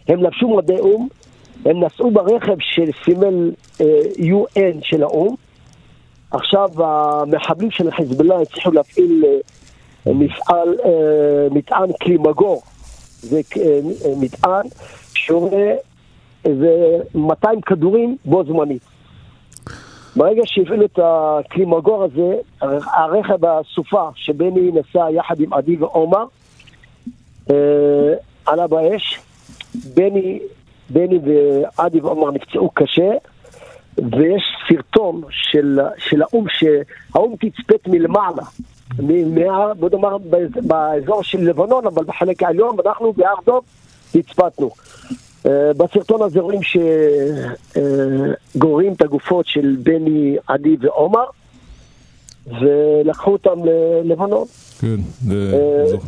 הם 0.09 0.23
לבשו 0.23 0.49
מדי 0.49 0.79
או"ם, 0.79 1.09
הם 1.65 1.85
נסעו 1.85 2.11
ברכב 2.11 2.57
של 2.61 2.91
סימל 3.05 3.53
אה, 3.81 3.87
UN 4.19 4.79
של 4.83 5.03
האו"ם, 5.03 5.35
עכשיו 6.35 6.69
המחבלים 6.77 7.71
של 7.71 7.91
חיזבאללה 7.91 8.41
הצליחו 8.41 8.71
להפעיל 8.71 9.25
אה, 10.07 10.13
מפעל, 10.13 10.77
אה, 10.85 11.49
מטען 11.51 11.93
קלימגור. 12.01 12.63
זה 13.21 13.41
אה, 13.57 13.81
מטען 14.21 14.67
שעולה 15.15 15.75
איזה 16.45 16.99
200 17.15 17.61
כדורים 17.61 18.17
בו 18.25 18.45
זמנית. 18.45 18.83
ברגע 20.17 20.43
שהפעילו 20.45 20.85
את 20.85 20.99
הקלימגור 21.03 22.05
הזה, 22.05 22.37
הרכב 22.97 23.45
הסופה 23.45 24.09
שבני 24.15 24.71
נסע 24.71 25.11
יחד 25.11 25.41
עם 25.41 25.53
עדי 25.53 25.77
ועומר 25.77 26.25
עלה 28.47 28.67
באש. 28.67 29.19
בני, 29.95 30.39
בני 30.91 31.19
ועדי 31.25 32.01
ועומר 32.01 32.31
נפצעו 32.31 32.71
קשה, 32.75 33.11
ויש 33.99 34.43
סרטון 34.69 35.23
של, 35.31 35.81
של 35.99 36.23
האו"ם, 36.23 36.45
שהאו"ם 36.49 37.35
תצפת 37.37 37.89
מלמעלה, 37.89 38.43
מה, 38.99 39.75
בוא 39.75 39.89
נאמר 39.91 40.17
באזור 40.63 41.23
של 41.23 41.41
לבנון, 41.41 41.87
אבל 41.87 42.05
בחלק 42.05 42.43
העליון, 42.43 42.77
ואנחנו 42.79 43.13
בהר 43.13 43.35
דוב 43.47 43.65
תצפתנו. 44.13 44.71
Uh, 45.45 45.47
בסרטון 45.77 46.23
הזה 46.23 46.41
רואים 46.41 46.61
שגוררים 48.55 48.93
uh, 48.93 48.95
את 48.95 49.03
הגופות 49.03 49.47
של 49.47 49.77
בני, 49.83 50.37
עדי 50.47 50.77
ועומר, 50.81 51.25
ולקחו 52.47 53.33
אותם 53.33 53.65
ללבנון. 53.65 54.45
כן, 54.81 54.97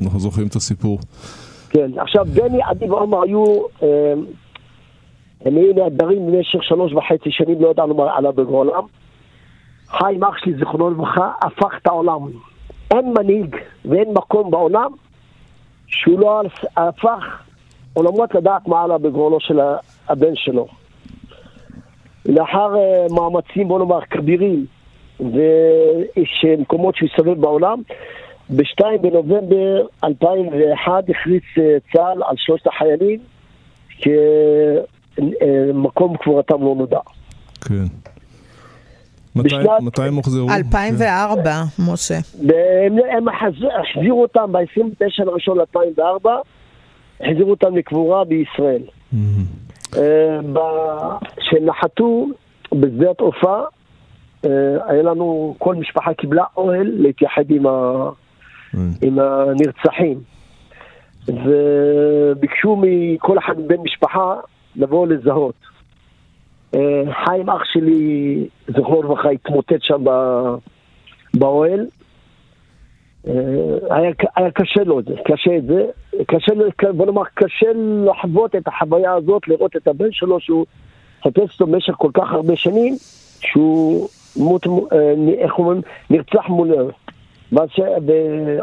אנחנו 0.02 0.20
זוכרים 0.20 0.46
את 0.46 0.56
הסיפור. 0.56 0.98
כן, 1.76 1.98
עכשיו 1.98 2.24
בני, 2.24 2.62
עדי 2.62 2.90
ועומר 2.90 3.22
היו... 3.22 3.44
Uh, 3.80 3.84
הם 5.44 5.56
היו 5.56 5.72
נעדרים 5.74 6.26
במשך 6.26 6.62
שלוש 6.62 6.92
וחצי 6.92 7.30
שנים, 7.30 7.62
לא 7.62 7.68
ידענו 7.68 7.94
מה 7.94 8.16
עלה 8.16 8.32
בגורלם. 8.32 8.82
חיים 9.88 10.24
אח 10.24 10.36
שלי, 10.38 10.54
זיכרונו 10.54 10.90
לברכה, 10.90 11.32
הפך 11.42 11.78
את 11.82 11.86
העולם. 11.86 12.20
אין 12.90 13.14
מנהיג 13.18 13.56
ואין 13.84 14.14
מקום 14.14 14.50
בעולם 14.50 14.90
שהוא 15.86 16.20
לא 16.20 16.42
הפך 16.76 17.42
עולמות 17.94 18.34
לדעת 18.34 18.68
מה 18.68 18.82
עלה 18.82 18.98
בגורלו 18.98 19.40
של 19.40 19.60
הבן 20.08 20.34
שלו. 20.34 20.66
לאחר 22.26 22.74
uh, 22.74 23.14
מאמצים, 23.14 23.68
בוא 23.68 23.78
נאמר, 23.78 24.00
כבירים, 24.00 24.66
ויש 25.20 26.44
מקומות 26.58 26.96
שהוא 26.96 27.08
הסתובב 27.12 27.40
בעולם, 27.40 27.82
ב-2 28.50 28.84
בנובמבר 29.00 29.86
2001 30.04 30.92
הכריץ 31.08 31.42
uh, 31.56 31.60
צה"ל 31.92 32.22
על 32.26 32.34
שלושת 32.36 32.66
החיילים 32.66 33.20
מקום 35.74 36.16
קבורתם 36.16 36.62
לא 36.62 36.74
נודע. 36.76 36.98
כן. 37.60 37.84
מתי 39.80 40.02
הם 40.02 40.14
הוחזרו? 40.14 40.50
2004, 40.50 41.62
משה. 41.78 42.18
הם 43.16 43.26
החזירו 43.28 44.22
אותם 44.22 44.52
ב-29 44.52 45.24
לראשון 45.24 45.60
2004, 45.60 46.36
החזירו 47.20 47.50
אותם 47.50 47.76
לקבורה 47.76 48.24
בישראל. 48.24 48.82
כשנחתו 51.36 52.26
בשדה 52.72 53.10
התעופה, 53.10 53.60
היה 54.42 55.02
לנו, 55.02 55.54
כל 55.58 55.74
משפחה 55.74 56.14
קיבלה 56.14 56.44
אוהל 56.56 56.92
להתייחד 56.96 57.50
עם, 57.50 57.66
ה. 57.66 58.08
עם 59.02 59.18
הנרצחים. 59.18 60.20
וביקשו 61.28 62.76
מכל 62.82 63.38
אחד 63.38 63.60
מבן 63.60 63.80
משפחה 63.84 64.34
לבוא 64.76 65.06
לזהות. 65.06 65.54
חיים 67.24 67.50
אח 67.50 67.62
שלי, 67.64 68.48
זכרו 68.68 69.02
לברכה, 69.02 69.30
התמוטט 69.30 69.82
שם 69.82 70.04
באוהל. 71.34 71.86
היה, 73.90 74.10
היה 74.36 74.50
קשה 74.50 74.84
לו 74.84 75.00
את 75.00 75.04
זה, 75.04 75.14
קשה 75.24 75.56
את 75.56 75.66
זה, 75.66 75.84
קשה, 76.26 76.52
בוא 76.92 77.06
נאמר, 77.06 77.22
קשה 77.34 77.66
לחוות 78.04 78.56
את 78.56 78.68
החוויה 78.68 79.12
הזאת, 79.12 79.48
לראות 79.48 79.76
את 79.76 79.88
הבן 79.88 80.12
שלו 80.12 80.40
שהוא 80.40 80.66
חפש 81.24 81.60
אותו 81.60 81.66
במשך 81.66 81.94
כל 81.96 82.10
כך 82.14 82.32
הרבה 82.32 82.56
שנים, 82.56 82.94
שהוא 83.40 84.08
מות, 84.36 84.66
איך 85.38 85.58
אומרים, 85.58 85.80
נרצח 86.10 86.48
מולו. 86.48 86.90
ואז 87.52 87.68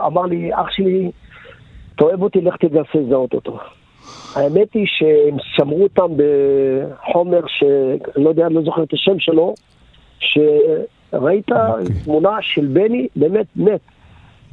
אמר 0.05 0.21
לי, 0.21 0.53
אח 0.53 0.71
שלי, 0.71 1.11
אתה 1.95 2.03
אוהב 2.03 2.21
אותי, 2.21 2.41
לך 2.41 2.55
תנסה 2.55 2.81
לזהות 2.95 3.33
אותו. 3.33 3.59
האמת 4.35 4.73
היא 4.73 4.85
שהם 4.85 5.37
שמרו 5.55 5.83
אותם 5.83 6.11
בחומר 6.17 7.41
שאני 7.47 8.23
לא 8.23 8.29
יודע, 8.29 8.45
אני 8.45 8.53
לא 8.53 8.61
זוכר 8.63 8.83
את 8.83 8.93
השם 8.93 9.19
שלו, 9.19 9.53
שראית 10.19 11.51
okay. 11.51 11.55
אוקיי. 11.55 11.85
תמונה 12.03 12.37
של 12.41 12.67
בני, 12.67 13.07
באמת 13.15 13.45
מת. 13.55 13.79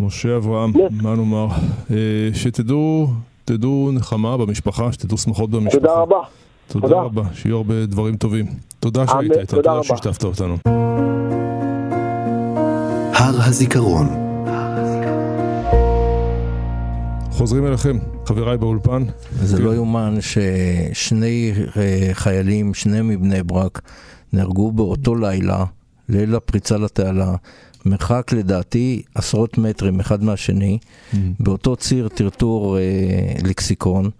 משה 0.00 0.36
אברהם, 0.36 0.70
מת. 0.70 1.02
מה 1.02 1.14
נאמר? 1.16 1.46
אה, 1.90 2.28
שתדעו, 2.34 3.06
תדעו 3.44 3.90
נחמה 3.92 4.36
במשפחה, 4.36 4.92
שתדעו 4.92 5.18
שמחות 5.18 5.50
במשפחה. 5.50 5.78
תודה 5.78 5.94
רבה. 5.94 6.20
תודה, 6.68 6.88
תודה 6.88 7.00
רבה, 7.00 7.22
שיהיו 7.34 7.56
הרבה 7.56 7.86
דברים 7.86 8.16
טובים. 8.16 8.46
תודה 8.80 9.06
שהיית 9.06 9.32
איתה, 9.32 9.56
תודה, 9.56 9.62
תודה 9.62 9.82
שהשתפת 9.82 10.24
אותנו. 10.24 10.56
הר 13.12 13.34
הזיכרון 13.48 14.19
חוזרים 17.40 17.66
אליכם, 17.66 17.98
חבריי 18.26 18.58
באולפן. 18.58 19.04
זה 19.42 19.56
כן. 19.56 19.62
לא 19.62 19.74
יאומן 19.74 20.18
ששני 20.20 21.52
אה, 21.76 22.10
חיילים, 22.12 22.74
שני 22.74 23.02
מבני 23.02 23.42
ברק, 23.42 23.80
נהרגו 24.32 24.72
באותו 24.72 25.14
לילה, 25.14 25.64
ליל 26.08 26.34
הפריצה 26.34 26.76
לתעלה, 26.76 27.34
מרחק 27.86 28.32
לדעתי 28.32 29.02
עשרות 29.14 29.58
מטרים 29.58 30.00
אחד 30.00 30.24
מהשני, 30.24 30.78
mm-hmm. 30.82 31.16
באותו 31.40 31.76
ציר 31.76 32.08
טרטור 32.08 32.78
אה, 32.78 32.82
לקסיקון. 33.44 34.10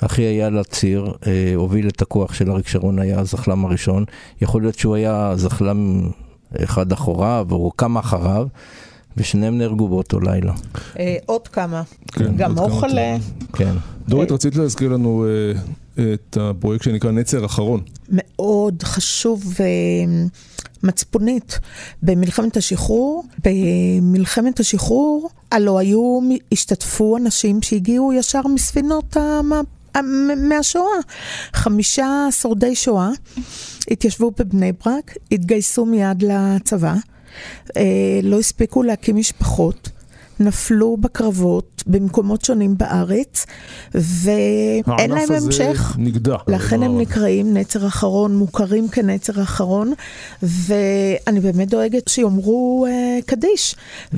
אחי 0.00 0.22
היה 0.22 0.50
לציר, 0.50 1.12
אה, 1.26 1.52
הוביל 1.54 1.88
את 1.88 2.02
הכוח 2.02 2.34
של 2.34 2.50
אריק 2.50 2.68
שרון, 2.68 2.98
היה 2.98 3.20
הזחלם 3.20 3.64
הראשון. 3.64 4.04
יכול 4.40 4.62
להיות 4.62 4.78
שהוא 4.78 4.94
היה 4.94 5.32
זחלם 5.36 6.10
אחד 6.64 6.92
אחוריו, 6.92 7.46
או 7.50 7.72
כמה 7.76 8.00
אחריו. 8.00 8.46
ושניהם 9.16 9.58
נהרגו 9.58 9.88
באותו 9.88 10.20
לילה. 10.20 10.52
אה, 10.98 11.16
עוד 11.26 11.48
כמה. 11.48 11.82
כן, 12.12 12.36
גם 12.36 12.58
אוכלה. 12.58 13.16
כן. 13.52 13.74
דורית, 14.08 14.32
רצית 14.32 14.56
להזכיר 14.56 14.88
לנו 14.88 15.26
אה, 15.98 16.12
את 16.14 16.38
הפרויקט 16.40 16.84
שנקרא 16.84 17.10
נצר 17.10 17.46
אחרון. 17.46 17.80
מאוד 18.08 18.82
חשוב 18.82 19.54
ומצפונית. 20.82 21.58
במלחמת 22.02 22.56
השחרור, 22.56 23.24
במלחמת 23.44 24.60
השחרור, 24.60 25.30
הלא 25.52 25.78
היו, 25.78 26.20
השתתפו 26.52 27.16
אנשים 27.16 27.62
שהגיעו 27.62 28.12
ישר 28.12 28.42
מספינות 28.54 29.16
מהשואה. 30.48 30.98
חמישה 31.52 32.26
שורדי 32.30 32.74
שואה 32.74 33.10
התיישבו 33.90 34.30
בבני 34.38 34.72
ברק, 34.72 35.16
התגייסו 35.32 35.86
מיד 35.86 36.22
לצבא. 36.22 36.94
אה, 37.76 37.82
לא 38.22 38.38
הספיקו 38.38 38.82
להקים 38.82 39.16
משפחות. 39.16 39.90
נפלו 40.40 40.96
בקרבות 40.96 41.82
במקומות 41.86 42.44
שונים 42.44 42.78
בארץ, 42.78 43.46
ואין 43.94 45.10
להם 45.10 45.32
המשך. 45.44 45.60
הענף 45.60 45.80
הזה 45.80 45.98
נגדע. 45.98 46.36
לכן 46.48 46.82
הם 46.82 46.98
נקראים 46.98 47.54
נצר 47.54 47.86
אחרון, 47.86 48.36
מוכרים 48.36 48.88
כנצר 48.88 49.42
אחרון, 49.42 49.92
ואני 50.42 51.40
באמת 51.40 51.68
דואגת 51.68 52.08
שיאמרו 52.08 52.86
uh, 52.88 53.24
קדיש. 53.26 53.74
Mm-hmm. 53.74 54.16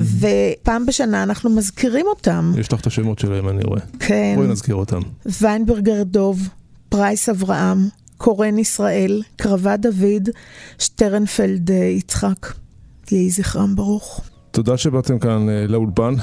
ופעם 0.61 0.85
בשנה 0.85 1.23
אנחנו 1.23 1.49
מזכירים 1.49 2.05
אותם. 2.07 2.53
יש 2.57 2.73
לך 2.73 2.81
את 2.81 2.87
השמות 2.87 3.19
שלהם, 3.19 3.49
אני 3.49 3.63
רואה. 3.63 3.81
כן. 3.99 4.33
בואי 4.35 4.47
נזכיר 4.47 4.75
אותם. 4.75 4.99
ויינברגר 5.41 6.03
דוב, 6.03 6.49
פרייס 6.89 7.29
אברהם, 7.29 7.87
קורן 8.17 8.57
ישראל, 8.57 9.21
קרבה 9.35 9.77
דוד, 9.77 10.29
שטרנפלד 10.79 11.69
יצחק. 11.69 12.60
יהי 13.11 13.29
זכרם 13.29 13.75
ברוך. 13.75 14.21
תודה 14.51 14.77
שבאתם 14.77 15.19
כאן 15.19 15.49
אה, 15.49 15.67
לאולפן, 15.67 16.13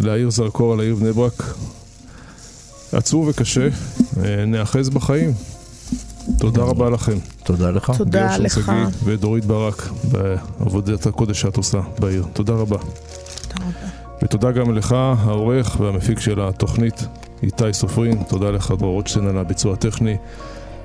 להאיר 0.00 0.30
זרקור 0.30 0.72
על 0.72 0.80
העיר 0.80 0.94
בני 0.94 1.12
ברק. 1.12 1.42
עצוב 2.92 3.28
וקשה, 3.28 3.68
אה, 4.24 4.44
נאחז 4.46 4.90
בחיים. 4.90 5.32
תודה 6.38 6.62
רבה 6.62 6.90
לכם. 6.90 7.18
תודה 7.44 7.70
לך. 7.70 7.92
תודה 7.98 8.36
לך. 8.36 8.72
ודורית 9.04 9.44
ברק 9.44 9.88
בעבודת 10.12 11.06
הקודש 11.06 11.40
שאת 11.40 11.56
עושה 11.56 11.80
בעיר. 11.98 12.24
תודה 12.32 12.52
רבה. 12.52 12.78
תודה 12.78 13.64
רבה. 13.64 13.88
ותודה 14.22 14.52
גם 14.52 14.74
לך, 14.74 14.92
העורך 14.92 15.80
והמפיק 15.80 16.20
של 16.20 16.40
התוכנית, 16.40 17.06
איתי 17.42 17.72
סופרין. 17.72 18.22
תודה 18.28 18.50
לך, 18.50 18.74
דרור 18.78 18.92
רוטשטיין, 18.92 19.26
על 19.26 19.38
הביצוע 19.38 19.72
הטכני. 19.72 20.16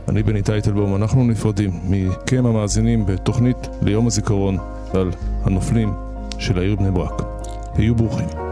אני 0.08 0.24
בני 0.24 0.42
טייטלבום, 0.42 0.96
אנחנו 0.96 1.24
נפרדים 1.24 1.72
מכם 1.84 2.46
המאזינים 2.46 3.06
בתוכנית 3.06 3.58
ליום 3.82 4.08
הזיכרון 4.08 4.58
על 4.96 5.12
הנופלים 5.44 5.94
של 6.40 6.58
העיר 6.58 6.76
בני 6.76 6.92
ברק. 6.92 7.22
היו 7.76 7.96
ברוכים. 7.96 8.49